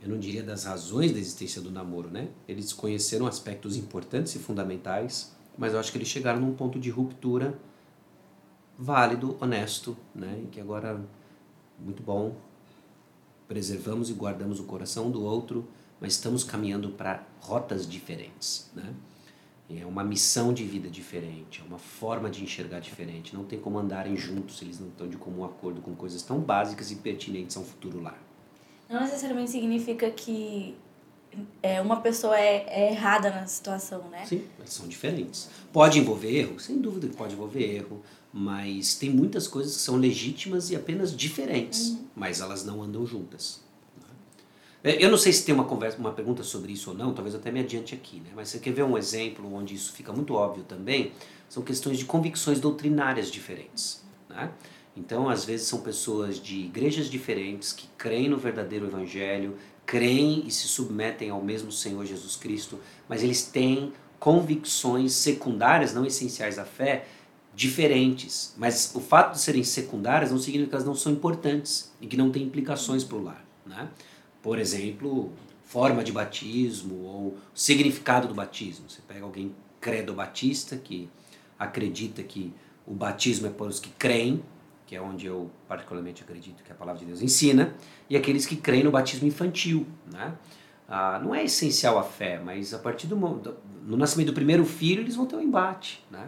eu 0.02 0.08
não 0.08 0.18
diria 0.18 0.42
das 0.42 0.64
razões 0.64 1.12
da 1.12 1.18
existência 1.18 1.60
do 1.60 1.70
namoro, 1.70 2.08
né? 2.08 2.28
Eles 2.48 2.72
conheceram 2.72 3.26
aspectos 3.26 3.76
importantes 3.76 4.34
e 4.34 4.38
fundamentais, 4.38 5.34
mas 5.58 5.72
eu 5.72 5.80
acho 5.80 5.90
que 5.90 5.98
eles 5.98 6.08
chegaram 6.08 6.40
num 6.40 6.54
ponto 6.54 6.78
de 6.78 6.90
ruptura 6.90 7.58
válido, 8.78 9.36
honesto, 9.40 9.96
né? 10.14 10.44
Que 10.50 10.60
agora, 10.60 11.00
muito 11.78 12.02
bom, 12.02 12.34
preservamos 13.50 14.08
e 14.08 14.12
guardamos 14.12 14.60
o 14.60 14.62
coração 14.62 15.10
do 15.10 15.24
outro, 15.24 15.66
mas 16.00 16.12
estamos 16.12 16.44
caminhando 16.44 16.90
para 16.90 17.26
rotas 17.40 17.84
diferentes, 17.84 18.70
né? 18.72 18.94
É 19.68 19.84
uma 19.84 20.04
missão 20.04 20.52
de 20.52 20.62
vida 20.62 20.88
diferente, 20.88 21.60
é 21.60 21.64
uma 21.64 21.78
forma 21.78 22.30
de 22.30 22.44
enxergar 22.44 22.78
diferente. 22.78 23.34
Não 23.34 23.44
tem 23.44 23.58
como 23.58 23.76
andarem 23.76 24.16
juntos 24.16 24.58
se 24.58 24.64
eles 24.64 24.78
não 24.78 24.86
estão 24.86 25.08
de 25.08 25.16
comum 25.16 25.44
acordo 25.44 25.80
com 25.80 25.96
coisas 25.96 26.22
tão 26.22 26.38
básicas 26.38 26.92
e 26.92 26.96
pertinentes 26.96 27.56
a 27.56 27.60
um 27.60 27.64
futuro 27.64 28.00
lar. 28.00 28.22
Não 28.88 29.00
necessariamente 29.00 29.50
significa 29.50 30.08
que 30.12 30.76
é, 31.60 31.80
uma 31.80 32.00
pessoa 32.00 32.38
é, 32.38 32.66
é 32.68 32.92
errada 32.92 33.30
na 33.30 33.46
situação, 33.46 34.08
né? 34.10 34.24
Sim, 34.26 34.44
eles 34.60 34.72
são 34.72 34.86
diferentes. 34.86 35.50
Pode 35.72 35.98
envolver 35.98 36.36
erro? 36.36 36.60
Sem 36.60 36.80
dúvida 36.80 37.08
que 37.08 37.16
pode 37.16 37.34
envolver 37.34 37.62
erro, 37.62 38.00
mas 38.32 38.94
tem 38.94 39.10
muitas 39.10 39.48
coisas 39.48 39.76
que 39.76 39.82
são 39.82 39.96
legítimas 39.96 40.70
e 40.70 40.76
apenas 40.76 41.16
diferentes, 41.16 41.98
mas 42.14 42.40
elas 42.40 42.64
não 42.64 42.82
andam 42.82 43.04
juntas. 43.06 43.60
É, 44.82 45.04
eu 45.04 45.10
não 45.10 45.18
sei 45.18 45.32
se 45.32 45.44
tem 45.44 45.54
uma 45.54 45.64
conversa, 45.64 45.98
uma 45.98 46.12
pergunta 46.12 46.42
sobre 46.42 46.72
isso 46.72 46.90
ou 46.90 46.96
não, 46.96 47.12
talvez 47.12 47.34
até 47.34 47.50
me 47.50 47.60
adiante 47.60 47.94
aqui, 47.94 48.20
né? 48.20 48.30
Mas 48.34 48.48
você 48.48 48.58
quer 48.58 48.72
ver 48.72 48.82
um 48.82 48.96
exemplo 48.96 49.52
onde 49.52 49.74
isso 49.74 49.92
fica 49.92 50.12
muito 50.12 50.34
óbvio 50.34 50.64
também? 50.64 51.12
São 51.48 51.62
questões 51.62 51.98
de 51.98 52.06
convicções 52.06 52.60
doutrinárias 52.60 53.30
diferentes, 53.30 54.02
né? 54.28 54.50
Então, 54.96 55.28
às 55.28 55.44
vezes 55.44 55.66
são 55.66 55.80
pessoas 55.80 56.40
de 56.40 56.60
igrejas 56.60 57.06
diferentes 57.06 57.72
que 57.72 57.88
creem 57.96 58.28
no 58.28 58.38
verdadeiro 58.38 58.86
evangelho, 58.86 59.56
creem 59.84 60.44
e 60.46 60.50
se 60.50 60.66
submetem 60.66 61.30
ao 61.30 61.42
mesmo 61.42 61.70
Senhor 61.70 62.04
Jesus 62.06 62.36
Cristo, 62.36 62.78
mas 63.08 63.22
eles 63.22 63.42
têm 63.42 63.92
convicções 64.18 65.12
secundárias, 65.12 65.94
não 65.94 66.04
essenciais 66.04 66.58
à 66.58 66.64
fé, 66.64 67.06
diferentes. 67.54 68.54
Mas 68.56 68.92
o 68.94 69.00
fato 69.00 69.32
de 69.32 69.40
serem 69.40 69.64
secundárias 69.64 70.30
não 70.30 70.38
significa 70.38 70.70
que 70.70 70.74
elas 70.76 70.86
não 70.86 70.94
são 70.94 71.12
importantes 71.12 71.92
e 72.00 72.06
que 72.06 72.16
não 72.16 72.30
têm 72.30 72.44
implicações 72.44 73.04
para 73.04 73.16
o 73.16 73.22
lar. 73.22 73.44
Né? 73.66 73.88
Por 74.42 74.58
exemplo, 74.58 75.32
forma 75.64 76.02
de 76.02 76.12
batismo 76.12 77.04
ou 77.04 77.38
significado 77.54 78.26
do 78.26 78.34
batismo. 78.34 78.88
Você 78.88 79.00
pega 79.06 79.24
alguém 79.24 79.54
credo 79.80 80.12
batista 80.12 80.76
que 80.76 81.08
acredita 81.58 82.22
que 82.22 82.52
o 82.86 82.94
batismo 82.94 83.46
é 83.46 83.50
para 83.50 83.66
os 83.66 83.78
que 83.78 83.90
creem, 83.90 84.42
que 84.86 84.96
é 84.96 85.00
onde 85.00 85.26
eu 85.26 85.50
particularmente 85.68 86.22
acredito 86.22 86.64
que 86.64 86.72
a 86.72 86.74
palavra 86.74 86.98
de 86.98 87.06
Deus 87.06 87.22
ensina, 87.22 87.72
e 88.08 88.16
aqueles 88.16 88.46
que 88.46 88.56
creem 88.56 88.82
no 88.82 88.90
batismo 88.90 89.28
infantil. 89.28 89.86
Né? 90.12 90.34
Ah, 90.88 91.20
não 91.22 91.32
é 91.32 91.44
essencial 91.44 91.98
a 91.98 92.02
fé, 92.02 92.40
mas 92.44 92.74
a 92.74 92.78
partir 92.78 93.06
do 93.06 93.14
no 93.16 93.96
nascimento 93.96 94.28
do 94.28 94.34
primeiro 94.34 94.64
filho 94.64 95.02
eles 95.02 95.14
vão 95.14 95.24
ter 95.24 95.36
um 95.36 95.40
embate. 95.40 96.04
Né? 96.10 96.26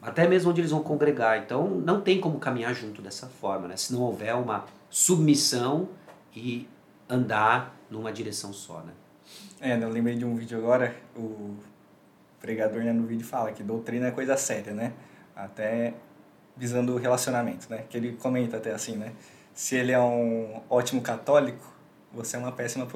Até 0.00 0.26
mesmo 0.26 0.50
onde 0.50 0.60
eles 0.60 0.70
vão 0.70 0.82
congregar. 0.82 1.38
Então 1.38 1.68
não 1.68 2.00
tem 2.00 2.20
como 2.20 2.38
caminhar 2.38 2.74
junto 2.74 3.02
dessa 3.02 3.26
forma, 3.26 3.68
né? 3.68 3.76
se 3.76 3.92
não 3.92 4.00
houver 4.00 4.34
uma 4.34 4.64
submissão 4.90 5.88
e 6.34 6.68
andar 7.08 7.76
numa 7.90 8.12
direção 8.12 8.52
só, 8.52 8.80
né? 8.80 8.92
É, 9.60 9.76
eu 9.80 9.88
lembrei 9.88 10.16
de 10.16 10.24
um 10.24 10.34
vídeo 10.34 10.58
agora, 10.58 10.94
o 11.16 11.54
pregador 12.40 12.82
né, 12.82 12.92
no 12.92 13.06
vídeo 13.06 13.24
fala 13.24 13.52
que 13.52 13.62
doutrina 13.62 14.08
é 14.08 14.10
coisa 14.10 14.36
séria, 14.36 14.72
né? 14.72 14.92
Até 15.36 15.94
visando 16.56 16.94
o 16.94 16.98
relacionamento, 16.98 17.68
né? 17.70 17.84
Que 17.88 17.96
ele 17.96 18.12
comenta 18.14 18.56
até 18.56 18.72
assim, 18.72 18.96
né? 18.96 19.12
Se 19.54 19.76
ele 19.76 19.92
é 19.92 20.00
um 20.00 20.60
ótimo 20.68 21.00
católico, 21.00 21.72
você 22.12 22.36
é 22.36 22.38
uma 22.38 22.52
péssima 22.52 22.86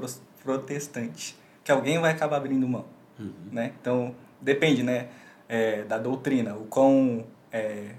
protestante. 0.43 1.39
Que 1.63 1.71
alguém 1.71 1.99
vai 1.99 2.13
acabar 2.13 2.37
abrindo 2.37 2.67
mão, 2.67 2.85
uhum. 3.19 3.33
né? 3.53 3.73
Então, 3.81 4.15
depende, 4.41 4.83
né? 4.83 5.09
É, 5.49 5.83
da 5.83 5.97
doutrina, 5.97 6.57
o 6.57 6.65
quão 6.65 7.25
é, 7.53 7.93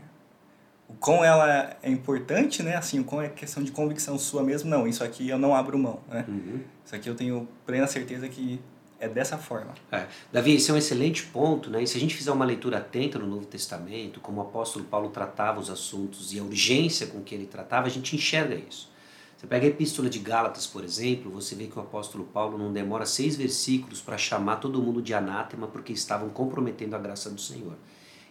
o 0.89 0.93
quão 0.93 1.23
ela 1.23 1.77
é 1.81 1.89
importante, 1.89 2.63
né? 2.63 2.75
Assim, 2.75 2.99
o 2.99 3.03
quão 3.03 3.21
é 3.21 3.29
questão 3.29 3.61
de 3.61 3.71
convicção 3.71 4.17
sua 4.17 4.41
mesmo. 4.41 4.69
Não, 4.69 4.87
isso 4.87 5.03
aqui 5.03 5.29
eu 5.29 5.37
não 5.37 5.55
abro 5.55 5.77
mão, 5.77 5.99
né? 6.09 6.25
Uhum. 6.27 6.61
Isso 6.85 6.95
aqui 6.95 7.09
eu 7.09 7.15
tenho 7.15 7.47
plena 7.65 7.87
certeza 7.87 8.27
que 8.29 8.59
é 8.99 9.07
dessa 9.07 9.37
forma. 9.37 9.73
É. 9.91 10.07
Davi, 10.31 10.55
esse 10.55 10.71
é 10.71 10.73
um 10.73 10.77
excelente 10.77 11.23
ponto, 11.23 11.69
né? 11.69 11.83
E 11.83 11.87
se 11.87 11.97
a 11.97 11.99
gente 11.99 12.15
fizer 12.15 12.31
uma 12.31 12.45
leitura 12.45 12.77
atenta 12.77 13.19
no 13.19 13.27
Novo 13.27 13.45
Testamento, 13.45 14.19
como 14.19 14.39
o 14.39 14.43
apóstolo 14.43 14.85
Paulo 14.85 15.09
tratava 15.09 15.59
os 15.59 15.69
assuntos 15.69 16.33
e 16.33 16.39
a 16.39 16.43
urgência 16.43 17.07
com 17.07 17.21
que 17.21 17.35
ele 17.35 17.45
tratava, 17.45 17.87
a 17.87 17.89
gente 17.89 18.15
enxerga 18.15 18.55
isso. 18.55 18.89
Você 19.37 19.45
pega 19.45 19.67
a 19.67 19.69
epístola 19.69 20.09
de 20.09 20.17
Gálatas, 20.17 20.65
por 20.65 20.83
exemplo, 20.83 21.29
você 21.29 21.53
vê 21.53 21.67
que 21.67 21.77
o 21.77 21.81
apóstolo 21.81 22.23
Paulo 22.23 22.57
não 22.57 22.73
demora 22.73 23.05
seis 23.05 23.35
versículos 23.35 24.01
para 24.01 24.17
chamar 24.17 24.55
todo 24.55 24.81
mundo 24.81 24.99
de 24.99 25.13
anátema 25.13 25.67
porque 25.67 25.93
estavam 25.93 26.29
comprometendo 26.29 26.95
a 26.95 26.99
graça 26.99 27.29
do 27.29 27.39
Senhor. 27.39 27.75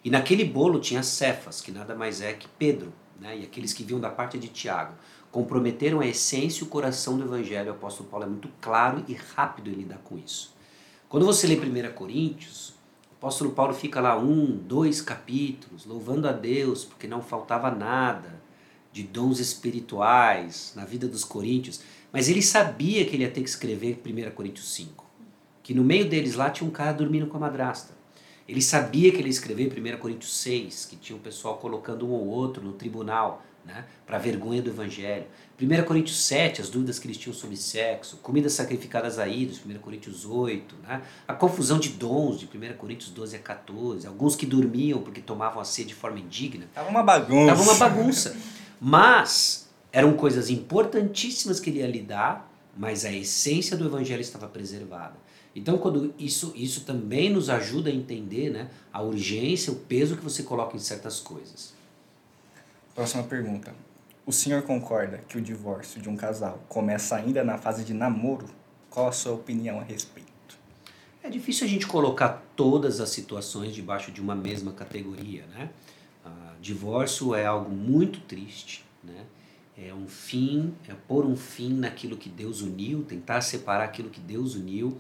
E 0.05 0.11
naquele 0.11 0.45
bolo 0.45 0.81
tinha 0.81 1.05
Cefas, 1.05 1.61
que 1.61 1.71
nada 1.71 1.95
mais 1.95 2.21
é 2.21 2.33
que 2.33 2.49
Pedro, 2.59 2.93
né? 3.21 3.39
e 3.39 3.45
aqueles 3.45 3.73
que 3.73 3.85
vinham 3.85 4.01
da 4.01 4.11
parte 4.11 4.37
de 4.37 4.49
Tiago. 4.49 4.95
Comprometeram 5.31 6.01
a 6.01 6.07
essência 6.07 6.65
e 6.65 6.67
o 6.67 6.71
coração 6.71 7.17
do 7.17 7.25
evangelho. 7.25 7.71
O 7.71 7.75
apóstolo 7.77 8.09
Paulo 8.09 8.27
é 8.27 8.29
muito 8.29 8.51
claro 8.61 9.05
e 9.07 9.15
rápido 9.15 9.71
em 9.71 9.75
lidar 9.75 9.99
com 9.99 10.19
isso. 10.19 10.57
Quando 11.09 11.25
você 11.25 11.47
lê 11.47 11.55
1 11.55 11.93
Coríntios, 11.93 12.71
o 13.13 13.15
apóstolo 13.19 13.53
Paulo 13.53 13.73
fica 13.73 14.01
lá 14.01 14.19
um, 14.19 14.57
dois 14.57 15.01
capítulos, 15.01 15.87
louvando 15.87 16.29
a 16.29 16.33
Deus, 16.33 16.85
porque 16.85 17.07
não 17.07 17.23
faltava 17.23 17.71
nada 17.71 18.36
de 18.97 19.03
dons 19.03 19.41
espirituais 19.41 20.73
na 20.75 20.87
vida 20.87 21.07
dos 21.07 21.23
coríntios, 21.23 21.83
mas 22.11 22.31
ele 22.31 22.41
sabia 22.41 23.05
que 23.05 23.15
ele 23.15 23.25
ia 23.25 23.31
ter 23.31 23.43
que 23.43 23.49
escrever 23.51 24.01
1 24.03 24.31
Coríntios 24.31 24.73
5. 24.73 25.05
Que 25.63 25.75
no 25.75 25.85
meio 25.85 26.09
deles 26.09 26.35
lá 26.35 26.49
tinha 26.49 26.67
um 26.67 26.73
cara 26.73 26.93
dormindo 26.93 27.27
com 27.27 27.37
a 27.37 27.41
madrasta. 27.41 27.95
Ele 28.49 28.63
sabia 28.63 29.13
que 29.13 29.19
ele 29.19 29.29
escreveu 29.29 29.67
em 29.67 29.95
1 29.95 29.99
Coríntios 29.99 30.35
6, 30.39 30.87
que 30.87 30.97
tinha 30.97 31.15
o 31.15 31.19
um 31.19 31.23
pessoal 31.23 31.59
colocando 31.59 32.07
um 32.07 32.11
ou 32.11 32.27
outro 32.27 32.65
no 32.65 32.73
tribunal, 32.73 33.45
né, 33.67 33.85
para 34.07 34.17
vergonha 34.17 34.63
do 34.63 34.71
evangelho. 34.71 35.27
1 35.61 35.85
Coríntios 35.85 36.19
7, 36.25 36.63
as 36.63 36.71
dúvidas 36.71 36.99
que 36.99 37.07
eles 37.07 37.19
tinham 37.19 37.35
sobre 37.35 37.57
sexo, 37.59 38.17
comidas 38.23 38.55
sacrificadas 38.55 39.19
a 39.19 39.29
ídolos, 39.29 39.61
1 39.67 39.79
Coríntios 39.81 40.25
8, 40.25 40.75
né, 40.85 41.03
a 41.29 41.35
confusão 41.35 41.79
de 41.79 41.91
dons 41.91 42.41
de 42.41 42.47
1 42.47 42.79
Coríntios 42.79 43.11
12 43.11 43.37
a 43.37 43.41
14, 43.41 44.07
alguns 44.07 44.35
que 44.35 44.47
dormiam 44.47 45.03
porque 45.03 45.21
tomavam 45.21 45.61
a 45.61 45.65
ceia 45.67 45.87
de 45.87 45.95
forma 45.95 46.19
indigna. 46.19 46.67
Tava 46.73 46.89
uma 46.89 47.03
bagunça. 47.03 47.47
Tava 47.47 47.63
uma 47.63 47.75
bagunça. 47.75 48.37
Mas 48.81 49.69
eram 49.93 50.15
coisas 50.15 50.51
importantíssimas 50.51 51.59
que 51.59 51.71
ele 51.71 51.79
ia 51.79 51.87
lidar, 51.87 52.51
mas 52.77 53.05
a 53.05 53.13
essência 53.13 53.77
do 53.77 53.87
evangelho 53.87 54.21
estava 54.21 54.47
preservada. 54.47 55.15
Então, 55.55 55.79
quando 55.79 56.15
isso, 56.19 56.53
isso 56.55 56.85
também 56.85 57.31
nos 57.31 57.49
ajuda 57.49 57.89
a 57.89 57.93
entender 57.93 58.51
né, 58.51 58.69
a 58.93 59.01
urgência, 59.01 59.73
o 59.73 59.77
peso 59.77 60.17
que 60.17 60.23
você 60.23 60.43
coloca 60.43 60.77
em 60.77 60.79
certas 60.79 61.19
coisas. 61.19 61.73
Próxima 62.95 63.23
pergunta. 63.23 63.75
O 64.27 64.33
senhor 64.33 64.63
concorda 64.63 65.19
que 65.27 65.39
o 65.39 65.41
divórcio 65.41 66.03
de 66.03 66.11
um 66.11 66.17
casal 66.17 66.63
começa 66.69 67.17
ainda 67.17 67.43
na 67.43 67.57
fase 67.57 67.85
de 67.85 67.95
namoro? 67.95 68.47
Qual 68.91 69.09
a 69.09 69.13
sua 69.13 69.33
opinião 69.33 69.81
a 69.81 69.83
respeito? 69.83 70.59
É 71.23 71.31
difícil 71.31 71.67
a 71.67 71.71
gente 71.71 71.87
colocar 71.87 72.43
todas 72.55 73.01
as 73.01 73.09
situações 73.09 73.75
debaixo 73.75 74.13
de 74.13 74.21
uma 74.21 74.35
mesma 74.35 74.73
categoria, 74.73 75.45
né? 75.47 75.71
Divórcio 76.67 77.33
é 77.33 77.47
algo 77.47 77.71
muito 77.71 78.19
triste, 78.23 78.85
né? 79.05 79.25
É 79.79 79.95
um 79.95 80.09
fim, 80.09 80.75
é 80.89 80.95
pôr 80.95 81.25
um 81.25 81.37
fim 81.37 81.73
naquilo 81.73 82.17
que 82.17 82.29
Deus 82.29 82.61
uniu, 82.61 83.05
tentar 83.05 83.41
separar 83.41 83.85
aquilo 83.85 84.11
que 84.11 84.19
Deus 84.19 84.57
uniu. 84.57 84.99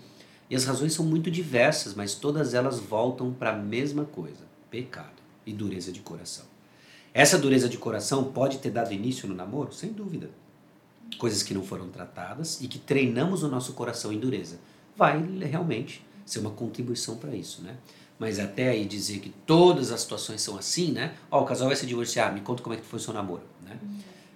E 0.48 0.54
as 0.54 0.64
razões 0.64 0.92
são 0.92 1.04
muito 1.04 1.28
diversas, 1.28 1.92
mas 1.92 2.14
todas 2.14 2.54
elas 2.54 2.78
voltam 2.78 3.32
para 3.32 3.50
a 3.50 3.56
mesma 3.56 4.04
coisa: 4.04 4.44
pecado 4.70 5.20
e 5.44 5.52
dureza 5.52 5.90
de 5.90 5.98
coração. 5.98 6.44
Essa 7.12 7.36
dureza 7.36 7.68
de 7.68 7.78
coração 7.78 8.22
pode 8.22 8.58
ter 8.58 8.70
dado 8.70 8.92
início 8.92 9.26
no 9.26 9.34
namoro? 9.34 9.72
Sem 9.72 9.92
dúvida. 9.92 10.30
Coisas 11.18 11.42
que 11.42 11.52
não 11.52 11.64
foram 11.64 11.88
tratadas 11.88 12.60
e 12.60 12.68
que 12.68 12.78
treinamos 12.78 13.42
o 13.42 13.48
nosso 13.48 13.72
coração 13.72 14.12
em 14.12 14.20
dureza. 14.20 14.60
Vai 14.94 15.20
realmente 15.40 16.06
ser 16.24 16.38
uma 16.38 16.50
contribuição 16.50 17.16
para 17.16 17.34
isso, 17.34 17.60
né? 17.62 17.76
Mas 18.18 18.38
até 18.38 18.70
aí 18.70 18.84
dizer 18.86 19.20
que 19.20 19.28
todas 19.28 19.92
as 19.92 20.00
situações 20.00 20.40
são 20.40 20.56
assim, 20.56 20.92
né? 20.92 21.14
Ó, 21.30 21.42
o 21.42 21.44
casal 21.44 21.68
vai 21.68 21.76
se 21.76 21.86
divorciar, 21.86 22.32
me 22.32 22.40
conta 22.40 22.62
como 22.62 22.74
é 22.74 22.78
que 22.78 22.84
foi 22.84 22.98
o 22.98 23.02
seu 23.02 23.12
namoro, 23.12 23.42
né? 23.62 23.78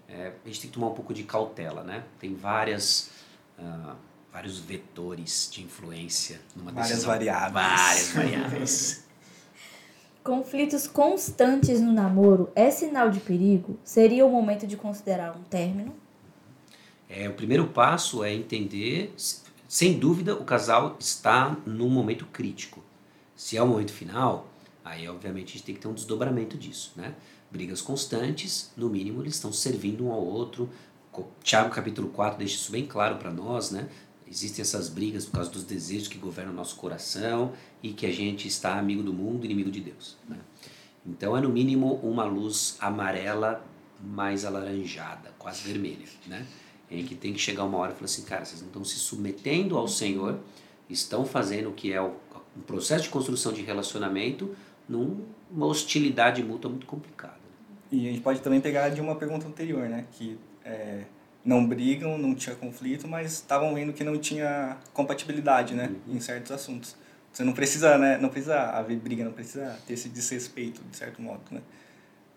É, 0.08 0.32
a 0.44 0.48
gente 0.48 0.60
tem 0.60 0.70
que 0.70 0.74
tomar 0.74 0.88
um 0.88 0.94
pouco 0.94 1.14
de 1.14 1.22
cautela, 1.22 1.82
né? 1.82 2.04
Tem 2.18 2.34
várias... 2.34 3.10
Uh, 3.58 3.94
vários 4.32 4.58
vetores 4.58 5.48
de 5.52 5.62
influência 5.62 6.40
numa 6.54 6.70
várias 6.70 6.90
decisão. 6.90 7.10
Variáveis. 7.10 7.52
Várias 7.52 8.12
variáveis. 8.14 9.04
Conflitos 10.22 10.86
constantes 10.86 11.80
no 11.80 11.92
namoro 11.92 12.50
é 12.54 12.70
sinal 12.70 13.10
de 13.10 13.20
perigo? 13.20 13.78
Seria 13.82 14.24
o 14.24 14.30
momento 14.30 14.66
de 14.66 14.76
considerar 14.76 15.36
um 15.36 15.42
término? 15.42 15.94
É, 17.08 17.28
o 17.28 17.32
primeiro 17.32 17.66
passo 17.68 18.22
é 18.22 18.32
entender, 18.32 19.12
sem 19.66 19.98
dúvida, 19.98 20.34
o 20.34 20.44
casal 20.44 20.96
está 21.00 21.56
num 21.66 21.88
momento 21.88 22.26
crítico. 22.26 22.82
Se 23.40 23.56
é 23.56 23.62
o 23.62 23.66
momento 23.66 23.90
final, 23.90 24.52
aí 24.84 25.08
obviamente 25.08 25.48
a 25.48 25.52
gente 25.52 25.62
tem 25.62 25.74
que 25.74 25.80
ter 25.80 25.88
um 25.88 25.94
desdobramento 25.94 26.58
disso, 26.58 26.92
né? 26.94 27.14
Brigas 27.50 27.80
constantes, 27.80 28.70
no 28.76 28.90
mínimo 28.90 29.22
eles 29.22 29.36
estão 29.36 29.50
servindo 29.50 30.04
um 30.04 30.12
ao 30.12 30.22
outro. 30.22 30.68
Tiago 31.42 31.70
capítulo 31.70 32.10
4 32.10 32.36
deixa 32.36 32.56
isso 32.56 32.70
bem 32.70 32.84
claro 32.84 33.16
para 33.16 33.30
nós, 33.30 33.70
né? 33.70 33.88
Existem 34.30 34.60
essas 34.60 34.90
brigas 34.90 35.24
por 35.24 35.36
causa 35.36 35.50
dos 35.50 35.64
desejos 35.64 36.06
que 36.06 36.18
governam 36.18 36.52
o 36.52 36.54
nosso 36.54 36.76
coração 36.76 37.54
e 37.82 37.94
que 37.94 38.04
a 38.04 38.12
gente 38.12 38.46
está 38.46 38.78
amigo 38.78 39.02
do 39.02 39.10
mundo, 39.10 39.46
inimigo 39.46 39.70
de 39.70 39.80
Deus. 39.80 40.18
Né? 40.28 40.36
Então 41.06 41.34
é 41.34 41.40
no 41.40 41.48
mínimo 41.48 41.94
uma 42.02 42.24
luz 42.24 42.76
amarela 42.78 43.64
mais 44.04 44.44
alaranjada, 44.44 45.32
quase 45.38 45.62
vermelha, 45.62 46.06
né? 46.26 46.46
Em 46.90 47.06
que 47.06 47.14
tem 47.14 47.32
que 47.32 47.38
chegar 47.38 47.64
uma 47.64 47.78
hora 47.78 47.92
e 47.92 47.94
falar 47.94 48.04
assim, 48.04 48.22
cara, 48.22 48.44
vocês 48.44 48.60
não 48.60 48.68
estão 48.68 48.84
se 48.84 48.96
submetendo 48.96 49.78
ao 49.78 49.88
Senhor, 49.88 50.38
estão 50.90 51.24
fazendo 51.24 51.70
o 51.70 51.72
que 51.72 51.90
é 51.90 52.02
o, 52.02 52.14
um 52.56 52.60
processo 52.60 53.04
de 53.04 53.08
construção 53.10 53.52
de 53.52 53.62
relacionamento 53.62 54.54
numa 54.88 55.66
hostilidade 55.66 56.42
mútua 56.42 56.70
muito 56.70 56.86
complicada. 56.86 57.38
E 57.90 58.08
a 58.08 58.10
gente 58.10 58.22
pode 58.22 58.40
também 58.40 58.60
pegar 58.60 58.88
de 58.90 59.00
uma 59.00 59.16
pergunta 59.16 59.46
anterior, 59.46 59.88
né? 59.88 60.04
Que 60.12 60.38
é, 60.64 61.04
não 61.44 61.66
brigam, 61.66 62.18
não 62.18 62.34
tinha 62.34 62.54
conflito, 62.54 63.08
mas 63.08 63.32
estavam 63.32 63.74
vendo 63.74 63.92
que 63.92 64.04
não 64.04 64.18
tinha 64.18 64.76
compatibilidade, 64.92 65.74
né, 65.74 65.90
uhum. 66.06 66.16
em 66.16 66.20
certos 66.20 66.52
assuntos. 66.52 66.96
Você 67.32 67.44
não 67.44 67.52
precisa, 67.52 67.96
né, 67.96 68.18
não 68.18 68.28
precisa 68.28 68.60
haver 68.60 68.96
briga, 68.98 69.24
não 69.24 69.32
precisa 69.32 69.78
ter 69.86 69.94
esse 69.94 70.08
desrespeito, 70.08 70.82
de 70.90 70.96
certo 70.96 71.22
modo, 71.22 71.42
né? 71.50 71.60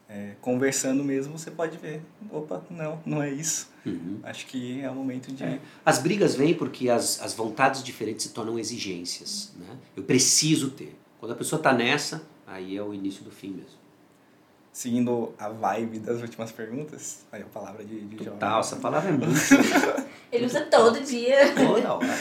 É, 0.10 0.34
conversando 0.42 1.04
mesmo, 1.04 1.38
você 1.38 1.50
pode 1.50 1.78
ver, 1.78 2.02
opa, 2.32 2.64
não, 2.70 3.02
não 3.06 3.24
é 3.24 3.32
isso. 3.32 3.72
Uhum. 3.86 4.20
Acho 4.24 4.46
que 4.46 4.82
é 4.82 4.90
o 4.90 4.96
momento 4.96 5.32
de... 5.32 5.44
É. 5.44 5.60
As 5.86 6.00
brigas 6.00 6.36
vêm 6.36 6.54
porque 6.54 6.90
as, 6.90 7.22
as 7.22 7.34
vontades 7.34 7.84
diferentes 7.84 8.26
se 8.28 8.34
tornam 8.34 8.58
exigências. 8.60 9.52
Né? 9.58 9.78
Eu 9.96 10.04
preciso 10.04 10.70
ter. 10.72 10.96
Quando 11.20 11.32
a 11.32 11.36
pessoa 11.36 11.60
está 11.60 11.74
nessa, 11.74 12.22
aí 12.46 12.78
é 12.78 12.84
o 12.84 12.94
início 12.94 13.24
do 13.24 13.32
fim 13.32 13.50
mesmo. 13.50 13.84
Seguindo 14.72 15.34
a 15.38 15.50
vibe 15.50 16.00
das 16.00 16.22
últimas 16.22 16.52
perguntas, 16.52 17.24
aí 17.32 17.42
a 17.42 17.46
palavra 17.46 17.84
de, 17.84 18.02
de 18.02 18.18
Total, 18.18 18.60
essa 18.60 18.76
palavra 18.78 19.10
é 19.10 19.14
muito... 19.14 19.34
Ele 20.32 20.46
usa 20.46 20.62
todo 20.62 21.00
dia. 21.02 21.54
Toda 21.54 21.94
hora. 21.94 22.18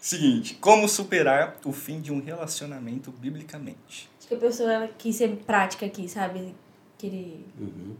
Seguinte, 0.00 0.56
como 0.60 0.88
superar 0.88 1.56
o 1.64 1.72
fim 1.72 2.00
de 2.00 2.12
um 2.12 2.20
relacionamento 2.20 3.12
biblicamente? 3.12 4.10
Acho 4.18 4.28
que 4.28 4.34
a 4.34 4.38
pessoa 4.38 4.72
ela 4.72 4.88
quis 4.88 5.16
ser 5.16 5.36
prática 5.46 5.86
aqui, 5.86 6.08
sabe? 6.08 6.54
Querer. 7.02 7.44
Uhum. 7.58 7.96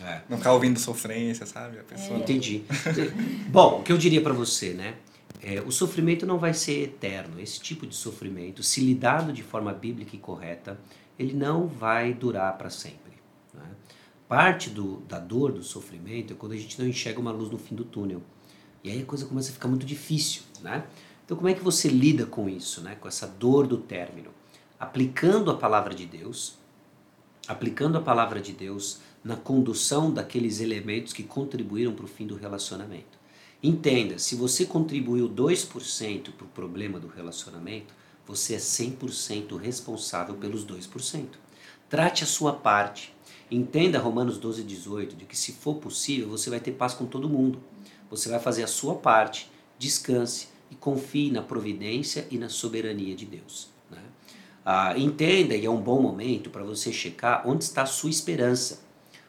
É. 0.00 0.22
Não 0.28 0.36
ficar 0.36 0.52
ouvindo 0.52 0.80
sofrência, 0.80 1.46
sabe? 1.46 1.78
A 1.78 1.84
pessoa... 1.84 2.18
Entendi. 2.18 2.64
Bom, 3.48 3.78
o 3.78 3.82
que 3.84 3.92
eu 3.92 3.96
diria 3.96 4.20
para 4.20 4.32
você, 4.32 4.74
né? 4.74 4.96
É, 5.40 5.60
o 5.60 5.70
sofrimento 5.70 6.26
não 6.26 6.36
vai 6.36 6.52
ser 6.52 6.82
eterno. 6.82 7.38
Esse 7.38 7.60
tipo 7.60 7.86
de 7.86 7.94
sofrimento, 7.94 8.64
se 8.64 8.80
lidado 8.80 9.32
de 9.32 9.44
forma 9.44 9.72
bíblica 9.72 10.16
e 10.16 10.18
correta, 10.18 10.76
ele 11.16 11.34
não 11.34 11.68
vai 11.68 12.12
durar 12.12 12.58
para 12.58 12.68
sempre. 12.68 13.12
Né? 13.54 13.62
Parte 14.26 14.70
do, 14.70 14.96
da 15.02 15.20
dor, 15.20 15.52
do 15.52 15.62
sofrimento, 15.62 16.32
é 16.32 16.36
quando 16.36 16.50
a 16.50 16.56
gente 16.56 16.80
não 16.80 16.88
enxerga 16.88 17.20
uma 17.20 17.30
luz 17.30 17.48
no 17.48 17.58
fim 17.58 17.76
do 17.76 17.84
túnel. 17.84 18.20
E 18.82 18.90
aí 18.90 19.02
a 19.02 19.06
coisa 19.06 19.24
começa 19.24 19.50
a 19.50 19.52
ficar 19.52 19.68
muito 19.68 19.86
difícil. 19.86 20.42
Né? 20.62 20.84
Então, 21.24 21.36
como 21.36 21.48
é 21.48 21.54
que 21.54 21.62
você 21.62 21.86
lida 21.86 22.26
com 22.26 22.48
isso, 22.48 22.80
né? 22.80 22.96
com 22.96 23.06
essa 23.06 23.28
dor 23.28 23.68
do 23.68 23.78
término? 23.78 24.30
Aplicando 24.80 25.48
a 25.48 25.56
palavra 25.56 25.94
de 25.94 26.06
Deus, 26.06 26.58
aplicando 27.48 27.98
a 27.98 28.00
palavra 28.00 28.40
de 28.40 28.52
Deus 28.52 28.98
na 29.22 29.36
condução 29.36 30.12
daqueles 30.12 30.60
elementos 30.60 31.12
que 31.12 31.22
contribuíram 31.22 31.92
para 31.92 32.04
o 32.04 32.08
fim 32.08 32.26
do 32.26 32.36
relacionamento. 32.36 33.18
Entenda, 33.62 34.18
se 34.18 34.36
você 34.36 34.64
contribuiu 34.64 35.28
2% 35.28 36.30
para 36.32 36.44
o 36.44 36.48
problema 36.48 37.00
do 37.00 37.08
relacionamento, 37.08 37.94
você 38.26 38.54
é 38.54 38.58
100% 38.58 39.56
responsável 39.56 40.34
pelos 40.34 40.66
2%. 40.66 41.26
Trate 41.88 42.24
a 42.24 42.26
sua 42.26 42.52
parte. 42.52 43.14
Entenda 43.50 43.98
Romanos 43.98 44.38
12, 44.38 44.62
18, 44.62 45.16
de 45.16 45.24
que 45.24 45.36
se 45.36 45.52
for 45.52 45.76
possível, 45.76 46.28
você 46.28 46.50
vai 46.50 46.60
ter 46.60 46.72
paz 46.72 46.94
com 46.94 47.06
todo 47.06 47.28
mundo. 47.28 47.60
Você 48.10 48.28
vai 48.28 48.40
fazer 48.40 48.64
a 48.64 48.68
sua 48.68 48.96
parte, 48.96 49.50
descanse 49.78 50.48
e 50.70 50.74
confie 50.74 51.30
na 51.30 51.42
providência 51.42 52.26
e 52.30 52.38
na 52.38 52.48
soberania 52.48 53.14
de 53.14 53.24
Deus. 53.24 53.75
Ah, 54.68 54.98
entenda, 54.98 55.54
e 55.54 55.64
é 55.64 55.70
um 55.70 55.80
bom 55.80 56.02
momento 56.02 56.50
para 56.50 56.64
você 56.64 56.92
checar 56.92 57.48
onde 57.48 57.62
está 57.62 57.82
a 57.82 57.86
sua 57.86 58.10
esperança. 58.10 58.80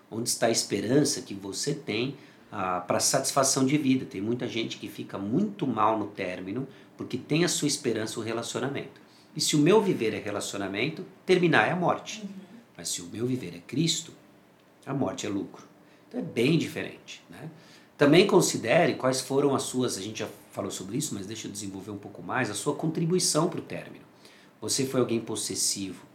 Onde 0.10 0.30
está 0.30 0.48
a 0.48 0.50
esperança 0.50 1.22
que 1.22 1.36
você 1.36 1.76
tem 1.76 2.16
ah, 2.52 2.82
para 2.82 3.00
satisfação 3.00 3.64
de 3.64 3.78
vida. 3.78 4.04
Tem 4.04 4.20
muita 4.20 4.48
gente 4.48 4.78
que 4.78 4.88
fica 4.88 5.16
muito 5.20 5.68
mal 5.68 6.00
no 6.00 6.08
término 6.08 6.68
porque 6.98 7.20
tem 7.20 7.46
a 7.46 7.48
sua 7.48 7.68
esperança 7.68 8.20
o 8.20 8.24
relacionamento. 8.24 9.00
E 9.36 9.40
se 9.40 9.56
o 9.56 9.60
meu 9.60 9.80
viver 9.80 10.12
é 10.16 10.18
relacionamento, 10.18 11.06
terminar 11.24 11.68
é 11.68 11.72
a 11.72 11.76
morte. 11.76 12.22
Uhum. 12.24 12.30
Mas 12.76 12.90
se 12.90 13.04
o 13.04 13.06
meu 13.06 13.28
viver 13.28 13.54
é 13.56 13.60
Cristo, 13.60 14.12
a 14.88 14.94
morte 14.96 15.28
é 15.28 15.30
lucro. 15.30 15.64
Então 16.08 16.20
é 16.20 16.24
bem 16.24 16.58
diferente. 16.58 17.24
Né? 17.30 17.48
Também 17.96 18.26
considere 18.26 18.96
quais 18.96 19.22
foram 19.22 19.54
as 19.54 19.62
suas, 19.62 20.00
a 20.00 20.02
gente 20.02 20.18
já 20.18 20.28
falou 20.52 20.72
sobre 20.72 20.98
isso, 20.98 21.14
mas 21.14 21.28
deixa 21.28 21.48
eu 21.48 21.52
desenvolver 21.52 21.92
um 21.92 21.98
pouco 22.00 22.24
mais, 22.24 22.50
a 22.50 22.56
sua 22.56 22.74
contribuição 22.74 23.48
para 23.48 23.60
o 23.60 23.64
término. 23.64 24.07
Você 24.60 24.86
foi 24.86 25.00
alguém 25.00 25.20
possessivo, 25.20 26.06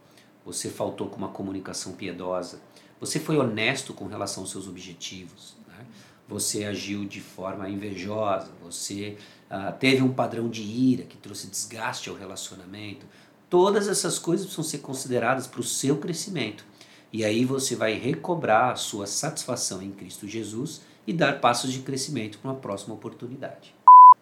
você 0.45 0.69
faltou 0.69 1.07
com 1.07 1.17
uma 1.17 1.29
comunicação 1.29 1.93
piedosa, 1.93 2.61
você 2.99 3.19
foi 3.19 3.37
honesto 3.37 3.93
com 3.93 4.05
relação 4.05 4.43
aos 4.43 4.51
seus 4.51 4.67
objetivos, 4.67 5.55
né? 5.67 5.85
você 6.27 6.65
agiu 6.65 7.05
de 7.05 7.21
forma 7.21 7.69
invejosa, 7.69 8.51
você 8.61 9.17
uh, 9.49 9.77
teve 9.77 10.01
um 10.01 10.13
padrão 10.13 10.49
de 10.49 10.61
ira 10.61 11.03
que 11.03 11.17
trouxe 11.17 11.47
desgaste 11.47 12.09
ao 12.09 12.15
relacionamento. 12.15 13.05
Todas 13.49 13.87
essas 13.87 14.17
coisas 14.17 14.45
precisam 14.45 14.63
ser 14.63 14.79
consideradas 14.79 15.47
para 15.47 15.59
o 15.59 15.63
seu 15.63 15.97
crescimento. 15.97 16.65
E 17.11 17.23
aí 17.23 17.45
você 17.45 17.75
vai 17.75 17.93
recobrar 17.93 18.71
a 18.71 18.75
sua 18.75 19.05
satisfação 19.05 19.81
em 19.81 19.91
Cristo 19.91 20.27
Jesus 20.27 20.81
e 21.05 21.13
dar 21.13 21.39
passos 21.39 21.71
de 21.71 21.79
crescimento 21.79 22.39
para 22.39 22.51
uma 22.51 22.59
próxima 22.59 22.95
oportunidade. 22.95 23.75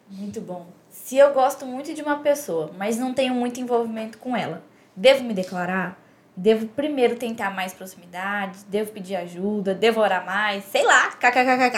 Muito 0.10 0.42
bom. 0.42 0.81
Se 1.12 1.18
eu 1.18 1.34
gosto 1.34 1.66
muito 1.66 1.94
de 1.94 2.02
uma 2.02 2.20
pessoa, 2.20 2.72
mas 2.78 2.98
não 2.98 3.14
tenho 3.14 3.34
muito 3.34 3.60
envolvimento 3.60 4.18
com 4.18 4.34
ela, 4.34 4.64
devo 4.96 5.26
me 5.26 5.34
declarar? 5.34 6.02
Devo 6.38 6.68
primeiro 6.68 7.18
tentar 7.18 7.54
mais 7.54 7.74
proximidade? 7.74 8.60
Devo 8.70 8.94
pedir 8.94 9.18
ajuda? 9.18 9.76
Devo 9.76 10.00
orar 10.00 10.26
mais? 10.26 10.64
Sei 10.64 10.86
lá, 10.86 11.10
kkkk. 11.10 11.76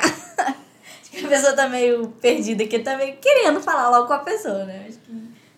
a 1.26 1.28
pessoa 1.28 1.54
tá 1.54 1.68
meio 1.68 2.10
perdida 2.22 2.64
aqui, 2.64 2.78
tá 2.78 2.96
meio 2.96 3.18
querendo 3.18 3.60
falar 3.60 3.90
logo 3.90 4.06
com 4.06 4.14
a 4.14 4.20
pessoa, 4.20 4.66
né? 4.66 4.86
Acho 4.88 5.00
que. 5.00 5.12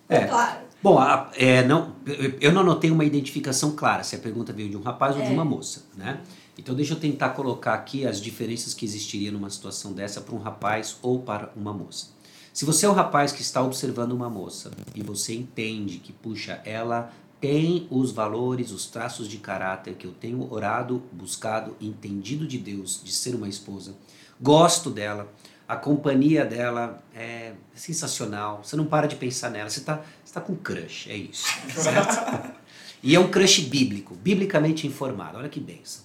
É. 0.07 0.23
Claro. 0.23 0.59
Bom, 0.81 0.97
a, 0.97 1.29
é, 1.35 1.61
não, 1.63 1.97
eu 2.39 2.53
não 2.53 2.61
anotei 2.61 2.89
uma 2.89 3.03
identificação 3.03 3.75
clara 3.75 4.03
se 4.03 4.15
a 4.15 4.19
pergunta 4.19 4.53
veio 4.53 4.69
de 4.69 4.77
um 4.77 4.81
rapaz 4.81 5.17
é. 5.17 5.19
ou 5.19 5.25
de 5.25 5.33
uma 5.33 5.43
é. 5.43 5.45
moça, 5.45 5.83
né? 5.97 6.21
Então 6.57 6.73
deixa 6.73 6.93
eu 6.93 6.97
tentar 6.97 7.31
colocar 7.31 7.73
aqui 7.73 8.07
as 8.07 8.21
diferenças 8.21 8.73
que 8.73 8.85
existiriam 8.85 9.33
numa 9.33 9.49
situação 9.49 9.91
dessa 9.91 10.21
para 10.21 10.33
um 10.33 10.39
rapaz 10.39 10.97
ou 11.01 11.19
para 11.19 11.51
uma 11.57 11.73
moça. 11.73 12.14
Se 12.55 12.63
você 12.63 12.85
é 12.85 12.89
um 12.89 12.93
rapaz 12.93 13.33
que 13.33 13.41
está 13.41 13.61
observando 13.61 14.13
uma 14.13 14.29
moça 14.29 14.71
e 14.95 15.03
você 15.03 15.35
entende 15.35 15.97
que, 15.97 16.13
puxa, 16.13 16.61
ela 16.63 17.11
tem 17.41 17.85
os 17.91 18.13
valores, 18.13 18.71
os 18.71 18.85
traços 18.85 19.27
de 19.27 19.39
caráter 19.39 19.95
que 19.95 20.07
eu 20.07 20.13
tenho 20.13 20.49
orado, 20.49 21.03
buscado, 21.11 21.75
entendido 21.81 22.47
de 22.47 22.57
Deus, 22.57 23.01
de 23.03 23.11
ser 23.11 23.35
uma 23.35 23.49
esposa, 23.49 23.93
gosto 24.39 24.89
dela, 24.89 25.29
a 25.67 25.75
companhia 25.75 26.45
dela 26.45 27.03
é 27.13 27.55
sensacional. 27.73 28.63
Você 28.63 28.77
não 28.77 28.85
para 28.85 29.05
de 29.05 29.17
pensar 29.17 29.49
nela. 29.49 29.69
Você 29.69 29.81
está 29.81 30.01
você 30.23 30.33
tá 30.33 30.39
com 30.39 30.55
crush, 30.55 31.09
é 31.09 31.17
isso. 31.17 31.45
Certo? 31.75 32.55
e 33.03 33.13
é 33.13 33.19
um 33.19 33.29
crush 33.29 33.63
bíblico, 33.63 34.15
biblicamente 34.15 34.87
informado. 34.87 35.39
Olha 35.39 35.49
que 35.49 35.59
benção. 35.59 36.04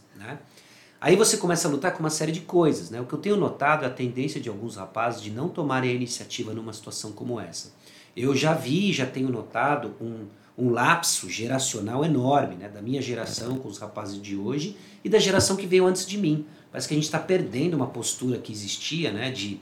Aí 1.00 1.16
você 1.16 1.38
começa 1.38 1.66
a 1.66 1.70
lutar 1.70 1.92
com 1.92 2.00
uma 2.00 2.10
série 2.10 2.30
de 2.30 2.40
coisas. 2.40 2.90
Né? 2.90 3.00
O 3.00 3.06
que 3.06 3.14
eu 3.14 3.18
tenho 3.18 3.36
notado 3.36 3.84
é 3.84 3.88
a 3.88 3.90
tendência 3.90 4.40
de 4.40 4.50
alguns 4.50 4.76
rapazes 4.76 5.22
de 5.22 5.30
não 5.30 5.48
tomarem 5.48 5.90
a 5.90 5.94
iniciativa 5.94 6.52
numa 6.52 6.72
situação 6.72 7.12
como 7.12 7.40
essa. 7.40 7.72
Eu 8.14 8.36
já 8.36 8.52
vi, 8.52 8.92
já 8.92 9.06
tenho 9.06 9.30
notado 9.30 9.94
um, 10.00 10.26
um 10.58 10.68
lapso 10.68 11.30
geracional 11.30 12.04
enorme 12.04 12.56
né? 12.56 12.68
da 12.68 12.82
minha 12.82 13.00
geração 13.00 13.58
com 13.58 13.68
os 13.68 13.78
rapazes 13.78 14.20
de 14.20 14.36
hoje 14.36 14.76
e 15.02 15.08
da 15.08 15.18
geração 15.18 15.56
que 15.56 15.66
veio 15.66 15.86
antes 15.86 16.04
de 16.04 16.18
mim. 16.18 16.44
Parece 16.70 16.86
que 16.86 16.92
a 16.94 16.96
gente 16.96 17.04
está 17.04 17.18
perdendo 17.18 17.74
uma 17.74 17.86
postura 17.86 18.38
que 18.38 18.52
existia, 18.52 19.10
né, 19.10 19.30
de, 19.30 19.58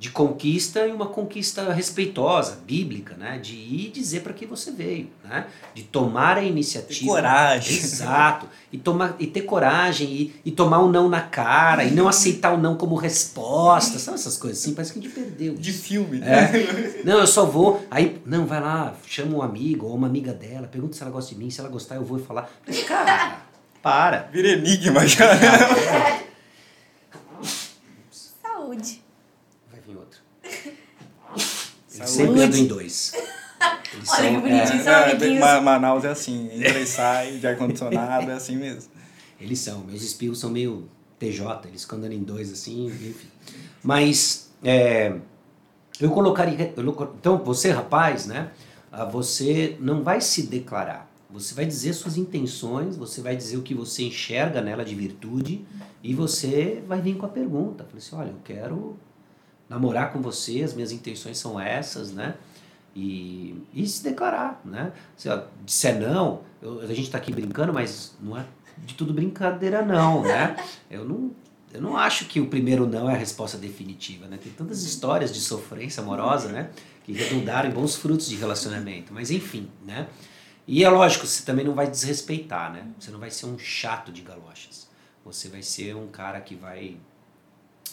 de 0.00 0.08
conquista 0.08 0.86
e 0.86 0.92
uma 0.92 1.04
conquista 1.04 1.74
respeitosa, 1.74 2.58
bíblica, 2.64 3.14
né, 3.18 3.38
de 3.38 3.54
ir 3.54 3.90
dizer 3.90 4.20
para 4.22 4.32
que 4.32 4.46
você 4.46 4.70
veio, 4.70 5.10
né, 5.22 5.46
de 5.74 5.82
tomar 5.82 6.38
a 6.38 6.42
iniciativa. 6.42 7.00
Ter 7.00 7.06
coragem. 7.06 7.76
Exato. 7.76 8.48
E, 8.72 8.78
tomar, 8.78 9.14
e 9.18 9.26
ter 9.26 9.42
coragem 9.42 10.08
e, 10.10 10.40
e 10.42 10.50
tomar 10.50 10.78
o 10.78 10.86
um 10.86 10.90
não 10.90 11.06
na 11.06 11.20
cara 11.20 11.84
e 11.84 11.90
não 11.90 12.08
aceitar 12.08 12.54
o 12.54 12.56
não 12.56 12.78
como 12.78 12.94
resposta. 12.94 13.98
São 13.98 14.14
essas 14.14 14.38
coisas 14.38 14.62
assim, 14.62 14.72
parece 14.72 14.94
que 14.94 15.00
a 15.00 15.02
gente 15.02 15.14
perdeu. 15.14 15.52
De 15.52 15.70
filme. 15.70 16.22
É. 16.22 17.02
Não, 17.04 17.18
eu 17.18 17.26
só 17.26 17.44
vou. 17.44 17.84
Aí, 17.90 18.22
não, 18.24 18.46
vai 18.46 18.58
lá, 18.58 18.94
chama 19.06 19.36
um 19.36 19.42
amigo 19.42 19.84
ou 19.84 19.94
uma 19.94 20.06
amiga 20.06 20.32
dela, 20.32 20.66
pergunta 20.66 20.96
se 20.96 21.02
ela 21.02 21.10
gosta 21.10 21.34
de 21.34 21.38
mim, 21.38 21.50
se 21.50 21.60
ela 21.60 21.68
gostar 21.68 21.96
eu 21.96 22.04
vou 22.04 22.18
falar. 22.18 22.50
Cara, 22.88 23.42
para. 23.82 24.30
Vira 24.32 24.48
enigma 24.48 25.06
já. 25.06 25.26
Saúde. 28.42 29.10
Vai 29.70 29.80
vir 29.80 29.96
outro. 29.96 30.20
Eles 31.89 31.89
sempre 32.06 32.42
andam 32.42 32.58
em 32.58 32.66
dois. 32.66 33.12
Eles 33.92 34.08
Olha 34.08 34.22
são, 34.22 34.34
que 34.34 34.48
bonitinho, 34.48 34.80
é, 34.80 34.82
são 34.82 34.92
é, 34.92 35.10
amiguinhos. 35.10 35.40
Manaus 35.62 36.04
é 36.04 36.08
assim, 36.08 36.48
entra 36.52 36.80
e 36.80 36.86
sai 36.86 37.38
de 37.38 37.46
ar-condicionado, 37.46 38.30
é 38.30 38.34
assim 38.34 38.56
mesmo. 38.56 38.90
Eles 39.40 39.58
são, 39.58 39.80
meus 39.80 40.02
espirros 40.02 40.38
são 40.38 40.50
meio 40.50 40.88
TJ, 41.18 41.68
eles 41.68 41.82
ficam 41.82 41.98
andando 41.98 42.12
em 42.12 42.22
dois 42.22 42.52
assim, 42.52 42.86
enfim. 42.86 43.28
Mas 43.82 44.50
é, 44.62 45.14
eu 46.00 46.10
colocaria. 46.10 46.72
Eu, 46.76 47.14
então, 47.18 47.38
você, 47.38 47.70
rapaz, 47.70 48.26
né? 48.26 48.50
Ah, 48.92 49.04
você 49.04 49.76
não 49.80 50.02
vai 50.02 50.20
se 50.20 50.42
declarar. 50.44 51.08
Você 51.30 51.54
vai 51.54 51.64
dizer 51.64 51.92
suas 51.92 52.16
intenções, 52.16 52.96
você 52.96 53.20
vai 53.20 53.36
dizer 53.36 53.56
o 53.56 53.62
que 53.62 53.72
você 53.72 54.02
enxerga 54.02 54.60
nela 54.60 54.84
de 54.84 54.94
virtude 54.96 55.64
e 56.02 56.12
você 56.12 56.82
vai 56.88 57.00
vir 57.00 57.16
com 57.16 57.24
a 57.24 57.28
pergunta. 57.28 57.84
Falei 57.84 57.98
assim, 57.98 58.16
olha, 58.16 58.30
eu 58.30 58.40
quero 58.42 58.96
namorar 59.70 60.12
com 60.12 60.20
você, 60.20 60.62
as 60.62 60.74
minhas 60.74 60.90
intenções 60.90 61.38
são 61.38 61.58
essas, 61.58 62.12
né? 62.12 62.34
E, 62.94 63.62
e 63.72 63.86
se 63.86 64.02
declarar, 64.02 64.60
né? 64.64 64.92
Se 65.16 65.28
ela 65.28 65.50
disser 65.64 65.98
não, 66.00 66.40
eu, 66.60 66.80
a 66.80 66.86
gente 66.86 67.02
está 67.02 67.18
aqui 67.18 67.32
brincando, 67.32 67.72
mas 67.72 68.16
não 68.20 68.36
é 68.36 68.44
de 68.78 68.94
tudo 68.94 69.14
brincadeira 69.14 69.80
não, 69.82 70.22
né? 70.22 70.56
Eu 70.90 71.04
não, 71.04 71.30
eu 71.72 71.80
não 71.80 71.96
acho 71.96 72.24
que 72.24 72.40
o 72.40 72.46
primeiro 72.46 72.84
não 72.84 73.08
é 73.08 73.14
a 73.14 73.16
resposta 73.16 73.56
definitiva, 73.56 74.26
né? 74.26 74.36
Tem 74.42 74.50
tantas 74.50 74.82
histórias 74.82 75.32
de 75.32 75.40
sofrência 75.40 76.02
amorosa, 76.02 76.48
né? 76.48 76.70
Que 77.04 77.12
redundaram 77.12 77.70
em 77.70 77.72
bons 77.72 77.94
frutos 77.94 78.28
de 78.28 78.34
relacionamento, 78.34 79.14
mas 79.14 79.30
enfim, 79.30 79.70
né? 79.86 80.08
E 80.66 80.82
é 80.82 80.88
lógico, 80.88 81.26
você 81.26 81.44
também 81.44 81.64
não 81.64 81.74
vai 81.74 81.88
desrespeitar, 81.88 82.72
né? 82.72 82.86
Você 82.98 83.12
não 83.12 83.20
vai 83.20 83.30
ser 83.30 83.46
um 83.46 83.56
chato 83.56 84.10
de 84.10 84.22
galochas. 84.22 84.88
Você 85.24 85.48
vai 85.48 85.62
ser 85.62 85.94
um 85.94 86.08
cara 86.08 86.40
que 86.40 86.54
vai. 86.54 86.96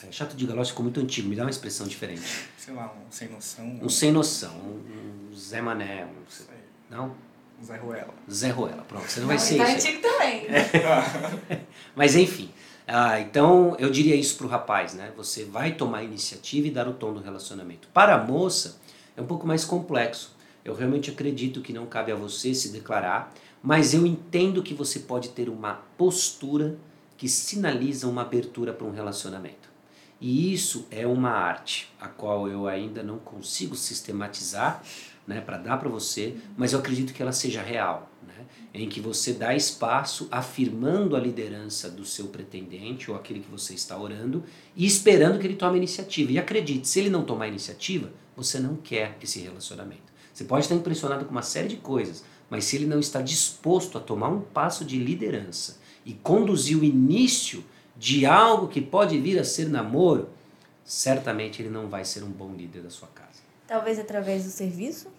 É, 0.03 0.11
chato 0.11 0.35
de 0.35 0.45
galochas 0.45 0.69
ficou 0.69 0.83
muito 0.83 0.99
antigo, 0.99 1.27
me 1.27 1.35
dá 1.35 1.43
uma 1.43 1.49
expressão 1.49 1.87
diferente. 1.87 2.21
Sei 2.57 2.73
lá, 2.73 2.93
um 2.93 3.11
sem 3.11 3.29
noção. 3.29 3.79
Um 3.81 3.89
sem 3.89 4.11
noção, 4.11 4.55
um, 4.55 5.29
um 5.31 5.35
Zé 5.35 5.61
Mané. 5.61 6.05
Um... 6.05 6.29
Sei. 6.29 6.45
Não? 6.89 7.15
Zé 7.63 7.77
Ruela. 7.77 8.13
Zé 8.31 8.49
Ruela, 8.49 8.83
pronto. 8.87 9.09
Você 9.09 9.19
não 9.19 9.27
vai 9.27 9.37
Não, 9.37 9.43
ser 9.43 9.57
tá 9.57 9.69
isso. 9.69 9.87
antigo 9.87 10.01
também. 10.01 10.47
Mas 11.95 12.15
enfim, 12.15 12.51
ah, 12.87 13.19
então 13.19 13.75
eu 13.79 13.89
diria 13.89 14.15
isso 14.15 14.37
pro 14.37 14.47
rapaz, 14.47 14.93
né? 14.93 15.11
Você 15.17 15.43
vai 15.43 15.73
tomar 15.73 15.99
a 15.99 16.03
iniciativa 16.03 16.67
e 16.67 16.71
dar 16.71 16.87
o 16.87 16.93
tom 16.93 17.13
do 17.13 17.19
relacionamento. 17.19 17.87
Para 17.93 18.15
a 18.15 18.23
moça, 18.23 18.79
é 19.15 19.21
um 19.21 19.25
pouco 19.25 19.47
mais 19.47 19.65
complexo. 19.65 20.35
Eu 20.63 20.75
realmente 20.75 21.09
acredito 21.09 21.61
que 21.61 21.73
não 21.73 21.85
cabe 21.85 22.11
a 22.11 22.15
você 22.15 22.53
se 22.53 22.69
declarar, 22.69 23.33
mas 23.63 23.93
eu 23.93 24.05
entendo 24.05 24.61
que 24.61 24.73
você 24.73 24.99
pode 24.99 25.29
ter 25.29 25.49
uma 25.49 25.81
postura 25.97 26.77
que 27.17 27.27
sinaliza 27.27 28.07
uma 28.07 28.21
abertura 28.21 28.71
para 28.71 28.85
um 28.85 28.91
relacionamento. 28.91 29.66
E 30.19 30.51
isso 30.53 30.87
é 30.89 31.05
uma 31.05 31.29
arte, 31.29 31.93
a 31.99 32.07
qual 32.07 32.47
eu 32.47 32.67
ainda 32.67 33.03
não 33.03 33.19
consigo 33.19 33.75
sistematizar, 33.75 34.83
né, 35.27 35.41
para 35.41 35.57
dar 35.57 35.77
para 35.77 35.89
você, 35.89 36.35
mas 36.55 36.73
eu 36.73 36.79
acredito 36.79 37.13
que 37.13 37.21
ela 37.21 37.33
seja 37.33 37.61
real, 37.61 38.09
né, 38.25 38.45
em 38.73 38.87
que 38.87 38.99
você 39.01 39.33
dá 39.33 39.53
espaço 39.53 40.27
afirmando 40.31 41.15
a 41.15 41.19
liderança 41.19 41.89
do 41.89 42.05
seu 42.05 42.27
pretendente 42.27 43.11
ou 43.11 43.17
aquele 43.17 43.41
que 43.41 43.51
você 43.51 43.73
está 43.73 43.97
orando 43.97 44.43
e 44.75 44.85
esperando 44.85 45.37
que 45.37 45.45
ele 45.45 45.55
tome 45.55 45.77
iniciativa. 45.77 46.31
E 46.31 46.39
acredite, 46.39 46.87
se 46.87 46.99
ele 46.99 47.09
não 47.09 47.23
tomar 47.23 47.47
iniciativa, 47.47 48.11
você 48.35 48.59
não 48.59 48.75
quer 48.75 49.17
esse 49.21 49.39
relacionamento. 49.39 50.13
Você 50.33 50.45
pode 50.45 50.65
estar 50.65 50.75
impressionado 50.75 51.25
com 51.25 51.31
uma 51.31 51.41
série 51.41 51.67
de 51.67 51.77
coisas, 51.77 52.23
mas 52.49 52.63
se 52.63 52.75
ele 52.75 52.85
não 52.85 52.99
está 52.99 53.21
disposto 53.21 53.97
a 53.97 54.01
tomar 54.01 54.29
um 54.29 54.41
passo 54.41 54.85
de 54.85 54.97
liderança 54.97 55.79
e 56.05 56.13
conduzir 56.13 56.77
o 56.77 56.83
início 56.83 57.63
de 57.97 58.25
algo 58.25 58.67
que 58.67 58.81
pode 58.81 59.17
vir 59.19 59.39
a 59.39 59.43
ser 59.43 59.67
namoro, 59.69 60.29
certamente 60.83 61.61
ele 61.61 61.69
não 61.69 61.87
vai 61.87 62.05
ser 62.05 62.23
um 62.23 62.29
bom 62.29 62.53
líder 62.53 62.81
da 62.81 62.89
sua 62.89 63.07
casa. 63.09 63.41
Talvez 63.67 63.99
através 63.99 64.43
do 64.45 64.49
serviço 64.49 65.09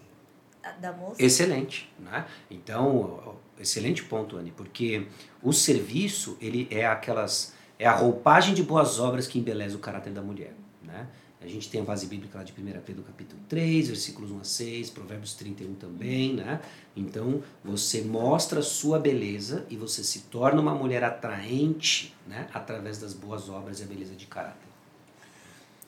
da- 0.79 0.91
moça. 0.91 1.21
Excelente, 1.23 1.91
né? 1.99 2.25
Então, 2.49 3.35
excelente 3.59 4.03
ponto, 4.03 4.37
Anne, 4.37 4.51
porque 4.55 5.07
o 5.43 5.53
serviço, 5.53 6.37
ele 6.41 6.67
é 6.71 6.85
aquelas 6.85 7.53
é 7.77 7.87
a 7.87 7.93
roupagem 7.93 8.53
de 8.53 8.61
boas 8.61 8.99
obras 8.99 9.25
que 9.25 9.39
embeleza 9.39 9.77
o 9.77 9.79
caráter 9.79 10.11
da 10.11 10.21
mulher, 10.21 10.53
né? 10.83 11.07
A 11.41 11.47
gente 11.47 11.69
tem 11.69 11.79
a 11.79 11.85
base 11.85 12.05
bíblica 12.05 12.37
lá 12.37 12.43
de 12.43 12.51
1 12.51 12.81
Pedro 12.85 13.01
capítulo 13.01 13.39
3, 13.47 13.87
versículos 13.87 14.29
1 14.29 14.39
a 14.41 14.43
6, 14.43 14.89
Provérbios 14.89 15.33
31 15.35 15.73
também, 15.75 16.33
né? 16.33 16.59
Então, 16.97 17.41
você 17.63 18.01
mostra 18.01 18.59
a 18.59 18.63
sua 18.63 18.99
beleza 18.99 19.65
e 19.69 19.77
você 19.77 20.03
se 20.03 20.23
torna 20.23 20.61
uma 20.61 20.75
mulher 20.75 21.01
atraente, 21.01 22.13
né? 22.27 22.49
Através 22.53 22.97
das 22.97 23.13
boas 23.13 23.47
obras 23.47 23.79
e 23.79 23.83
a 23.83 23.85
beleza 23.85 24.15
de 24.15 24.25
caráter. 24.25 24.67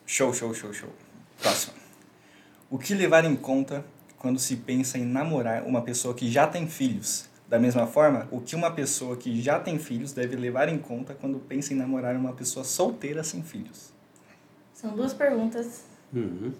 Show, 0.06 0.32
show, 0.32 0.54
show, 0.54 0.72
show. 0.72 0.88
Próximo. 1.38 1.74
O 2.70 2.78
que 2.78 2.94
levar 2.94 3.26
em 3.26 3.36
conta 3.36 3.84
quando 4.16 4.38
se 4.38 4.56
pensa 4.56 4.96
em 4.96 5.04
namorar 5.04 5.64
uma 5.64 5.82
pessoa 5.82 6.14
que 6.14 6.30
já 6.30 6.46
tem 6.46 6.66
filhos? 6.66 7.28
Da 7.46 7.58
mesma 7.58 7.86
forma, 7.86 8.26
o 8.30 8.40
que 8.40 8.56
uma 8.56 8.70
pessoa 8.70 9.18
que 9.18 9.42
já 9.42 9.60
tem 9.60 9.78
filhos 9.78 10.14
deve 10.14 10.34
levar 10.34 10.70
em 10.70 10.78
conta 10.78 11.12
quando 11.12 11.38
pensa 11.38 11.74
em 11.74 11.76
namorar 11.76 12.16
uma 12.16 12.32
pessoa 12.32 12.64
solteira 12.64 13.22
sem 13.22 13.42
filhos? 13.42 13.91
São 14.82 14.96
duas 14.96 15.14
perguntas. 15.14 15.84
Uhum. 16.12 16.52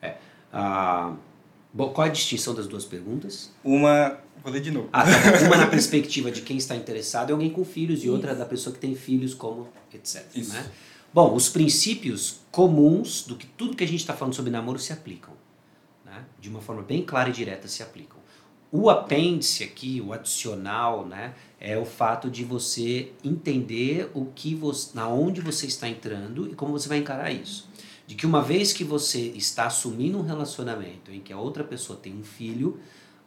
É. 0.00 0.16
Ah, 0.52 1.16
bom, 1.74 1.92
qual 1.92 2.06
é 2.06 2.10
a 2.10 2.12
distinção 2.12 2.54
das 2.54 2.68
duas 2.68 2.84
perguntas? 2.84 3.50
Uma. 3.64 4.20
Vou 4.40 4.52
ler 4.52 4.60
de 4.60 4.70
novo. 4.70 4.88
Ah, 4.92 5.02
tá. 5.02 5.46
Uma 5.46 5.56
na 5.56 5.66
perspectiva 5.68 6.30
de 6.30 6.42
quem 6.42 6.56
está 6.56 6.76
interessado 6.76 7.30
é 7.30 7.32
alguém 7.32 7.50
com 7.50 7.64
filhos, 7.64 8.04
e 8.04 8.08
outra 8.08 8.36
da 8.36 8.46
pessoa 8.46 8.72
que 8.72 8.78
tem 8.78 8.94
filhos, 8.94 9.34
como 9.34 9.68
etc. 9.92 10.24
Isso. 10.32 10.52
Né? 10.52 10.70
Bom, 11.12 11.34
os 11.34 11.48
princípios 11.48 12.38
comuns 12.52 13.24
do 13.26 13.34
que 13.34 13.48
tudo 13.48 13.76
que 13.76 13.82
a 13.82 13.88
gente 13.88 14.00
está 14.00 14.14
falando 14.14 14.34
sobre 14.34 14.52
namoro 14.52 14.78
se 14.78 14.92
aplicam. 14.92 15.34
Né? 16.04 16.24
De 16.38 16.48
uma 16.48 16.60
forma 16.60 16.82
bem 16.82 17.02
clara 17.02 17.30
e 17.30 17.32
direta 17.32 17.66
se 17.66 17.82
aplicam. 17.82 18.19
O 18.72 18.88
apêndice 18.88 19.64
aqui, 19.64 20.00
o 20.00 20.12
adicional, 20.12 21.04
né, 21.04 21.34
é 21.58 21.76
o 21.76 21.84
fato 21.84 22.30
de 22.30 22.44
você 22.44 23.12
entender 23.24 24.08
o 24.14 24.26
que 24.26 24.54
você, 24.54 24.90
na 24.94 25.08
onde 25.08 25.40
você 25.40 25.66
está 25.66 25.88
entrando 25.88 26.48
e 26.48 26.54
como 26.54 26.70
você 26.70 26.88
vai 26.88 26.98
encarar 26.98 27.32
isso. 27.32 27.68
De 28.06 28.14
que 28.14 28.24
uma 28.24 28.40
vez 28.40 28.72
que 28.72 28.84
você 28.84 29.20
está 29.20 29.66
assumindo 29.66 30.18
um 30.18 30.22
relacionamento 30.22 31.10
em 31.10 31.20
que 31.20 31.32
a 31.32 31.38
outra 31.38 31.64
pessoa 31.64 31.98
tem 31.98 32.16
um 32.16 32.22
filho, 32.22 32.78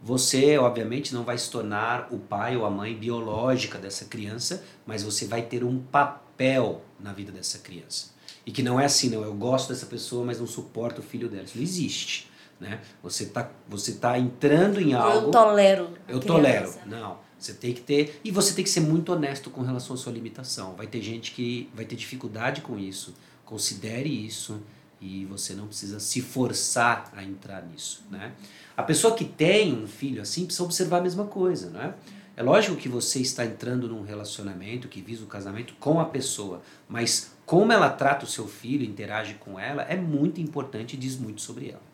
você, 0.01 0.57
obviamente, 0.57 1.13
não 1.13 1.23
vai 1.23 1.37
se 1.37 1.49
tornar 1.49 2.07
o 2.11 2.19
pai 2.19 2.55
ou 2.55 2.65
a 2.65 2.69
mãe 2.69 2.95
biológica 2.95 3.77
dessa 3.77 4.05
criança, 4.05 4.63
mas 4.85 5.03
você 5.03 5.25
vai 5.25 5.41
ter 5.41 5.63
um 5.63 5.79
papel 5.79 6.83
na 6.99 7.11
vida 7.11 7.33
dessa 7.33 7.59
criança. 7.59 8.13
E 8.45 8.51
que 8.51 8.63
não 8.63 8.79
é 8.79 8.85
assim, 8.85 9.09
não, 9.09 9.23
eu 9.23 9.33
gosto 9.33 9.69
dessa 9.69 9.85
pessoa, 9.85 10.25
mas 10.25 10.39
não 10.39 10.47
suporto 10.47 10.99
o 10.99 11.03
filho 11.03 11.29
dela. 11.29 11.43
Isso 11.43 11.57
não 11.57 11.63
existe. 11.63 12.29
Né? 12.63 12.79
Você 13.03 13.25
está 13.25 13.51
você 13.67 13.93
tá 13.93 14.17
entrando 14.17 14.79
em 14.79 14.93
algo. 14.93 15.27
Eu 15.27 15.31
tolero. 15.31 15.89
Eu 16.07 16.19
tolero. 16.21 16.73
Não. 16.85 17.17
Você 17.37 17.53
tem 17.53 17.73
que 17.73 17.81
ter. 17.81 18.21
E 18.23 18.31
você 18.31 18.53
tem 18.53 18.63
que 18.63 18.69
ser 18.69 18.79
muito 18.79 19.11
honesto 19.11 19.49
com 19.49 19.61
relação 19.61 19.95
à 19.95 19.99
sua 19.99 20.13
limitação. 20.13 20.73
Vai 20.75 20.87
ter 20.87 21.01
gente 21.01 21.33
que 21.33 21.69
vai 21.75 21.83
ter 21.83 21.97
dificuldade 21.97 22.61
com 22.61 22.79
isso. 22.79 23.13
Considere 23.43 24.07
isso. 24.07 24.61
E 25.01 25.25
você 25.25 25.53
não 25.53 25.67
precisa 25.67 25.99
se 25.99 26.21
forçar 26.21 27.11
a 27.13 27.21
entrar 27.21 27.61
nisso. 27.63 28.05
Né? 28.09 28.31
A 28.77 28.81
pessoa 28.81 29.13
que 29.13 29.25
tem 29.25 29.73
um 29.73 29.85
filho 29.85 30.21
assim 30.21 30.45
precisa 30.45 30.63
observar 30.63 30.99
a 30.99 31.01
mesma 31.01 31.25
coisa. 31.25 31.69
Né? 31.69 31.93
É 32.37 32.41
lógico 32.41 32.77
que 32.77 32.87
você 32.87 33.19
está 33.19 33.45
entrando 33.45 33.89
num 33.89 34.03
relacionamento 34.03 34.87
que 34.87 35.01
visa 35.01 35.25
o 35.25 35.27
casamento 35.27 35.73
com 35.81 35.99
a 35.99 36.05
pessoa. 36.05 36.61
Mas 36.87 37.33
como 37.45 37.73
ela 37.73 37.89
trata 37.89 38.23
o 38.23 38.29
seu 38.29 38.47
filho, 38.47 38.85
interage 38.85 39.33
com 39.33 39.59
ela, 39.59 39.83
é 39.83 39.97
muito 39.97 40.39
importante 40.39 40.93
e 40.93 40.97
diz 40.97 41.17
muito 41.17 41.41
sobre 41.41 41.71
ela. 41.71 41.92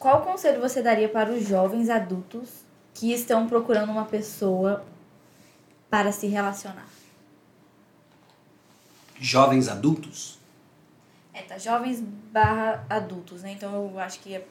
Qual 0.00 0.22
conselho 0.22 0.62
você 0.62 0.82
daria 0.82 1.10
para 1.10 1.30
os 1.30 1.46
jovens 1.46 1.90
adultos 1.90 2.48
que 2.94 3.12
estão 3.12 3.46
procurando 3.46 3.92
uma 3.92 4.06
pessoa 4.06 4.82
para 5.90 6.10
se 6.10 6.26
relacionar? 6.26 6.88
Jovens 9.20 9.68
adultos. 9.68 10.38
É, 11.34 11.42
tá, 11.42 11.58
jovens 11.58 12.00
barra 12.32 12.82
adultos, 12.88 13.42
né? 13.42 13.52
Então 13.52 13.74
eu 13.90 13.98
acho 13.98 14.20
que 14.20 14.34
é- 14.36 14.46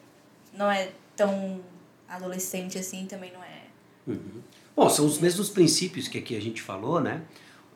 não 0.53 0.69
é 0.69 0.91
tão 1.15 1.59
adolescente 2.07 2.77
assim, 2.77 3.07
também 3.07 3.33
não 3.33 3.43
é. 3.43 3.63
Uhum. 4.05 4.43
Bom, 4.75 4.87
são 4.87 5.03
os 5.03 5.17
mesmos 5.17 5.49
princípios 5.49 6.07
que 6.07 6.19
aqui 6.19 6.37
a 6.37 6.39
gente 6.39 6.61
falou, 6.61 7.01
né? 7.01 7.23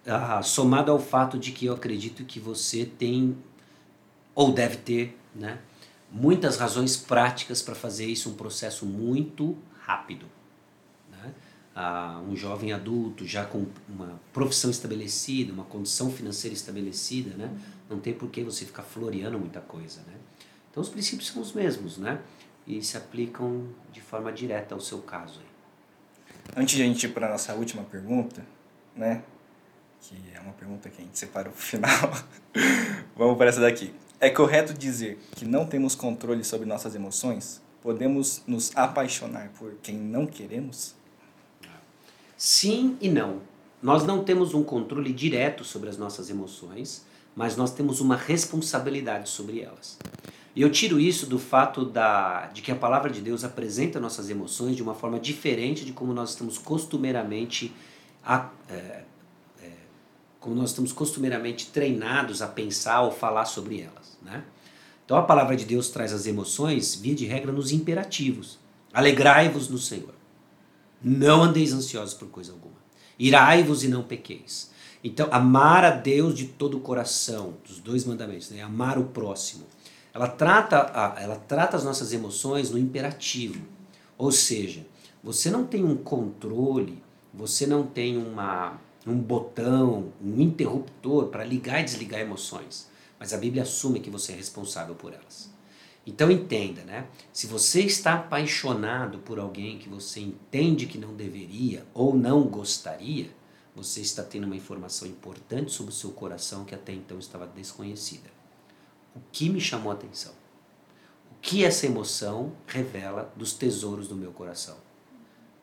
Ah, 0.05 0.43
somado 0.43 0.91
ao 0.91 0.99
fato 0.99 1.39
de 1.39 1.51
que 1.51 1.65
eu 1.65 1.73
acredito 1.73 2.23
que 2.23 2.39
você 2.39 2.85
tem, 2.85 3.35
ou 4.35 4.51
deve 4.51 4.77
ter, 4.77 5.17
né? 5.33 5.57
Muitas 6.13 6.57
razões 6.57 6.95
práticas 6.95 7.63
para 7.63 7.73
fazer 7.73 8.05
isso 8.05 8.29
um 8.29 8.35
processo 8.35 8.85
muito 8.85 9.57
rápido. 9.81 10.27
Né? 11.09 11.33
Ah, 11.75 12.21
um 12.29 12.35
jovem 12.35 12.71
adulto 12.71 13.25
já 13.25 13.43
com 13.45 13.65
uma 13.89 14.19
profissão 14.31 14.69
estabelecida, 14.69 15.51
uma 15.51 15.63
condição 15.63 16.11
financeira 16.11 16.53
estabelecida, 16.53 17.35
né? 17.35 17.51
Não 17.89 17.99
tem 17.99 18.13
por 18.13 18.29
que 18.29 18.43
você 18.43 18.63
ficar 18.63 18.83
floreando 18.83 19.39
muita 19.39 19.59
coisa, 19.59 20.01
né? 20.01 20.13
Então 20.69 20.83
os 20.83 20.89
princípios 20.89 21.29
são 21.29 21.41
os 21.41 21.51
mesmos, 21.51 21.97
né? 21.97 22.21
E 22.67 22.79
se 22.83 22.95
aplicam 22.95 23.67
de 23.91 23.99
forma 23.99 24.31
direta 24.31 24.75
ao 24.75 24.79
seu 24.79 24.99
caso 24.99 25.39
aí. 25.39 25.53
Antes 26.55 26.75
de 26.75 26.83
a 26.83 26.85
gente 26.85 27.07
ir 27.07 27.09
para 27.09 27.27
nossa 27.27 27.55
última 27.55 27.83
pergunta, 27.83 28.45
né? 28.95 29.23
Que 29.99 30.15
é 30.35 30.39
uma 30.39 30.53
pergunta 30.53 30.89
que 30.91 31.01
a 31.01 31.05
gente 31.05 31.17
separou 31.17 31.51
pro 31.51 31.61
final. 31.61 32.11
Vamos 33.17 33.35
para 33.35 33.49
essa 33.49 33.61
daqui. 33.61 33.91
É 34.23 34.29
correto 34.29 34.73
dizer 34.73 35.19
que 35.35 35.43
não 35.43 35.65
temos 35.65 35.95
controle 35.95 36.45
sobre 36.45 36.65
nossas 36.65 36.95
emoções? 36.95 37.61
Podemos 37.81 38.41
nos 38.47 38.71
apaixonar 38.73 39.49
por 39.59 39.73
quem 39.83 39.97
não 39.97 40.25
queremos? 40.25 40.95
Sim 42.37 42.97
e 43.01 43.09
não. 43.09 43.41
Nós 43.81 44.05
não 44.05 44.23
temos 44.23 44.53
um 44.53 44.63
controle 44.63 45.11
direto 45.11 45.65
sobre 45.65 45.89
as 45.89 45.97
nossas 45.97 46.29
emoções, 46.29 47.05
mas 47.35 47.57
nós 47.57 47.73
temos 47.73 47.99
uma 47.99 48.15
responsabilidade 48.15 49.27
sobre 49.27 49.59
elas. 49.59 49.99
E 50.55 50.61
eu 50.61 50.71
tiro 50.71 51.01
isso 51.01 51.25
do 51.25 51.37
fato 51.37 51.83
da, 51.83 52.45
de 52.45 52.61
que 52.61 52.71
a 52.71 52.75
palavra 52.77 53.09
de 53.09 53.19
Deus 53.19 53.43
apresenta 53.43 53.99
nossas 53.99 54.29
emoções 54.29 54.77
de 54.77 54.81
uma 54.81 54.95
forma 54.95 55.19
diferente 55.19 55.83
de 55.83 55.91
como 55.91 56.13
nós 56.13 56.29
estamos 56.29 56.57
costumeiramente 56.57 57.73
a, 58.25 58.49
é, 58.69 59.03
é, 59.61 59.71
como 60.39 60.55
nós 60.55 60.69
estamos 60.69 60.93
costumeiramente 60.93 61.71
treinados 61.71 62.41
a 62.41 62.47
pensar 62.47 63.01
ou 63.01 63.11
falar 63.11 63.43
sobre 63.43 63.81
elas, 63.81 64.12
né? 64.23 64.43
Então 65.05 65.17
a 65.17 65.23
palavra 65.23 65.55
de 65.55 65.65
Deus 65.65 65.89
traz 65.89 66.13
as 66.13 66.25
emoções, 66.25 66.95
via 66.95 67.13
de 67.13 67.25
regra, 67.25 67.51
nos 67.51 67.71
imperativos. 67.71 68.57
Alegrai-vos 68.93 69.69
no 69.69 69.77
Senhor. 69.77 70.13
Não 71.03 71.43
andeis 71.43 71.73
ansiosos 71.73 72.13
por 72.13 72.29
coisa 72.29 72.51
alguma. 72.51 72.75
Irai-vos 73.19 73.83
e 73.83 73.87
não 73.87 74.03
pequeis. 74.03 74.71
Então, 75.03 75.27
amar 75.31 75.83
a 75.83 75.89
Deus 75.89 76.33
de 76.33 76.45
todo 76.45 76.77
o 76.77 76.79
coração, 76.79 77.55
dos 77.67 77.79
dois 77.79 78.05
mandamentos, 78.05 78.49
né? 78.49 78.61
amar 78.61 78.97
o 78.97 79.05
próximo. 79.05 79.65
ela 80.13 80.29
trata, 80.29 80.91
a, 80.93 81.21
ela 81.21 81.35
trata 81.35 81.75
as 81.75 81.83
nossas 81.83 82.13
emoções 82.13 82.69
no 82.69 82.77
imperativo. 82.77 83.61
Ou 84.17 84.31
seja, 84.31 84.85
você 85.21 85.51
não 85.51 85.65
tem 85.65 85.83
um 85.83 85.97
controle, 85.97 87.03
você 87.33 87.67
não 87.67 87.83
tem 87.85 88.17
uma, 88.17 88.79
um 89.05 89.17
botão, 89.17 90.13
um 90.23 90.39
interruptor 90.39 91.27
para 91.27 91.43
ligar 91.43 91.81
e 91.81 91.83
desligar 91.83 92.21
emoções. 92.21 92.87
Mas 93.23 93.31
a 93.31 93.37
Bíblia 93.37 93.63
assume 93.63 94.01
que 94.01 94.09
você 94.09 94.33
é 94.33 94.35
responsável 94.35 94.95
por 94.95 95.13
elas. 95.13 95.49
Então 96.05 96.29
entenda, 96.29 96.81
né? 96.83 97.07
Se 97.31 97.47
você 97.47 97.79
está 97.79 98.15
apaixonado 98.15 99.19
por 99.19 99.39
alguém 99.39 99.79
que 99.79 99.87
você 99.87 100.19
entende 100.19 100.87
que 100.87 100.97
não 100.97 101.13
deveria 101.15 101.85
ou 101.93 102.13
não 102.13 102.43
gostaria, 102.43 103.33
você 103.73 104.01
está 104.01 104.23
tendo 104.23 104.43
uma 104.43 104.57
informação 104.57 105.07
importante 105.07 105.71
sobre 105.71 105.93
o 105.93 105.95
seu 105.95 106.11
coração 106.11 106.65
que 106.65 106.75
até 106.75 106.91
então 106.91 107.17
estava 107.17 107.47
desconhecida. 107.47 108.29
O 109.15 109.21
que 109.31 109.47
me 109.47 109.61
chamou 109.61 109.93
a 109.93 109.95
atenção? 109.95 110.33
O 111.31 111.35
que 111.41 111.63
essa 111.63 111.85
emoção 111.85 112.51
revela 112.67 113.31
dos 113.37 113.53
tesouros 113.53 114.09
do 114.09 114.17
meu 114.17 114.33
coração? 114.33 114.75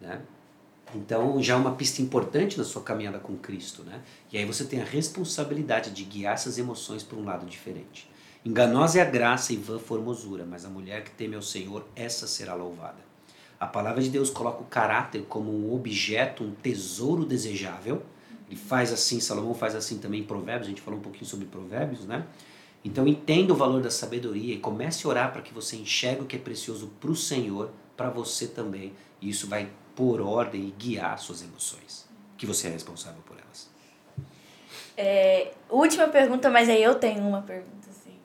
Né? 0.00 0.22
Então 0.94 1.42
já 1.42 1.54
é 1.54 1.56
uma 1.56 1.72
pista 1.72 2.02
importante 2.02 2.58
na 2.58 2.64
sua 2.64 2.82
caminhada 2.82 3.18
com 3.18 3.36
Cristo, 3.36 3.82
né? 3.82 4.02
E 4.32 4.38
aí 4.38 4.44
você 4.44 4.64
tem 4.64 4.80
a 4.80 4.84
responsabilidade 4.84 5.90
de 5.90 6.04
guiar 6.04 6.34
essas 6.34 6.58
emoções 6.58 7.02
para 7.02 7.18
um 7.18 7.24
lado 7.24 7.46
diferente. 7.46 8.10
Enganosa 8.44 8.98
é 8.98 9.02
a 9.02 9.04
graça 9.04 9.52
e 9.52 9.56
vã 9.56 9.78
formosura, 9.78 10.46
mas 10.48 10.64
a 10.64 10.68
mulher 10.68 11.04
que 11.04 11.10
teme 11.10 11.36
ao 11.36 11.42
Senhor, 11.42 11.86
essa 11.94 12.26
será 12.26 12.54
louvada. 12.54 12.98
A 13.58 13.66
palavra 13.66 14.02
de 14.02 14.08
Deus 14.08 14.30
coloca 14.30 14.62
o 14.62 14.66
caráter 14.66 15.26
como 15.28 15.52
um 15.52 15.74
objeto, 15.74 16.42
um 16.42 16.52
tesouro 16.52 17.26
desejável. 17.26 18.02
Ele 18.48 18.56
faz 18.56 18.90
assim, 18.92 19.20
Salomão 19.20 19.52
faz 19.52 19.74
assim 19.74 19.98
também 19.98 20.20
em 20.20 20.24
Provérbios, 20.24 20.66
a 20.66 20.70
gente 20.70 20.80
falou 20.80 20.98
um 20.98 21.02
pouquinho 21.02 21.26
sobre 21.26 21.44
Provérbios, 21.44 22.06
né? 22.06 22.26
Então 22.82 23.06
entenda 23.06 23.52
o 23.52 23.56
valor 23.56 23.82
da 23.82 23.90
sabedoria 23.90 24.54
e 24.54 24.58
comece 24.58 25.06
a 25.06 25.10
orar 25.10 25.32
para 25.32 25.42
que 25.42 25.52
você 25.52 25.76
enxergue 25.76 26.22
o 26.22 26.24
que 26.24 26.36
é 26.36 26.38
precioso 26.38 26.90
para 26.98 27.10
o 27.10 27.14
Senhor, 27.16 27.70
para 27.94 28.08
você 28.08 28.46
também. 28.46 28.94
E 29.20 29.28
isso 29.28 29.46
vai 29.46 29.68
pôr 30.00 30.22
ordem 30.22 30.62
e 30.62 30.70
guiar 30.70 31.18
suas 31.18 31.42
emoções, 31.42 32.08
que 32.38 32.46
você 32.46 32.68
é 32.68 32.70
responsável 32.70 33.20
por 33.26 33.36
elas. 33.36 33.68
É, 34.96 35.52
última 35.68 36.08
pergunta, 36.08 36.48
mas 36.48 36.70
aí 36.70 36.82
eu 36.82 36.94
tenho 36.94 37.22
uma 37.22 37.42
pergunta, 37.42 37.90
assim. 37.90 38.16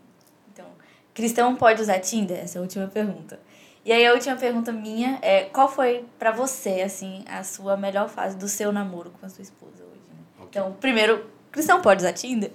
Então, 0.53 0.65
cristão 1.13 1.53
pode 1.57 1.81
usar 1.81 1.99
Tinder? 1.99 2.39
Essa 2.39 2.57
é 2.57 2.59
a 2.59 2.61
última 2.61 2.87
pergunta. 2.87 3.41
E 3.83 3.91
aí 3.91 4.07
a 4.07 4.13
última 4.13 4.37
pergunta 4.37 4.71
minha 4.71 5.19
é, 5.21 5.43
qual 5.43 5.67
foi 5.67 6.05
para 6.17 6.31
você, 6.31 6.81
assim, 6.81 7.25
a 7.27 7.43
sua 7.43 7.75
melhor 7.75 8.07
fase 8.07 8.37
do 8.37 8.47
seu 8.47 8.71
namoro 8.71 9.11
com 9.19 9.25
a 9.25 9.29
sua 9.29 9.41
esposa 9.41 9.83
hoje, 9.83 10.01
né? 10.09 10.45
okay. 10.45 10.61
Então, 10.61 10.71
primeiro, 10.79 11.29
cristão 11.51 11.81
pode 11.81 12.03
usar 12.03 12.13
Tinder? 12.13 12.53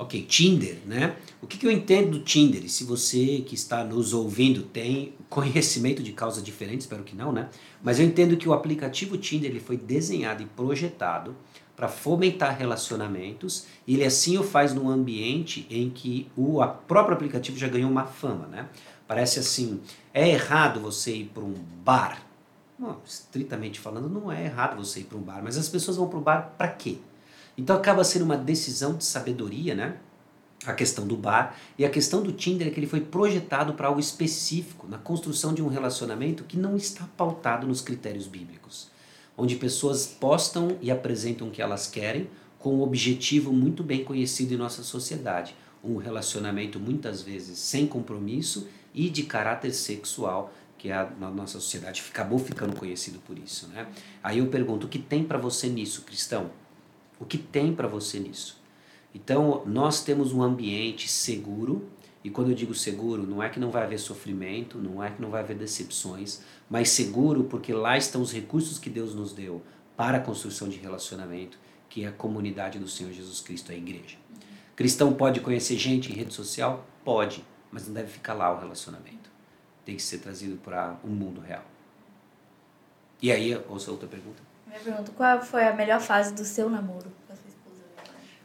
Ok, 0.00 0.22
Tinder, 0.22 0.78
né? 0.86 1.14
O 1.42 1.46
que, 1.46 1.58
que, 1.58 1.66
eu 1.66 1.70
entendo 1.70 2.12
do 2.12 2.20
Tinder? 2.20 2.64
E 2.64 2.70
se 2.70 2.84
você 2.84 3.44
que 3.46 3.54
está 3.54 3.84
nos 3.84 4.14
ouvindo 4.14 4.62
tem 4.62 5.12
conhecimento 5.28 6.02
de 6.02 6.10
causas 6.12 6.42
diferentes, 6.42 6.86
espero 6.86 7.04
que 7.04 7.14
não, 7.14 7.30
né? 7.30 7.50
Mas 7.82 8.00
eu 8.00 8.06
entendo 8.06 8.34
que 8.34 8.48
o 8.48 8.54
aplicativo 8.54 9.18
Tinder 9.18 9.50
ele 9.50 9.60
foi 9.60 9.76
desenhado 9.76 10.42
e 10.42 10.46
projetado 10.46 11.36
para 11.76 11.86
fomentar 11.86 12.56
relacionamentos 12.56 13.66
e 13.86 13.92
ele 13.92 14.04
assim 14.06 14.38
o 14.38 14.42
faz 14.42 14.72
num 14.72 14.88
ambiente 14.88 15.66
em 15.68 15.90
que 15.90 16.30
o 16.34 16.66
próprio 16.88 17.14
aplicativo 17.14 17.58
já 17.58 17.68
ganhou 17.68 17.90
uma 17.90 18.06
fama, 18.06 18.46
né? 18.46 18.70
Parece 19.06 19.38
assim, 19.38 19.82
é 20.14 20.30
errado 20.30 20.80
você 20.80 21.14
ir 21.14 21.26
para 21.26 21.44
um 21.44 21.52
bar? 21.84 22.22
Estritamente 23.04 23.78
falando, 23.78 24.08
não 24.08 24.32
é 24.32 24.46
errado 24.46 24.82
você 24.82 25.00
ir 25.00 25.04
para 25.04 25.18
um 25.18 25.22
bar, 25.22 25.42
mas 25.44 25.58
as 25.58 25.68
pessoas 25.68 25.98
vão 25.98 26.08
para 26.08 26.18
o 26.18 26.22
bar 26.22 26.54
para 26.56 26.68
quê? 26.68 26.96
Então 27.60 27.76
acaba 27.76 28.02
sendo 28.02 28.24
uma 28.24 28.38
decisão 28.38 28.94
de 28.94 29.04
sabedoria, 29.04 29.74
né? 29.74 29.96
A 30.64 30.72
questão 30.72 31.06
do 31.06 31.14
bar 31.14 31.54
e 31.78 31.84
a 31.84 31.90
questão 31.90 32.22
do 32.22 32.32
Tinder 32.32 32.66
é 32.66 32.70
que 32.70 32.80
ele 32.80 32.86
foi 32.86 33.02
projetado 33.02 33.74
para 33.74 33.88
algo 33.88 34.00
específico, 34.00 34.88
na 34.88 34.96
construção 34.96 35.52
de 35.52 35.62
um 35.62 35.68
relacionamento 35.68 36.44
que 36.44 36.56
não 36.56 36.74
está 36.74 37.06
pautado 37.18 37.66
nos 37.66 37.82
critérios 37.82 38.26
bíblicos, 38.26 38.88
onde 39.36 39.56
pessoas 39.56 40.06
postam 40.06 40.78
e 40.80 40.90
apresentam 40.90 41.48
o 41.48 41.50
que 41.50 41.60
elas 41.60 41.86
querem 41.86 42.30
com 42.58 42.76
um 42.76 42.82
objetivo 42.82 43.52
muito 43.52 43.82
bem 43.82 44.04
conhecido 44.04 44.54
em 44.54 44.56
nossa 44.56 44.82
sociedade, 44.82 45.54
um 45.84 45.96
relacionamento 45.96 46.80
muitas 46.80 47.20
vezes 47.20 47.58
sem 47.58 47.86
compromisso 47.86 48.68
e 48.94 49.10
de 49.10 49.24
caráter 49.24 49.72
sexual, 49.72 50.50
que 50.78 50.90
é 50.90 51.08
na 51.18 51.30
nossa 51.30 51.60
sociedade 51.60 52.02
acabou 52.08 52.38
ficando 52.38 52.74
conhecido 52.74 53.18
por 53.18 53.38
isso, 53.38 53.68
né? 53.68 53.86
Aí 54.22 54.38
eu 54.38 54.46
pergunto, 54.46 54.86
o 54.86 54.88
que 54.88 54.98
tem 54.98 55.22
para 55.22 55.36
você 55.36 55.68
nisso, 55.68 56.02
cristão? 56.02 56.50
O 57.20 57.24
que 57.26 57.38
tem 57.38 57.74
para 57.74 57.86
você 57.86 58.18
nisso. 58.18 58.58
Então, 59.14 59.62
nós 59.66 60.02
temos 60.02 60.32
um 60.32 60.42
ambiente 60.42 61.08
seguro, 61.08 61.88
e 62.24 62.30
quando 62.30 62.50
eu 62.50 62.54
digo 62.54 62.74
seguro, 62.74 63.26
não 63.26 63.42
é 63.42 63.48
que 63.48 63.60
não 63.60 63.70
vai 63.70 63.82
haver 63.82 63.98
sofrimento, 63.98 64.78
não 64.78 65.02
é 65.02 65.10
que 65.10 65.20
não 65.20 65.30
vai 65.30 65.42
haver 65.42 65.56
decepções, 65.56 66.40
mas 66.68 66.88
seguro 66.88 67.44
porque 67.44 67.72
lá 67.72 67.98
estão 67.98 68.22
os 68.22 68.32
recursos 68.32 68.78
que 68.78 68.88
Deus 68.88 69.14
nos 69.14 69.32
deu 69.32 69.62
para 69.96 70.18
a 70.18 70.20
construção 70.20 70.68
de 70.68 70.78
relacionamento, 70.78 71.58
que 71.88 72.04
é 72.04 72.08
a 72.08 72.12
comunidade 72.12 72.78
do 72.78 72.88
Senhor 72.88 73.12
Jesus 73.12 73.40
Cristo, 73.40 73.72
a 73.72 73.74
igreja. 73.74 74.16
Cristão 74.76 75.12
pode 75.12 75.40
conhecer 75.40 75.76
gente 75.76 76.10
em 76.10 76.14
rede 76.14 76.32
social? 76.32 76.86
Pode, 77.04 77.44
mas 77.70 77.86
não 77.86 77.92
deve 77.92 78.08
ficar 78.08 78.32
lá 78.32 78.54
o 78.54 78.58
relacionamento. 78.58 79.30
Tem 79.84 79.96
que 79.96 80.02
ser 80.02 80.18
trazido 80.18 80.56
para 80.56 80.98
um 81.04 81.10
mundo 81.10 81.40
real. 81.40 81.64
E 83.20 83.30
aí, 83.30 83.54
ouça 83.68 83.90
outra 83.90 84.08
pergunta. 84.08 84.49
Minha 84.70 84.82
pergunta, 84.82 85.12
qual 85.16 85.42
foi 85.42 85.66
a 85.66 85.74
melhor 85.74 86.00
fase 86.00 86.32
do 86.32 86.44
seu 86.44 86.70
namoro 86.70 87.10
com 87.26 87.32
a 87.32 87.36
sua 87.36 87.48
esposa? 87.48 87.82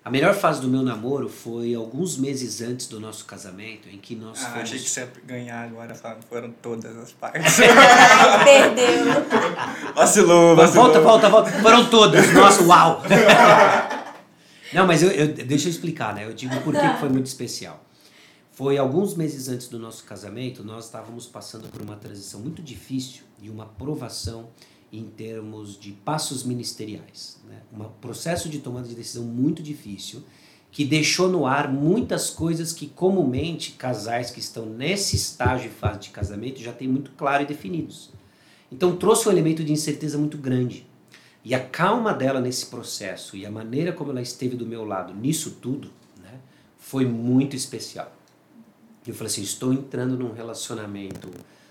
A 0.03 0.09
melhor 0.09 0.34
fase 0.34 0.59
do 0.59 0.67
meu 0.67 0.82
namoro 0.82 1.30
foi 1.30 1.76
alguns 1.76 2.17
meses 2.17 2.61
antes 2.61 2.88
do 2.88 2.99
nosso 2.99 3.26
casamento, 3.26 3.88
em 3.88 3.99
que 3.99 4.15
nós 4.15 4.43
ah, 4.43 4.47
fomos... 4.47 4.63
achei 4.63 4.80
que 4.80 4.89
você 4.89 5.01
ia 5.01 5.11
ganhar 5.23 5.63
agora, 5.65 5.93
foram 6.28 6.51
todas 6.63 6.97
as 6.97 7.11
partes. 7.11 7.57
Perdeu. 8.43 9.05
Vacilou, 9.93 10.55
vacilou. 10.55 10.86
Volta, 10.86 10.99
volta, 10.99 11.30
volta. 11.30 11.51
Foram 11.61 11.89
todas. 11.91 12.34
Nossa, 12.34 12.63
uau. 12.63 13.03
Não, 14.73 14.88
mas 14.88 15.03
eu, 15.03 15.11
eu, 15.11 15.28
deixa 15.28 15.67
eu 15.67 15.71
explicar, 15.71 16.15
né? 16.15 16.26
Eu 16.26 16.34
digo 16.34 16.59
por 16.61 16.73
que 16.73 16.99
foi 16.99 17.09
muito 17.09 17.28
especial. 17.28 17.86
Foi 18.51 18.80
alguns 18.80 19.15
meses 19.15 19.47
antes 19.47 19.67
do 19.67 19.78
nosso 19.78 20.03
casamento, 20.05 20.63
nós 20.63 20.86
estávamos 20.86 21.28
passando 21.28 21.67
por 21.67 21.84
uma 21.84 21.97
transição 21.97 22.39
muito 22.39 22.63
difícil 22.63 23.23
e 23.39 23.49
uma 23.49 23.65
provação 23.65 24.49
em 24.97 25.05
termos 25.05 25.79
de 25.79 25.91
passos 25.91 26.43
ministeriais. 26.43 27.39
Né? 27.47 27.61
Um 27.73 27.83
processo 28.01 28.49
de 28.49 28.59
tomada 28.59 28.87
de 28.87 28.95
decisão 28.95 29.23
muito 29.23 29.61
difícil 29.61 30.23
que 30.71 30.83
deixou 30.83 31.29
no 31.29 31.45
ar 31.45 31.71
muitas 31.71 32.29
coisas 32.29 32.73
que 32.73 32.87
comumente 32.87 33.71
casais 33.71 34.29
que 34.29 34.41
estão 34.41 34.65
nesse 34.65 35.15
estágio 35.15 35.67
e 35.67 35.73
fase 35.73 35.99
de 35.99 36.09
casamento 36.09 36.61
já 36.61 36.73
têm 36.73 36.87
muito 36.87 37.11
claro 37.11 37.43
e 37.43 37.45
definidos. 37.45 38.09
Então 38.69 38.97
trouxe 38.97 39.29
um 39.29 39.31
elemento 39.31 39.63
de 39.63 39.71
incerteza 39.71 40.17
muito 40.17 40.37
grande. 40.37 40.85
E 41.45 41.55
a 41.55 41.65
calma 41.65 42.13
dela 42.13 42.41
nesse 42.41 42.65
processo 42.65 43.37
e 43.37 43.45
a 43.45 43.51
maneira 43.51 43.93
como 43.93 44.11
ela 44.11 44.21
esteve 44.21 44.57
do 44.57 44.65
meu 44.65 44.83
lado 44.83 45.13
nisso 45.13 45.51
tudo, 45.61 45.91
né, 46.21 46.39
foi 46.77 47.05
muito 47.05 47.55
especial. 47.55 48.11
Eu 49.07 49.13
falei 49.13 49.31
assim, 49.31 49.43
estou 49.43 49.71
entrando 49.71 50.17
num 50.17 50.33
relacionamento 50.33 51.29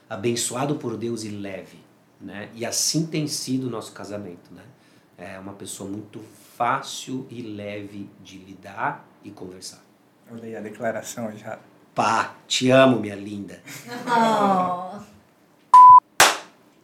abençoado 0.08 0.76
por 0.76 0.96
Deus 0.96 1.24
e 1.24 1.28
leve 1.28 1.83
né? 2.24 2.48
E 2.54 2.64
assim 2.64 3.06
tem 3.06 3.26
sido 3.26 3.66
o 3.66 3.70
nosso 3.70 3.92
casamento, 3.92 4.52
né? 4.52 4.62
É 5.16 5.38
uma 5.38 5.52
pessoa 5.52 5.88
muito 5.88 6.20
fácil 6.56 7.26
e 7.30 7.42
leve 7.42 8.08
de 8.22 8.38
lidar 8.38 9.06
e 9.22 9.30
conversar. 9.30 9.82
Eu 10.30 10.36
li 10.36 10.56
a 10.56 10.60
declaração 10.60 11.30
já. 11.36 11.58
Pá, 11.94 12.34
te 12.48 12.70
amo, 12.70 12.98
minha 12.98 13.14
linda. 13.14 13.60
Oh. 14.06 14.98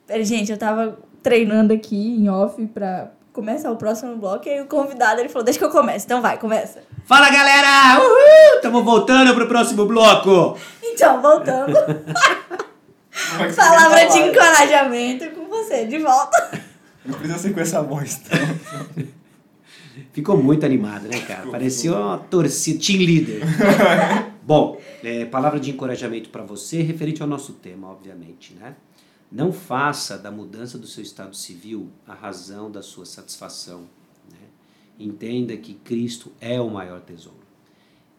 Pera, 0.07 0.24
gente, 0.24 0.53
eu 0.53 0.59
tava 0.59 0.99
treinando 1.22 1.72
aqui 1.72 1.97
em 1.97 2.28
off 2.28 2.64
pra 2.68 3.11
começar 3.32 3.70
o 3.70 3.76
próximo 3.76 4.16
bloco 4.16 4.47
e 4.49 4.51
aí 4.53 4.61
o 4.61 4.66
convidado 4.66 5.20
ele 5.20 5.28
falou, 5.28 5.45
deixa 5.45 5.59
que 5.59 5.64
eu 5.64 5.70
comece. 5.70 6.05
Então 6.05 6.20
vai, 6.20 6.38
começa. 6.38 6.82
Fala, 7.05 7.30
galera! 7.30 8.01
Uhul! 8.01 8.61
Tamo 8.62 8.84
voltando 8.84 9.34
pro 9.34 9.49
próximo 9.49 9.86
bloco. 9.86 10.59
Então, 10.82 11.20
voltando. 11.20 11.72
Palavra 13.57 14.07
de 14.07 14.18
encorajamento 14.18 15.31
com 15.31 15.47
você, 15.47 15.87
de 15.87 15.99
volta. 15.99 16.62
Não 17.05 17.18
precisa 17.18 17.39
ser 17.39 17.55
com 17.55 17.61
essa 17.61 17.83
voz, 17.83 18.20
então. 18.24 19.09
Ficou 20.12 20.37
muito 20.37 20.66
animado, 20.66 21.09
né, 21.09 21.20
cara? 21.20 21.51
Parecia 21.51 21.95
uma 21.95 22.18
torcida, 22.18 22.81
team 22.85 22.99
leader. 22.99 23.43
Bom, 24.43 24.81
é, 25.03 25.24
palavra 25.24 25.61
de 25.61 25.70
encorajamento 25.70 26.31
para 26.31 26.43
você, 26.43 26.83
referente 26.83 27.22
ao 27.22 27.28
nosso 27.28 27.53
tema, 27.55 27.89
obviamente, 27.89 28.55
né? 28.55 28.74
Não 29.31 29.53
faça 29.53 30.18
da 30.18 30.31
mudança 30.31 30.76
do 30.76 30.87
seu 30.87 31.03
estado 31.03 31.37
civil 31.37 31.89
a 32.07 32.14
razão 32.14 32.70
da 32.70 32.83
sua 32.83 33.07
satisfação. 33.07 33.83
Né? 34.28 34.39
Entenda 34.99 35.57
que 35.57 35.74
Cristo 35.74 36.33
é 36.41 36.61
o 36.61 36.68
maior 36.68 37.01
tesouro. 37.01 37.39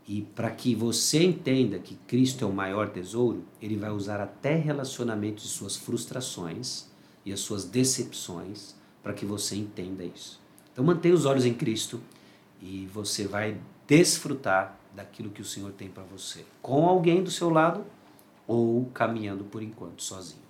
E 0.08 0.22
para 0.22 0.50
que 0.50 0.74
você 0.76 1.24
entenda 1.24 1.80
que 1.80 1.96
Cristo 2.08 2.44
é 2.44 2.48
o 2.48 2.52
maior 2.52 2.90
tesouro, 2.90 3.46
ele 3.62 3.78
vai 3.78 3.92
usar 3.92 4.20
até 4.20 4.56
relacionamentos 4.56 5.44
de 5.44 5.50
suas 5.50 5.76
frustrações 5.76 6.88
e 7.26 7.32
as 7.32 7.40
suas 7.40 7.66
decepções 7.66 8.76
para 9.04 9.14
que 9.14 9.26
você 9.26 9.56
entenda 9.56 10.04
isso. 10.04 10.42
Então 10.72 10.84
mantenha 10.84 11.14
os 11.14 11.26
olhos 11.26 11.46
em 11.46 11.54
Cristo 11.54 12.02
e 12.62 12.88
você 12.88 13.28
vai 13.28 13.58
desfrutar 13.88 14.78
daquilo 14.96 15.30
que 15.30 15.42
o 15.42 15.46
Senhor 15.46 15.72
tem 15.72 15.90
para 15.90 16.04
você, 16.04 16.46
com 16.62 16.88
alguém 16.88 17.24
do 17.24 17.32
seu 17.32 17.50
lado 17.50 17.86
ou 18.48 18.86
caminhando 18.94 19.44
por 19.44 19.62
enquanto 19.62 20.04
sozinho. 20.04 20.42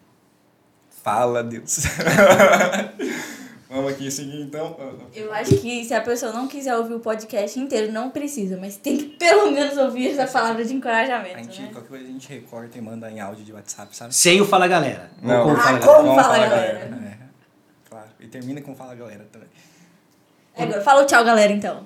Fala, 0.89 1.43
Deus. 1.43 1.79
Vamos 3.71 3.93
aqui 3.93 4.11
seguir 4.11 4.41
então. 4.41 4.75
Eu 5.15 5.31
acho 5.33 5.55
que 5.57 5.85
se 5.85 5.93
a 5.93 6.01
pessoa 6.01 6.33
não 6.33 6.45
quiser 6.45 6.75
ouvir 6.75 6.93
o 6.93 6.99
podcast 6.99 7.57
inteiro, 7.57 7.89
não 7.91 8.09
precisa, 8.09 8.57
mas 8.57 8.75
tem 8.75 8.97
que 8.97 9.03
pelo 9.05 9.49
menos 9.49 9.77
ouvir 9.77 10.09
essa 10.09 10.27
palavra 10.31 10.65
de 10.65 10.73
encorajamento. 10.75 11.37
A 11.37 11.41
gente, 11.43 11.61
né? 11.61 11.69
qualquer 11.71 11.87
coisa 11.87 12.03
a 12.03 12.07
gente 12.07 12.27
recorta 12.27 12.77
e 12.77 12.81
manda 12.81 13.09
em 13.09 13.21
áudio 13.21 13.45
de 13.45 13.53
WhatsApp, 13.53 13.95
sabe? 13.95 14.13
Sem 14.13 14.41
o 14.41 14.45
Fala 14.45 14.67
Galera. 14.67 15.09
Não. 15.21 15.43
com 15.45 15.51
o 15.51 15.55
Ah, 15.55 15.59
Fala 15.61 15.79
com- 15.79 15.85
Galera. 15.85 16.03
Como 16.03 16.15
fala, 16.21 16.37
galera? 16.37 16.79
É, 16.79 17.17
claro. 17.89 18.07
E 18.19 18.27
termina 18.27 18.61
com 18.61 18.75
Fala 18.75 18.93
Galera 18.93 19.25
também. 19.31 19.47
É, 20.53 20.63
Agora, 20.63 20.81
fala 20.81 21.03
o 21.03 21.05
tchau, 21.05 21.23
galera, 21.23 21.53
então. 21.53 21.85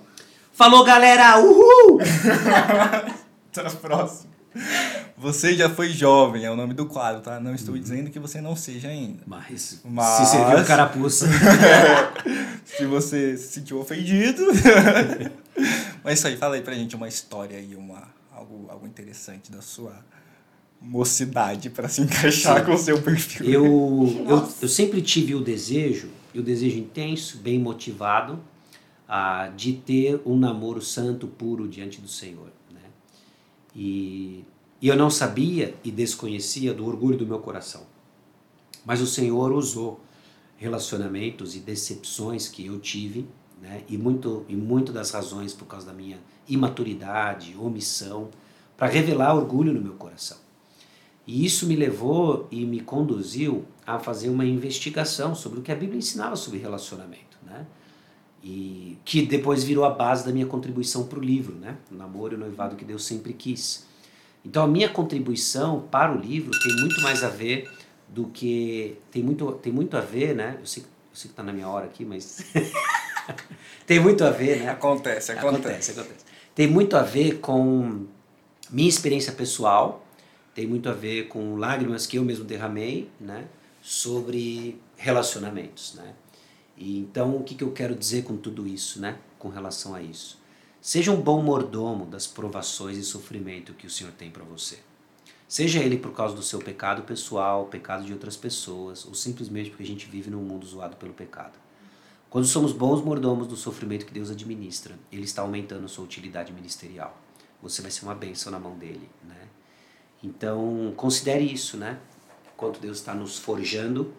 Falou, 0.53 0.83
galera! 0.83 1.37
Uhul! 1.39 1.99
Tá 3.53 3.69
próximo. 3.69 4.34
Você 5.17 5.55
já 5.55 5.69
foi 5.69 5.89
jovem, 5.89 6.43
é 6.45 6.51
o 6.51 6.55
nome 6.55 6.73
do 6.73 6.85
quadro, 6.85 7.21
tá? 7.21 7.39
Não 7.39 7.55
estou 7.55 7.77
dizendo 7.77 8.09
que 8.09 8.19
você 8.19 8.41
não 8.41 8.55
seja 8.55 8.89
ainda. 8.89 9.23
Mas, 9.25 9.81
Mas- 9.83 10.27
se 10.27 10.31
serviu 10.31 10.59
o 10.59 10.65
carapuça. 10.65 11.27
Se 12.65 12.85
você 12.85 13.37
se 13.37 13.53
sentiu 13.53 13.79
ofendido. 13.79 14.43
Mas 16.03 16.19
isso 16.19 16.27
aí, 16.27 16.35
fala 16.35 16.55
aí 16.55 16.61
pra 16.61 16.73
gente 16.73 16.95
uma 16.95 17.07
história 17.07 17.57
aí, 17.57 17.75
uma, 17.75 18.03
algo, 18.33 18.65
algo 18.69 18.85
interessante 18.87 19.51
da 19.51 19.61
sua 19.61 19.93
mocidade 20.81 21.69
pra 21.69 21.87
se 21.87 22.01
encaixar 22.01 22.59
Sim. 22.59 22.65
com 22.65 22.73
o 22.73 22.77
seu 22.77 23.01
perfil. 23.01 23.45
Eu, 23.49 24.25
eu, 24.29 24.49
eu 24.61 24.67
sempre 24.67 25.01
tive 25.01 25.33
o 25.35 25.41
desejo, 25.41 26.09
e 26.33 26.39
o 26.39 26.43
desejo 26.43 26.77
intenso, 26.77 27.37
bem 27.37 27.57
motivado, 27.59 28.39
ah, 29.07 29.49
de 29.55 29.73
ter 29.73 30.21
um 30.25 30.37
namoro 30.37 30.81
santo, 30.81 31.27
puro 31.27 31.67
diante 31.67 32.01
do 32.01 32.07
Senhor. 32.07 32.51
E, 33.75 34.45
e 34.81 34.87
eu 34.87 34.95
não 34.95 35.09
sabia 35.09 35.75
e 35.83 35.91
desconhecia 35.91 36.73
do 36.73 36.85
orgulho 36.85 37.17
do 37.17 37.27
meu 37.27 37.39
coração. 37.39 37.83
Mas 38.85 39.01
o 39.01 39.07
Senhor 39.07 39.51
usou 39.51 39.99
relacionamentos 40.57 41.55
e 41.55 41.59
decepções 41.59 42.47
que 42.47 42.65
eu 42.65 42.79
tive, 42.79 43.27
né? 43.61 43.83
e, 43.89 43.97
muito, 43.97 44.45
e 44.47 44.55
muito 44.55 44.93
das 44.93 45.11
razões 45.11 45.53
por 45.53 45.65
causa 45.65 45.87
da 45.87 45.93
minha 45.93 46.19
imaturidade, 46.47 47.55
omissão, 47.57 48.29
para 48.77 48.87
revelar 48.87 49.35
orgulho 49.35 49.73
no 49.73 49.81
meu 49.81 49.93
coração. 49.93 50.37
E 51.27 51.43
isso 51.43 51.65
me 51.65 51.75
levou 51.75 52.47
e 52.51 52.65
me 52.65 52.79
conduziu 52.79 53.65
a 53.85 53.97
fazer 53.99 54.29
uma 54.29 54.45
investigação 54.45 55.33
sobre 55.33 55.59
o 55.59 55.61
que 55.61 55.71
a 55.71 55.75
Bíblia 55.75 55.97
ensinava 55.97 56.35
sobre 56.35 56.59
relacionamento, 56.59 57.37
né? 57.43 57.65
E 58.47 58.99
que 59.03 59.23
depois 59.23 59.63
virou 59.63 59.83
a 59.85 59.89
base 59.89 60.23
da 60.23 60.31
minha 60.31 60.45
contribuição 60.45 61.07
para 61.07 61.17
o 61.17 61.21
livro, 61.21 61.55
né? 61.55 61.77
O 61.91 61.95
namoro 61.95 62.33
e 62.33 62.35
o 62.35 62.39
noivado 62.39 62.75
que 62.75 62.85
Deus 62.85 63.03
sempre 63.03 63.33
quis. 63.33 63.87
Então 64.45 64.63
a 64.63 64.67
minha 64.67 64.87
contribuição 64.87 65.81
para 65.89 66.15
o 66.15 66.19
livro 66.19 66.51
tem 66.59 66.75
muito 66.75 67.01
mais 67.01 67.23
a 67.23 67.29
ver 67.29 67.67
do 68.07 68.27
que 68.27 68.99
tem 69.09 69.23
muito 69.23 69.51
tem 69.53 69.73
muito 69.73 69.97
a 69.97 70.01
ver, 70.01 70.35
né? 70.35 70.57
Eu 70.59 70.65
sei, 70.67 70.83
eu 70.83 71.15
sei 71.15 71.29
que 71.29 71.33
está 71.33 71.41
na 71.41 71.51
minha 71.51 71.67
hora 71.67 71.87
aqui, 71.87 72.05
mas 72.05 72.45
tem 73.87 73.99
muito 73.99 74.23
a 74.23 74.29
ver, 74.29 74.59
né? 74.59 74.69
Acontece, 74.69 75.31
acontece. 75.31 75.67
Acontece, 75.67 75.91
acontece. 75.91 76.25
Tem 76.53 76.67
muito 76.67 76.95
a 76.95 77.01
ver 77.01 77.39
com 77.39 78.05
minha 78.69 78.87
experiência 78.87 79.33
pessoal, 79.33 80.05
tem 80.53 80.67
muito 80.67 80.87
a 80.87 80.93
ver 80.93 81.29
com 81.29 81.55
lágrimas 81.55 82.05
que 82.05 82.17
eu 82.17 82.23
mesmo 82.23 82.45
derramei, 82.45 83.09
né? 83.19 83.45
Sobre 83.81 84.79
relacionamentos, 84.95 85.95
né? 85.95 86.13
E 86.77 86.97
então, 86.99 87.35
o 87.35 87.43
que, 87.43 87.55
que 87.55 87.63
eu 87.63 87.71
quero 87.71 87.95
dizer 87.95 88.23
com 88.23 88.35
tudo 88.35 88.67
isso, 88.67 88.99
né? 88.99 89.17
Com 89.39 89.49
relação 89.49 89.95
a 89.95 90.01
isso. 90.01 90.39
Seja 90.81 91.11
um 91.11 91.21
bom 91.21 91.41
mordomo 91.41 92.05
das 92.05 92.27
provações 92.27 92.97
e 92.97 93.03
sofrimento 93.03 93.73
que 93.73 93.87
o 93.87 93.89
Senhor 93.89 94.13
tem 94.13 94.29
para 94.29 94.43
você. 94.43 94.79
Seja 95.47 95.79
ele 95.79 95.97
por 95.97 96.11
causa 96.11 96.35
do 96.35 96.43
seu 96.43 96.59
pecado 96.59 97.03
pessoal, 97.03 97.65
pecado 97.65 98.03
de 98.03 98.13
outras 98.13 98.35
pessoas, 98.35 99.05
ou 99.05 99.13
simplesmente 99.13 99.69
porque 99.69 99.83
a 99.83 99.87
gente 99.87 100.07
vive 100.07 100.29
num 100.29 100.41
mundo 100.41 100.65
zoado 100.65 100.95
pelo 100.97 101.13
pecado. 101.13 101.57
Quando 102.29 102.45
somos 102.45 102.73
bons 102.73 103.01
mordomos 103.03 103.47
do 103.47 103.55
sofrimento 103.55 104.05
que 104.05 104.13
Deus 104.13 104.29
administra, 104.29 104.97
Ele 105.11 105.23
está 105.23 105.41
aumentando 105.41 105.87
sua 105.87 106.03
utilidade 106.03 106.51
ministerial. 106.51 107.15
Você 107.61 107.81
vai 107.81 107.89
ser 107.89 108.03
uma 108.05 108.13
bênção 108.13 108.51
na 108.51 108.59
mão 108.59 108.77
dele, 108.77 109.09
né? 109.23 109.47
Então, 110.21 110.93
considere 110.97 111.45
isso, 111.45 111.77
né? 111.77 111.99
Enquanto 112.53 112.79
Deus 112.79 112.97
está 112.97 113.13
nos 113.13 113.37
forjando, 113.37 114.13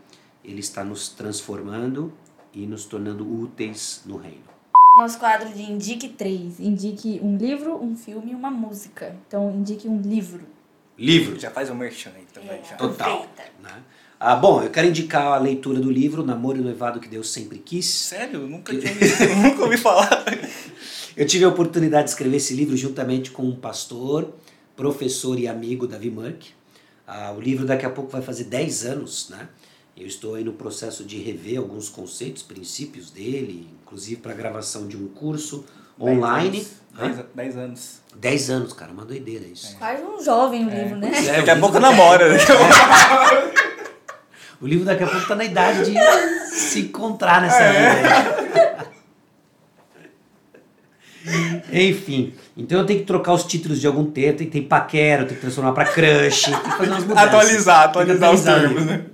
Ele 0.44 0.60
está 0.60 0.82
nos 0.82 1.08
transformando 1.10 2.12
e 2.56 2.66
nos 2.66 2.86
tornando 2.86 3.30
úteis 3.30 4.00
no 4.06 4.16
reino. 4.16 4.46
Nosso 4.98 5.18
quadro 5.18 5.50
de 5.50 5.62
Indique 5.62 6.08
três. 6.08 6.58
Indique 6.58 7.20
um 7.22 7.36
livro, 7.36 7.76
um 7.76 7.94
filme 7.94 8.32
e 8.32 8.34
uma 8.34 8.50
música. 8.50 9.14
Então, 9.28 9.54
indique 9.54 9.86
um 9.86 10.00
livro. 10.00 10.40
Livro. 10.98 11.38
Já 11.38 11.50
faz 11.50 11.68
o 11.68 11.74
merchan 11.74 12.12
aí 12.16 12.24
também. 12.32 12.58
É. 12.58 12.64
já. 12.64 12.76
Total. 12.76 13.26
Né? 13.62 13.82
Ah, 14.18 14.34
bom, 14.34 14.62
eu 14.62 14.70
quero 14.70 14.88
indicar 14.88 15.34
a 15.34 15.38
leitura 15.38 15.78
do 15.78 15.90
livro 15.90 16.24
Namoro 16.24 16.56
e 16.56 16.62
Noivado 16.62 16.98
que 16.98 17.08
Deus 17.08 17.28
Sempre 17.30 17.58
Quis. 17.58 17.84
Sério? 17.84 18.48
Nunca, 18.48 18.74
tinha, 18.74 18.90
nunca 19.36 19.62
ouvi 19.62 19.76
falar. 19.76 20.24
Eu 21.14 21.26
tive 21.26 21.44
a 21.44 21.48
oportunidade 21.48 22.04
de 22.04 22.10
escrever 22.10 22.38
esse 22.38 22.54
livro 22.54 22.74
juntamente 22.74 23.30
com 23.30 23.42
um 23.42 23.54
pastor, 23.54 24.32
professor 24.74 25.38
e 25.38 25.46
amigo, 25.46 25.86
Davi 25.86 26.10
Murk. 26.10 26.48
Ah, 27.06 27.34
o 27.36 27.40
livro 27.40 27.66
daqui 27.66 27.84
a 27.84 27.90
pouco 27.90 28.10
vai 28.10 28.22
fazer 28.22 28.44
10 28.44 28.86
anos, 28.86 29.28
né? 29.28 29.46
Eu 29.96 30.06
estou 30.06 30.34
aí 30.34 30.44
no 30.44 30.52
processo 30.52 31.04
de 31.04 31.16
rever 31.16 31.58
alguns 31.58 31.88
conceitos, 31.88 32.42
princípios 32.42 33.10
dele, 33.10 33.66
inclusive 33.82 34.20
para 34.20 34.32
a 34.32 34.34
gravação 34.34 34.86
de 34.86 34.94
um 34.96 35.08
curso 35.08 35.64
online. 35.98 36.66
Dez, 36.94 37.16
anos. 37.16 37.24
Dez 37.34 37.56
anos. 37.56 38.00
10 38.14 38.50
anos, 38.50 38.72
cara, 38.74 38.92
uma 38.92 39.06
doideira 39.06 39.46
isso. 39.46 39.74
Quase 39.78 40.02
um 40.02 40.22
jovem 40.22 40.66
o 40.66 40.70
livro, 40.70 40.96
né? 40.96 41.10
É, 41.26 41.36
Daqui 41.40 41.50
a 41.50 41.58
pouco 41.58 41.78
namora. 41.80 42.28
né? 42.28 42.38
O 44.58 44.66
livro 44.66 44.86
daqui 44.86 45.02
a 45.04 45.06
pouco 45.06 45.20
está 45.20 45.34
na 45.34 45.44
idade 45.44 45.92
de 45.92 45.98
se 46.48 46.80
encontrar 46.80 47.42
nessa 47.42 47.58
vida. 47.72 48.86
Enfim, 51.70 52.32
então 52.56 52.78
eu 52.78 52.86
tenho 52.86 53.00
que 53.00 53.04
trocar 53.04 53.34
os 53.34 53.44
títulos 53.44 53.78
de 53.78 53.86
algum 53.86 54.06
texto, 54.06 54.38
tem 54.38 54.46
que 54.46 54.60
ter 54.60 54.66
paquera, 54.66 55.26
tem 55.26 55.34
que 55.34 55.42
transformar 55.42 55.72
para 55.72 55.84
crush, 55.84 56.44
tem 56.44 56.58
que 56.58 56.70
fazer 56.70 56.90
umas 56.90 57.04
mudanças. 57.04 57.28
Atualizar, 57.28 57.82
que 57.82 57.88
atualizar 57.98 58.32
os 58.32 58.40
atualizar 58.40 58.60
termos, 58.60 58.86
né? 58.86 59.04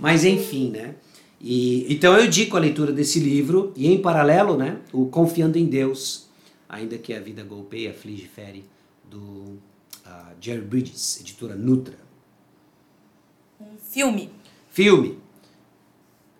Mas 0.00 0.24
enfim, 0.24 0.70
né? 0.70 0.94
E, 1.40 1.92
então 1.92 2.16
eu 2.16 2.26
digo 2.26 2.56
a 2.56 2.60
leitura 2.60 2.92
desse 2.92 3.20
livro 3.20 3.72
e 3.76 3.86
em 3.86 4.00
paralelo, 4.00 4.56
né, 4.56 4.80
o 4.92 5.06
Confiando 5.06 5.56
em 5.58 5.66
Deus, 5.66 6.28
ainda 6.68 6.98
que 6.98 7.14
a 7.14 7.20
vida 7.20 7.42
golpeie, 7.42 7.88
aflige, 7.88 8.26
fere, 8.26 8.64
do 9.10 9.58
ah, 10.04 10.32
Jerry 10.40 10.60
Bridges, 10.60 11.20
editora 11.20 11.54
Nutra. 11.54 11.98
Um 13.60 13.76
filme. 13.78 14.30
Filme. 14.70 15.18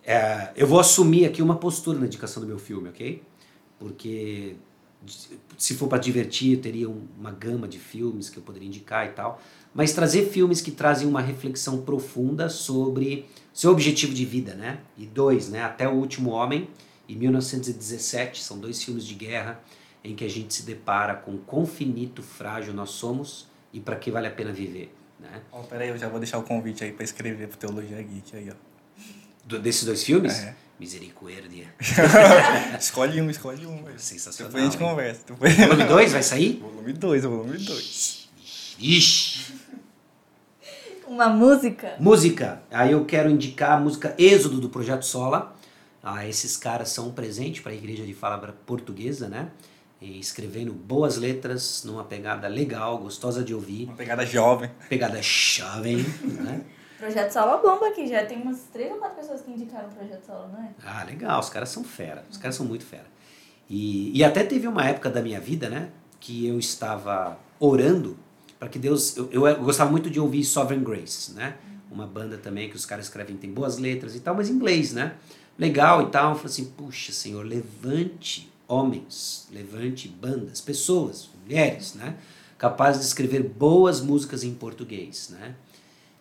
É, 0.05 0.51
eu 0.57 0.67
vou 0.67 0.81
assumir 0.81 1.25
aqui 1.27 1.43
uma 1.43 1.57
postura 1.57 1.99
na 1.99 2.07
indicação 2.07 2.43
do 2.43 2.47
meu 2.47 2.59
filme, 2.59 2.89
ok? 2.89 3.23
Porque 3.79 4.57
se 5.57 5.75
for 5.75 5.89
para 5.89 5.99
divertir, 5.99 6.55
eu 6.55 6.61
teria 6.61 6.89
um- 6.89 7.07
uma 7.19 7.31
gama 7.31 7.67
de 7.67 7.79
filmes 7.79 8.29
que 8.29 8.39
eu 8.39 8.43
poderia 8.43 8.69
indicar 8.69 9.07
e 9.07 9.11
tal. 9.11 9.41
Mas 9.75 9.93
trazer 9.93 10.29
filmes 10.29 10.61
que 10.61 10.71
trazem 10.71 11.07
uma 11.09 11.21
reflexão 11.21 11.81
profunda 11.83 12.49
sobre 12.49 13.27
seu 13.53 13.71
objetivo 13.71 14.15
de 14.15 14.25
vida, 14.25 14.55
né? 14.55 14.79
E 14.97 15.07
dois, 15.07 15.49
né? 15.49 15.63
Até 15.63 15.89
o 15.89 15.93
Último 15.93 16.31
Homem, 16.31 16.69
e 17.09 17.15
1917, 17.17 18.43
são 18.43 18.59
dois 18.59 18.83
filmes 18.83 19.05
de 19.05 19.15
guerra 19.15 19.61
em 20.05 20.15
que 20.15 20.25
a 20.25 20.29
gente 20.31 20.55
se 20.55 20.63
depara 20.63 21.15
com 21.15 21.37
quão 21.39 21.67
finito, 21.67 22.23
frágil 22.23 22.73
nós 22.73 22.91
somos 22.91 23.49
e 23.73 23.81
para 23.81 23.97
que 23.97 24.11
vale 24.11 24.27
a 24.27 24.31
pena 24.31 24.53
viver, 24.53 24.95
né? 25.19 25.43
Ó, 25.53 25.63
peraí, 25.63 25.89
eu 25.89 25.99
já 25.99 26.09
vou 26.09 26.19
deixar 26.21 26.39
o 26.39 26.43
convite 26.43 26.85
aí 26.85 26.93
pra 26.93 27.05
escrever 27.05 27.49
pro 27.49 27.59
Teologia 27.59 28.01
Geek 28.01 28.37
aí, 28.37 28.51
ó. 28.51 28.55
Do- 29.45 29.59
desses 29.59 29.85
dois 29.85 30.03
filmes? 30.05 30.39
É. 30.39 30.55
Misericórdia. 30.79 31.75
escolhe 32.81 33.21
um, 33.21 33.29
escolhe 33.29 33.67
um. 33.67 33.85
velho. 33.85 33.99
Sensacional. 33.99 34.51
Depois 34.51 34.65
a 34.65 34.71
gente 34.71 34.79
conversa. 34.81 35.21
Depois... 35.27 35.55
Volume 35.57 35.85
2 35.85 36.13
vai 36.13 36.23
sair? 36.23 36.59
Volume 36.59 36.93
2, 36.95 37.25
volume 37.25 37.59
2. 37.59 38.29
Ixi. 38.79 39.53
Uma 41.11 41.29
música. 41.29 41.97
Música. 41.99 42.63
Aí 42.71 42.93
eu 42.93 43.05
quero 43.05 43.29
indicar 43.29 43.73
a 43.73 43.81
música 43.81 44.15
Êxodo 44.17 44.61
do 44.61 44.69
Projeto 44.69 45.03
Sola. 45.05 45.57
Ah, 46.01 46.25
esses 46.25 46.57
caras 46.57 46.91
são 46.91 47.09
um 47.09 47.13
presente 47.13 47.61
para 47.61 47.73
a 47.73 47.75
igreja 47.75 48.07
de 48.07 48.15
fala 48.15 48.39
portuguesa, 48.65 49.29
né? 49.29 49.49
E 50.01 50.21
escrevendo 50.21 50.73
boas 50.73 51.17
letras 51.17 51.83
numa 51.85 52.05
pegada 52.05 52.47
legal, 52.47 52.97
gostosa 52.99 53.43
de 53.43 53.53
ouvir, 53.53 53.87
Uma 53.87 53.97
pegada 53.97 54.25
jovem. 54.25 54.71
pegada 54.89 55.21
jovem, 55.21 55.97
né? 56.23 56.63
Projeto 56.97 57.33
Solo 57.33 57.61
bomba 57.61 57.89
aqui. 57.89 58.07
Já 58.07 58.25
tem 58.25 58.41
umas 58.41 58.61
três 58.73 58.93
ou 58.93 58.99
quatro 58.99 59.17
pessoas 59.17 59.41
que 59.43 59.51
indicaram 59.51 59.89
o 59.89 59.93
Projeto 59.93 60.25
Solo, 60.25 60.47
não 60.53 60.63
é? 60.63 60.71
Ah, 60.87 61.03
legal, 61.03 61.41
os 61.41 61.51
caras 61.51 61.71
são 61.71 61.83
fera, 61.83 62.25
os 62.31 62.37
caras 62.37 62.55
são 62.55 62.65
muito 62.65 62.85
fera. 62.87 63.07
E, 63.69 64.17
e 64.17 64.23
até 64.23 64.45
teve 64.45 64.69
uma 64.69 64.87
época 64.87 65.11
da 65.11 65.21
minha 65.21 65.41
vida, 65.41 65.69
né, 65.69 65.89
que 66.21 66.47
eu 66.47 66.57
estava 66.57 67.37
orando 67.59 68.17
para 68.61 68.69
que 68.69 68.79
Deus. 68.79 69.17
Eu, 69.17 69.31
eu, 69.33 69.65
gostava 69.65 69.91
muito 69.91 70.11
de 70.11 70.21
ouvir 70.21 70.45
Sovereign 70.45 70.85
Grace, 70.85 71.33
né? 71.33 71.57
Uma 71.91 72.07
banda 72.07 72.37
também 72.37 72.69
que 72.69 72.77
os 72.77 72.85
caras 72.85 73.07
escrevem, 73.07 73.37
tem 73.37 73.51
boas 73.51 73.79
letras 73.79 74.15
e 74.15 74.21
tal, 74.21 74.35
mas 74.35 74.51
em 74.51 74.53
inglês, 74.53 74.93
né? 74.93 75.17
Legal 75.59 76.03
e 76.03 76.11
tal. 76.11 76.33
Eu 76.33 76.37
falei 76.37 76.53
assim, 76.53 76.67
puxa, 76.67 77.11
Senhor, 77.11 77.45
levante 77.45 78.53
homens, 78.69 79.49
levante 79.51 80.07
bandas, 80.07 80.61
pessoas, 80.61 81.31
mulheres, 81.43 81.95
né? 81.95 82.17
Capazes 82.59 83.01
de 83.01 83.07
escrever 83.09 83.43
boas 83.43 84.03
músicas 84.03 84.45
em 84.45 84.55
português, 84.55 85.31
né? 85.31 85.57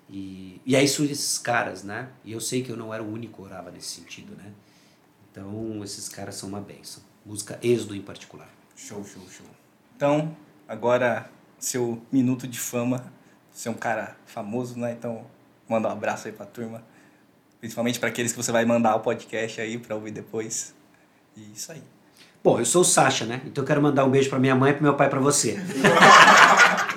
E, 0.09 0.59
e 0.65 0.75
aí 0.75 0.87
surgem 0.87 1.11
esses 1.11 1.37
caras, 1.37 1.83
né? 1.83 2.07
E 2.23 2.31
eu 2.31 2.39
sei 2.39 2.63
que 2.63 2.71
eu 2.71 2.77
não 2.77 2.93
era 2.93 3.03
o 3.03 3.13
único 3.13 3.35
que 3.35 3.41
orava 3.41 3.69
nesse 3.69 3.89
sentido, 3.89 4.33
né? 4.35 4.53
Então, 5.29 5.83
esses 5.83 6.07
caras 6.07 6.35
são 6.35 6.49
uma 6.49 6.61
benção. 6.61 7.03
Música 7.25 7.59
Êxodo 7.61 7.95
em 7.95 8.01
particular. 8.01 8.49
Show, 8.75 9.03
show, 9.03 9.21
show. 9.29 9.45
Então, 9.95 10.35
agora, 10.67 11.29
seu 11.59 12.01
minuto 12.11 12.47
de 12.47 12.59
fama. 12.59 13.11
Você 13.51 13.67
é 13.67 13.71
um 13.71 13.75
cara 13.75 14.15
famoso, 14.25 14.79
né? 14.79 14.93
Então, 14.93 15.25
manda 15.67 15.87
um 15.87 15.91
abraço 15.91 16.27
aí 16.27 16.33
pra 16.33 16.45
turma. 16.45 16.83
Principalmente 17.59 17.99
para 17.99 18.09
aqueles 18.09 18.31
que 18.31 18.37
você 18.37 18.51
vai 18.51 18.63
mandar 18.65 18.95
o 18.95 19.01
podcast 19.01 19.59
aí 19.59 19.77
pra 19.77 19.95
ouvir 19.95 20.11
depois. 20.11 20.73
E 21.35 21.51
isso 21.53 21.71
aí. 21.71 21.83
Bom, 22.41 22.57
eu 22.57 22.65
sou 22.65 22.81
o 22.81 22.85
Sasha, 22.85 23.25
né? 23.25 23.41
Então 23.45 23.63
eu 23.63 23.67
quero 23.67 23.81
mandar 23.81 24.05
um 24.05 24.09
beijo 24.09 24.29
pra 24.29 24.39
minha 24.39 24.55
mãe 24.55 24.71
e 24.71 24.73
pro 24.73 24.83
meu 24.83 24.95
pai 24.95 25.07
e 25.07 25.09
pra 25.09 25.19
você. 25.19 25.57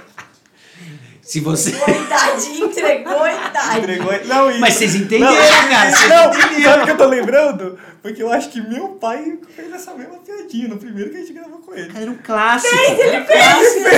Se 1.23 1.39
você. 1.41 1.71
Entregou 1.71 1.95
a 1.95 2.03
idade, 2.05 2.47
entregou 2.63 3.23
a 3.23 3.33
idade. 3.33 3.79
Entregou- 3.79 4.27
Não, 4.27 4.51
e- 4.51 4.59
Mas 4.59 4.75
vocês 4.75 4.95
entenderam, 4.97 5.33
Não, 5.33 5.69
cara, 5.69 5.91
vocês 5.91 6.09
não, 6.11 6.27
entenderam. 6.35 6.63
sabe 6.65 6.83
o 6.83 6.85
que 6.85 6.91
eu 6.91 6.97
tô 6.97 7.07
lembrando? 7.07 7.79
Porque 8.03 8.23
eu 8.23 8.33
acho 8.33 8.51
que 8.51 8.61
meu 8.61 8.89
pai 8.89 9.39
fez 9.55 9.73
essa 9.73 9.95
mesma 9.95 10.17
piadinha 10.19 10.67
no 10.69 10.77
primeiro 10.79 11.11
que 11.11 11.17
a 11.17 11.21
gente 11.21 11.33
gravou 11.33 11.59
com 11.61 11.73
ele. 11.75 11.93
Era 11.97 12.11
um 12.11 12.17
clássico. 12.19 12.75
Era 12.77 13.23
um 13.23 13.25
clássico. 13.27 13.89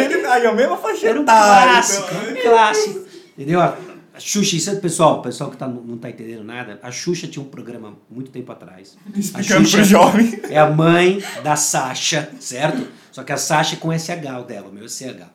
Ele- 0.00 0.26
Aí, 0.26 0.46
a 0.46 0.52
mesma 0.52 0.76
faixa 0.76 1.06
Era 1.08 1.18
um 1.18 1.22
etária, 1.22 1.72
clássico, 1.72 2.06
então. 2.10 2.20
era 2.22 2.30
um 2.32 2.42
clássico. 2.42 3.06
Entendeu? 3.38 3.60
A 3.60 3.76
Xuxa, 4.18 4.56
isso 4.56 4.70
é 4.70 4.74
pessoal, 4.74 5.18
o 5.20 5.22
pessoal 5.22 5.50
que 5.50 5.56
tá, 5.56 5.66
não 5.66 5.96
tá 5.96 6.10
entendendo 6.10 6.44
nada, 6.44 6.78
a 6.82 6.90
Xuxa 6.90 7.26
tinha 7.26 7.42
um 7.42 7.48
programa 7.48 7.96
muito 8.10 8.30
tempo 8.30 8.50
atrás. 8.52 8.96
A 9.14 9.18
Explicando 9.18 9.64
Xuxa 9.64 9.76
pro 9.78 9.84
jovem. 9.86 10.40
é 10.50 10.58
a 10.58 10.66
mãe 10.70 11.22
da 11.42 11.56
Sasha, 11.56 12.28
certo? 12.40 12.86
Só 13.10 13.22
que 13.22 13.32
a 13.32 13.36
Sasha 13.38 13.76
é 13.76 13.78
com 13.78 13.90
SH 13.92 14.38
o 14.40 14.44
dela, 14.44 14.68
o 14.68 14.72
meu 14.72 14.84
é 14.84 14.88
CH. 14.88 15.26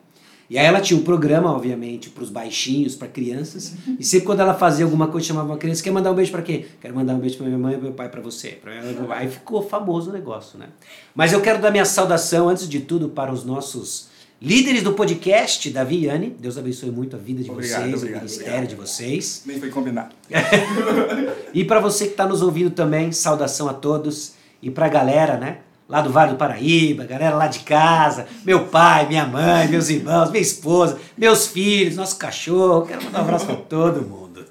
E 0.50 0.58
aí 0.58 0.64
ela 0.64 0.80
tinha 0.80 0.98
um 0.98 1.02
programa, 1.02 1.52
obviamente, 1.52 2.08
pros 2.08 2.30
baixinhos, 2.30 2.96
pra 2.96 3.06
crianças, 3.06 3.74
e 3.98 4.04
sempre 4.04 4.24
quando 4.26 4.40
ela 4.40 4.54
fazia 4.54 4.84
alguma 4.84 5.06
coisa, 5.08 5.26
chamava 5.26 5.48
uma 5.50 5.58
criança, 5.58 5.82
quer 5.82 5.90
mandar 5.90 6.10
um 6.10 6.14
beijo 6.14 6.32
pra 6.32 6.40
quem? 6.40 6.64
Quero 6.80 6.94
mandar 6.94 7.14
um 7.14 7.18
beijo 7.18 7.36
pra 7.36 7.46
minha 7.46 7.58
mãe 7.58 7.74
e 7.74 7.76
meu 7.76 7.92
pai 7.92 8.08
pra 8.08 8.22
você. 8.22 8.52
Pra 8.52 8.72
minha. 8.80 9.14
Aí 9.14 9.28
ficou 9.28 9.60
famoso 9.62 10.08
o 10.08 10.12
negócio, 10.12 10.58
né? 10.58 10.68
Mas 11.14 11.32
eu 11.34 11.42
quero 11.42 11.60
dar 11.60 11.70
minha 11.70 11.84
saudação, 11.84 12.48
antes 12.48 12.66
de 12.66 12.80
tudo, 12.80 13.10
para 13.10 13.30
os 13.30 13.44
nossos 13.44 14.08
líderes 14.40 14.82
do 14.82 14.94
podcast, 14.94 15.68
Davi 15.68 16.04
e 16.04 16.08
Anne. 16.08 16.34
Deus 16.38 16.56
abençoe 16.56 16.90
muito 16.90 17.14
a 17.14 17.18
vida 17.18 17.42
de 17.42 17.50
Obrigado, 17.50 17.82
vocês, 17.82 17.94
obrigado, 17.94 18.20
o 18.22 18.24
ministério 18.24 18.52
obrigado. 18.54 18.68
de 18.68 18.74
vocês. 18.76 19.42
Nem 19.44 19.58
foi 19.60 19.68
combinado. 19.68 20.14
E 21.52 21.64
para 21.64 21.80
você 21.80 22.04
que 22.04 22.10
está 22.12 22.26
nos 22.26 22.42
ouvindo 22.42 22.70
também, 22.70 23.10
saudação 23.10 23.68
a 23.68 23.74
todos. 23.74 24.32
E 24.62 24.70
para 24.70 24.86
a 24.86 24.88
galera, 24.88 25.36
né? 25.38 25.58
Lá 25.88 26.02
do 26.02 26.10
Vale 26.10 26.32
do 26.32 26.36
Paraíba, 26.36 27.04
galera 27.04 27.34
lá 27.34 27.46
de 27.46 27.60
casa, 27.60 28.26
meu 28.44 28.66
pai, 28.66 29.06
minha 29.06 29.24
mãe, 29.24 29.66
meus 29.68 29.88
irmãos, 29.88 30.30
minha 30.30 30.42
esposa, 30.42 30.98
meus 31.16 31.46
filhos, 31.46 31.96
nosso 31.96 32.16
cachorro. 32.18 32.84
Quero 32.84 33.02
mandar 33.04 33.20
um 33.20 33.22
abraço 33.22 33.46
para 33.46 33.56
todo 33.56 34.02
mundo. 34.02 34.44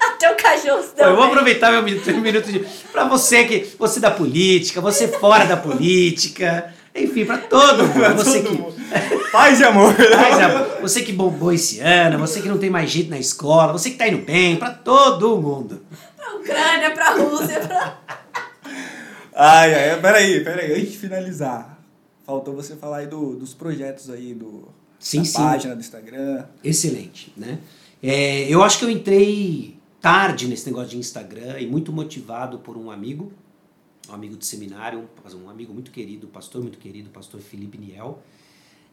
Até 0.00 0.30
o 0.30 0.36
cachorro 0.36 0.84
deu 0.94 1.08
eu 1.08 1.16
vou 1.16 1.24
aproveitar 1.24 1.72
meu 1.72 1.82
minuto, 1.82 2.06
meu 2.06 2.20
minuto 2.20 2.52
de. 2.52 2.60
Para 2.92 3.04
você 3.04 3.44
que. 3.44 3.74
Você 3.80 3.98
da 3.98 4.12
política, 4.12 4.80
você 4.80 5.08
fora 5.08 5.44
da 5.44 5.56
política, 5.56 6.72
enfim, 6.94 7.24
para 7.24 7.38
todo 7.38 7.88
mundo. 7.88 8.14
Você 8.14 8.40
Todo 8.40 8.56
que. 8.56 8.62
mundo. 8.62 8.74
Paz 9.32 9.58
e 9.58 9.64
amor. 9.64 9.94
Mas, 9.98 10.38
é, 10.38 10.80
você 10.80 11.02
que 11.02 11.12
bombou 11.12 11.52
esse 11.52 11.80
ano, 11.80 12.18
você 12.18 12.40
que 12.40 12.48
não 12.48 12.58
tem 12.58 12.70
mais 12.70 12.88
jeito 12.88 13.10
na 13.10 13.18
escola, 13.18 13.72
você 13.72 13.90
que 13.90 13.96
tá 13.96 14.06
indo 14.06 14.18
bem, 14.18 14.54
para 14.56 14.70
todo 14.70 15.36
mundo. 15.36 15.82
Pra 16.16 16.34
Ucrânia, 16.34 16.90
pra 16.92 17.10
Rússia, 17.10 17.60
pra... 17.60 17.98
Ai, 19.34 19.90
ai, 19.90 20.00
peraí, 20.00 20.42
peraí. 20.42 20.72
Antes 20.72 20.92
de 20.92 20.98
finalizar, 20.98 21.82
faltou 22.24 22.54
você 22.54 22.76
falar 22.76 22.98
aí 22.98 23.06
do, 23.06 23.36
dos 23.36 23.54
projetos 23.54 24.10
aí, 24.10 24.34
do, 24.34 24.68
Sim, 24.98 25.18
da 25.18 25.24
sim. 25.24 25.32
página 25.38 25.74
do 25.74 25.80
Instagram. 25.80 26.44
Excelente, 26.62 27.32
né? 27.36 27.58
É, 28.02 28.48
eu 28.48 28.62
acho 28.62 28.78
que 28.78 28.84
eu 28.84 28.90
entrei 28.90 29.76
tarde 30.00 30.46
nesse 30.48 30.66
negócio 30.66 30.90
de 30.90 30.98
Instagram 30.98 31.58
e 31.58 31.66
muito 31.66 31.92
motivado 31.92 32.58
por 32.58 32.76
um 32.76 32.90
amigo, 32.90 33.32
um 34.08 34.14
amigo 34.14 34.36
de 34.36 34.44
seminário, 34.44 35.08
um 35.34 35.48
amigo 35.48 35.72
muito 35.72 35.90
querido, 35.90 36.26
pastor 36.26 36.62
muito 36.62 36.78
querido, 36.78 37.10
pastor 37.10 37.40
Felipe 37.40 37.78
Niel. 37.78 38.22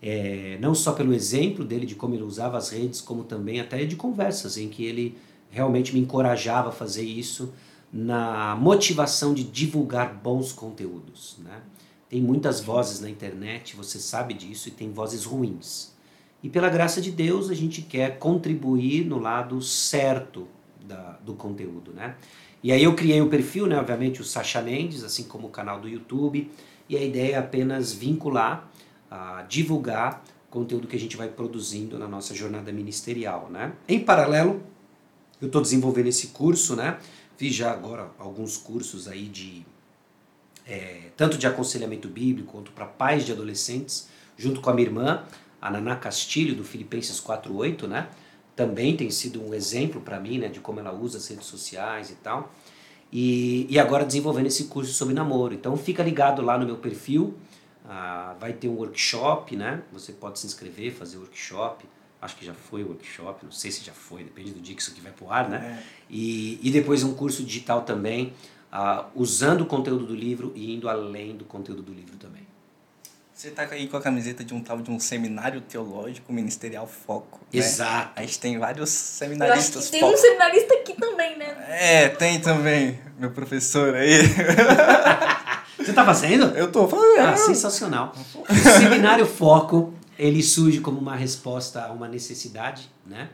É, 0.01 0.57
não 0.61 0.75
só 0.75 0.93
pelo 0.93 1.13
exemplo 1.13 1.65
dele 1.65 1.85
de 1.85 1.95
como 1.95 2.13
ele 2.13 2.23
usava 2.23 2.57
as 2.57 2.69
redes, 2.69 3.01
como 3.01 3.23
também 3.23 3.59
até 3.59 3.83
de 3.83 3.95
conversas 3.95 4.57
em 4.57 4.69
que 4.69 4.85
ele 4.85 5.17
realmente 5.49 5.93
me 5.93 5.99
encorajava 5.99 6.69
a 6.69 6.71
fazer 6.71 7.03
isso 7.03 7.53
na 7.91 8.55
motivação 8.55 9.33
de 9.33 9.43
divulgar 9.43 10.13
bons 10.13 10.51
conteúdos, 10.51 11.37
né? 11.39 11.61
Tem 12.09 12.21
muitas 12.21 12.61
vozes 12.61 12.99
na 12.99 13.09
internet, 13.09 13.75
você 13.75 13.99
sabe 13.99 14.33
disso, 14.33 14.69
e 14.69 14.71
tem 14.71 14.91
vozes 14.91 15.25
ruins. 15.25 15.93
E 16.41 16.49
pela 16.49 16.69
graça 16.69 17.01
de 17.01 17.11
Deus, 17.11 17.49
a 17.49 17.53
gente 17.53 17.81
quer 17.81 18.17
contribuir 18.17 19.05
no 19.05 19.19
lado 19.19 19.61
certo 19.61 20.47
da- 20.85 21.17
do 21.25 21.33
conteúdo, 21.33 21.91
né? 21.93 22.15
E 22.63 22.71
aí 22.71 22.83
eu 22.83 22.95
criei 22.95 23.21
o 23.21 23.29
perfil, 23.29 23.67
né, 23.67 23.77
obviamente, 23.77 24.21
o 24.21 24.23
Sacha 24.23 24.61
Mendes, 24.61 25.03
assim 25.03 25.23
como 25.23 25.47
o 25.47 25.49
canal 25.49 25.79
do 25.79 25.87
YouTube, 25.87 26.49
e 26.89 26.95
a 26.95 27.03
ideia 27.03 27.35
é 27.35 27.37
apenas 27.37 27.93
vincular, 27.93 28.69
ah, 29.11 29.45
divulgar 29.47 30.23
conteúdo 30.49 30.87
que 30.87 30.95
a 30.95 30.99
gente 30.99 31.17
vai 31.17 31.27
produzindo 31.27 31.99
na 31.99 32.07
nossa 32.07 32.33
jornada 32.33 32.71
ministerial, 32.71 33.49
né? 33.51 33.73
Em 33.87 33.99
paralelo, 33.99 34.61
eu 35.41 35.47
estou 35.47 35.61
desenvolvendo 35.61 36.07
esse 36.07 36.27
curso, 36.27 36.75
né? 36.75 36.97
Fiz 37.37 37.53
já 37.53 37.71
agora 37.71 38.09
alguns 38.17 38.57
cursos 38.57 39.07
aí 39.07 39.27
de 39.27 39.63
é, 40.65 41.11
tanto 41.15 41.37
de 41.37 41.47
aconselhamento 41.47 42.09
bíblico 42.09 42.51
quanto 42.51 42.71
para 42.71 42.85
pais 42.85 43.25
de 43.25 43.31
adolescentes, 43.31 44.09
junto 44.35 44.59
com 44.59 44.69
a 44.69 44.73
minha 44.73 44.87
irmã, 44.87 45.23
a 45.61 45.71
Naná 45.71 45.95
Castilho, 45.95 46.55
do 46.55 46.63
Filipenses 46.63 47.21
4.8, 47.21 47.87
né? 47.87 48.09
Também 48.55 48.97
tem 48.97 49.09
sido 49.11 49.41
um 49.41 49.53
exemplo 49.53 50.01
para 50.01 50.19
mim, 50.19 50.39
né, 50.39 50.47
de 50.47 50.59
como 50.59 50.79
ela 50.79 50.91
usa 50.91 51.19
as 51.19 51.27
redes 51.27 51.45
sociais 51.45 52.09
e 52.09 52.15
tal. 52.15 52.51
E, 53.13 53.67
e 53.69 53.79
agora 53.79 54.03
desenvolvendo 54.03 54.47
esse 54.47 54.65
curso 54.65 54.91
sobre 54.91 55.13
namoro. 55.13 55.53
Então 55.53 55.77
fica 55.77 56.03
ligado 56.03 56.41
lá 56.41 56.57
no 56.57 56.65
meu 56.65 56.77
perfil, 56.77 57.37
ah, 57.87 58.35
vai 58.39 58.51
ter 58.51 58.67
um 58.67 58.75
workshop, 58.75 59.55
né? 59.55 59.83
Você 59.93 60.11
pode 60.11 60.39
se 60.39 60.47
inscrever, 60.47 60.91
fazer 60.91 61.17
o 61.17 61.21
workshop. 61.21 61.85
Acho 62.21 62.35
que 62.35 62.45
já 62.45 62.53
foi 62.53 62.83
o 62.83 62.87
workshop, 62.87 63.45
não 63.45 63.51
sei 63.51 63.69
se 63.71 63.83
já 63.83 63.93
foi, 63.93 64.23
depende 64.23 64.51
do 64.51 64.59
dia 64.59 64.75
que 64.75 64.81
isso 64.81 64.91
aqui 64.91 65.01
vai 65.01 65.11
pro 65.11 65.31
ar, 65.31 65.47
né? 65.49 65.83
E, 66.09 66.59
e 66.63 66.71
depois 66.71 67.03
um 67.03 67.13
curso 67.13 67.43
digital 67.43 67.83
também, 67.83 68.33
ah, 68.71 69.05
usando 69.13 69.61
o 69.61 69.65
conteúdo 69.65 70.05
do 70.05 70.15
livro 70.15 70.51
e 70.55 70.73
indo 70.73 70.89
além 70.89 71.35
do 71.35 71.45
conteúdo 71.45 71.83
do 71.83 71.93
livro 71.93 72.17
também. 72.17 72.41
Você 73.33 73.51
tá 73.51 73.67
aí 73.69 73.87
com 73.87 73.95
a 73.97 74.01
camiseta 74.01 74.43
de 74.43 74.51
um 74.55 74.59
tal 74.61 74.79
de 74.79 74.89
um 74.89 74.99
seminário 74.99 75.61
teológico 75.61 76.33
ministerial 76.33 76.87
foco. 76.87 77.37
né? 77.53 77.59
Exato. 77.59 78.13
A 78.15 78.21
gente 78.21 78.39
tem 78.39 78.57
vários 78.57 78.79
Eu 78.79 78.83
acho 78.83 78.93
seminaristas 78.95 79.85
que 79.85 79.91
tem 79.91 79.99
foco. 79.99 80.13
um 80.13 80.17
seminarista 80.17 80.73
aqui 80.73 80.93
também, 80.93 81.37
né? 81.37 81.55
É, 81.69 82.09
tem 82.09 82.41
também, 82.41 82.99
meu 83.19 83.29
professor 83.29 83.93
aí. 83.93 84.21
Você 85.77 85.93
tá 85.93 86.03
fazendo? 86.03 86.45
Eu 86.57 86.71
tô 86.71 86.87
falando. 86.87 87.19
Ah, 87.19 87.37
sensacional. 87.37 88.11
O 88.49 88.55
seminário 88.55 89.27
Foco, 89.27 89.93
ele 90.17 90.41
surge 90.41 90.79
como 90.79 90.99
uma 90.99 91.15
resposta 91.15 91.83
a 91.83 91.91
uma 91.91 92.07
necessidade, 92.07 92.89
né? 93.05 93.29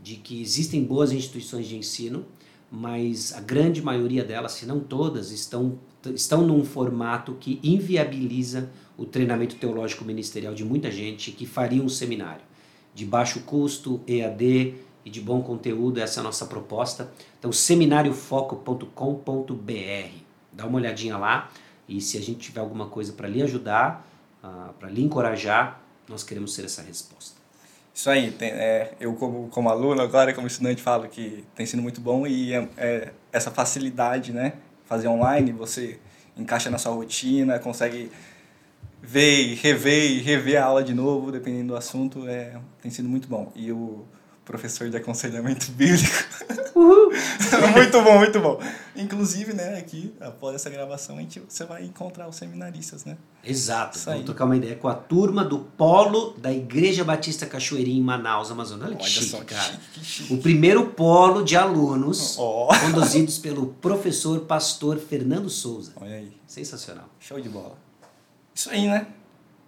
De 0.00 0.16
que 0.16 0.40
existem 0.40 0.82
boas 0.82 1.12
instituições 1.12 1.66
de 1.66 1.76
ensino, 1.76 2.24
mas 2.70 3.32
a 3.34 3.40
grande 3.40 3.82
maioria 3.82 4.24
delas, 4.24 4.52
se 4.52 4.66
não 4.66 4.80
todas, 4.80 5.30
estão, 5.30 5.78
estão 6.14 6.46
num 6.46 6.64
formato 6.64 7.36
que 7.38 7.60
inviabiliza 7.62 8.70
o 8.96 9.04
treinamento 9.04 9.56
teológico 9.56 10.04
ministerial 10.04 10.54
de 10.54 10.64
muita 10.64 10.90
gente 10.90 11.32
que 11.32 11.46
faria 11.46 11.82
um 11.82 11.88
seminário 11.88 12.52
de 12.94 13.04
baixo 13.04 13.40
custo, 13.40 14.00
EAD 14.06 14.74
e 15.04 15.10
de 15.10 15.20
bom 15.20 15.42
conteúdo, 15.42 15.98
essa 15.98 16.18
é 16.18 16.20
a 16.20 16.24
nossa 16.24 16.46
proposta. 16.46 17.12
Então, 17.38 17.50
seminariofoco.com.br. 17.50 20.12
Dá 20.52 20.66
uma 20.66 20.78
olhadinha 20.78 21.16
lá 21.16 21.50
e 21.88 22.00
se 22.00 22.18
a 22.18 22.20
gente 22.20 22.40
tiver 22.40 22.60
alguma 22.60 22.86
coisa 22.86 23.12
para 23.12 23.28
lhe 23.28 23.42
ajudar, 23.42 24.06
para 24.78 24.90
lhe 24.90 25.02
encorajar, 25.02 25.81
nós 26.12 26.22
queremos 26.22 26.54
ser 26.54 26.64
essa 26.64 26.82
resposta. 26.82 27.40
Isso 27.94 28.08
aí, 28.08 28.30
tem, 28.30 28.50
é, 28.50 28.94
eu 29.00 29.14
como, 29.14 29.48
como 29.48 29.68
aluno, 29.68 30.00
agora 30.00 30.32
como 30.32 30.46
estudante, 30.46 30.80
falo 30.80 31.08
que 31.08 31.44
tem 31.54 31.66
sido 31.66 31.82
muito 31.82 32.00
bom 32.00 32.26
e 32.26 32.54
é, 32.54 32.68
é 32.76 33.12
essa 33.32 33.50
facilidade, 33.50 34.32
né? 34.32 34.54
Fazer 34.86 35.08
online, 35.08 35.52
você 35.52 35.98
encaixa 36.36 36.70
na 36.70 36.78
sua 36.78 36.92
rotina, 36.92 37.58
consegue 37.58 38.10
ver 39.02 39.42
e 39.42 39.54
rever 39.54 40.10
e 40.10 40.20
rever 40.20 40.62
a 40.62 40.64
aula 40.64 40.82
de 40.82 40.94
novo, 40.94 41.32
dependendo 41.32 41.68
do 41.68 41.76
assunto, 41.76 42.26
é, 42.28 42.58
tem 42.80 42.90
sido 42.90 43.08
muito 43.08 43.28
bom. 43.28 43.52
E 43.54 43.72
o 43.72 44.06
professor 44.44 44.88
de 44.88 44.96
aconselhamento 44.96 45.70
bíblico. 45.72 46.24
muito 47.74 48.02
bom, 48.02 48.18
muito 48.18 48.40
bom. 48.40 48.60
Inclusive, 48.96 49.52
né, 49.52 49.78
aqui, 49.78 50.14
após 50.20 50.54
essa 50.54 50.68
gravação, 50.70 51.16
a 51.16 51.20
gente, 51.20 51.40
você 51.48 51.64
vai 51.64 51.84
encontrar 51.84 52.28
os 52.28 52.36
seminaristas, 52.36 53.04
né? 53.04 53.16
Exato. 53.44 53.96
Isso 53.96 54.08
aí. 54.08 54.16
Vamos 54.16 54.26
trocar 54.26 54.44
uma 54.44 54.56
ideia 54.56 54.76
com 54.76 54.88
a 54.88 54.94
turma 54.94 55.44
do 55.44 55.58
Polo 55.58 56.34
da 56.38 56.52
Igreja 56.52 57.02
Batista 57.04 57.46
Cachoeirinha 57.46 57.98
em 57.98 58.02
Manaus, 58.02 58.50
Amazonas. 58.50 58.88
Olha 58.88 58.96
que 58.96 59.02
Olha 59.02 59.10
chique, 59.10 59.26
só, 59.26 59.38
que 59.38 59.54
cara. 59.54 59.62
chique, 59.62 59.80
que 59.92 60.04
chique. 60.04 60.34
O 60.34 60.38
primeiro 60.38 60.86
polo 60.88 61.42
de 61.42 61.56
alunos 61.56 62.36
Ó. 62.40 62.68
conduzidos 62.80 63.38
pelo 63.38 63.66
professor 63.80 64.40
pastor 64.40 64.98
Fernando 64.98 65.48
Souza. 65.48 65.92
Olha 65.96 66.16
aí. 66.16 66.32
Sensacional. 66.46 67.08
Show 67.18 67.40
de 67.40 67.48
bola. 67.48 67.76
Isso 68.54 68.70
aí, 68.70 68.86
né? 68.86 69.06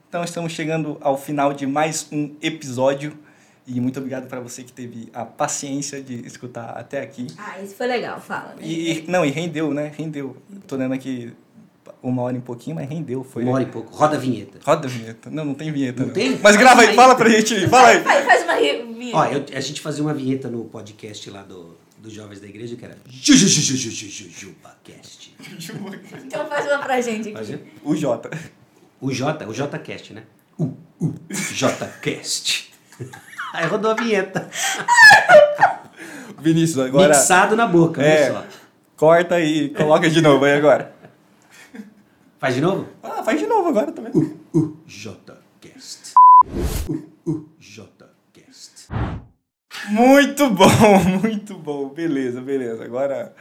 Então 0.08 0.22
estamos 0.22 0.52
chegando 0.52 0.96
ao 1.00 1.18
final 1.18 1.52
de 1.52 1.66
mais 1.66 2.06
um 2.12 2.36
episódio. 2.40 3.18
E 3.66 3.80
muito 3.80 3.96
obrigado 3.98 4.26
para 4.28 4.40
você 4.40 4.62
que 4.62 4.72
teve 4.72 5.08
a 5.14 5.24
paciência 5.24 6.02
de 6.02 6.26
escutar 6.26 6.70
até 6.76 7.00
aqui. 7.00 7.26
Ah, 7.38 7.60
isso 7.62 7.74
foi 7.74 7.86
legal, 7.86 8.20
fala. 8.20 8.50
né? 8.56 8.62
E, 8.62 8.92
e- 8.98 9.04
não, 9.10 9.24
e 9.24 9.30
rendeu, 9.30 9.72
né? 9.72 9.90
Rendeu. 9.96 10.36
Tô 10.66 10.76
dando 10.76 10.92
aqui 10.92 11.32
uma 12.02 12.20
hora 12.22 12.36
e 12.36 12.40
pouquinho, 12.40 12.76
mas 12.76 12.86
rendeu. 12.88 13.24
Foi. 13.24 13.42
Uma 13.42 13.52
hora 13.52 13.62
e 13.62 13.66
pouco. 13.66 13.94
Roda 13.94 14.16
a 14.16 14.20
vinheta. 14.20 14.58
Roda 14.62 14.86
a 14.86 14.90
vinheta. 14.90 15.30
Não, 15.30 15.46
não 15.46 15.54
tem 15.54 15.72
vinheta. 15.72 16.04
Não 16.04 16.12
tem? 16.12 16.38
Mas 16.42 16.56
grava 16.56 16.82
aí, 16.82 16.94
fala 16.94 17.14
pra 17.14 17.28
gente. 17.30 17.66
Fala 17.68 17.88
aí. 17.88 18.00
Faz, 18.02 18.24
faz 18.26 18.42
uma 18.44 18.56
vinheta. 18.56 19.16
Ó, 19.16 19.24
eu- 19.26 19.44
a 19.56 19.60
gente 19.60 19.80
fazia 19.80 20.04
uma 20.04 20.12
vinheta 20.12 20.50
no 20.50 20.64
podcast 20.66 21.30
lá 21.30 21.42
do, 21.42 21.74
dos 21.98 22.12
Jovens 22.12 22.40
da 22.40 22.46
Igreja 22.46 22.76
que 22.76 22.84
era 22.84 22.98
Ju- 23.08 23.34
J. 33.54 33.58
Aí 33.58 33.66
rodou 33.66 33.90
a 33.90 33.94
vinheta. 33.94 34.48
Vinícius, 36.40 36.78
agora. 36.84 37.08
Mixado 37.08 37.56
na 37.56 37.66
boca, 37.66 38.02
É. 38.02 38.30
olha 38.30 38.40
só. 38.40 38.46
Corta 38.96 39.34
aí, 39.36 39.70
coloca 39.70 40.08
de 40.08 40.20
novo 40.20 40.44
aí 40.44 40.52
agora. 40.52 40.92
Faz 42.38 42.54
de 42.54 42.60
novo? 42.60 42.86
Ah, 43.02 43.22
faz 43.22 43.40
de 43.40 43.46
novo 43.46 43.68
agora 43.68 43.90
também. 43.92 44.12
O 44.52 44.76
JCast. 44.86 46.12
O, 47.26 47.30
o 47.30 47.44
JCast. 47.58 48.88
Muito 49.90 50.50
bom, 50.50 50.68
muito 51.22 51.54
bom. 51.56 51.88
Beleza, 51.88 52.40
beleza. 52.40 52.84
Agora. 52.84 53.34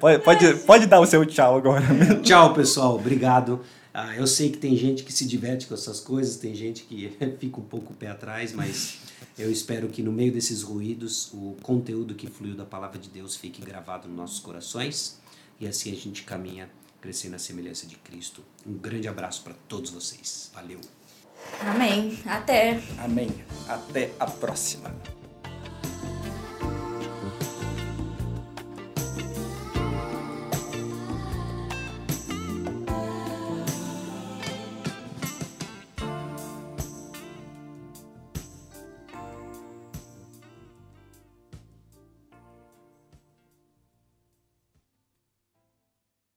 Pode, 0.00 0.18
pode, 0.22 0.54
pode 0.60 0.86
dar 0.86 1.00
o 1.00 1.06
seu 1.06 1.26
tchau 1.26 1.56
agora 1.56 1.80
mesmo. 1.92 2.22
Tchau, 2.22 2.54
pessoal. 2.54 2.94
Obrigado. 2.94 3.60
Ah, 3.92 4.14
eu 4.16 4.26
sei 4.26 4.48
que 4.50 4.56
tem 4.58 4.76
gente 4.76 5.02
que 5.02 5.12
se 5.12 5.26
diverte 5.26 5.66
com 5.66 5.74
essas 5.74 5.98
coisas, 6.00 6.36
tem 6.36 6.54
gente 6.54 6.84
que 6.84 7.12
fica 7.40 7.58
um 7.60 7.64
pouco 7.64 7.92
o 7.92 7.96
pé 7.96 8.06
atrás, 8.08 8.52
mas 8.52 8.98
eu 9.40 9.50
espero 9.50 9.88
que 9.88 10.02
no 10.02 10.12
meio 10.12 10.32
desses 10.32 10.62
ruídos 10.62 11.30
o 11.32 11.56
conteúdo 11.62 12.14
que 12.14 12.28
fluiu 12.28 12.54
da 12.54 12.64
palavra 12.64 12.98
de 12.98 13.08
Deus 13.08 13.36
fique 13.36 13.62
gravado 13.62 14.06
nos 14.06 14.16
nossos 14.16 14.40
corações 14.40 15.18
e 15.58 15.66
assim 15.66 15.92
a 15.92 15.96
gente 15.96 16.24
caminha 16.24 16.70
crescendo 17.00 17.32
na 17.32 17.38
semelhança 17.38 17.86
de 17.86 17.96
Cristo. 17.96 18.44
Um 18.66 18.74
grande 18.74 19.08
abraço 19.08 19.42
para 19.42 19.54
todos 19.66 19.90
vocês. 19.90 20.50
Valeu. 20.54 20.80
Amém. 21.60 22.18
Até. 22.26 22.82
Amém. 22.98 23.30
Até 23.66 24.12
a 24.20 24.26
próxima. 24.26 24.94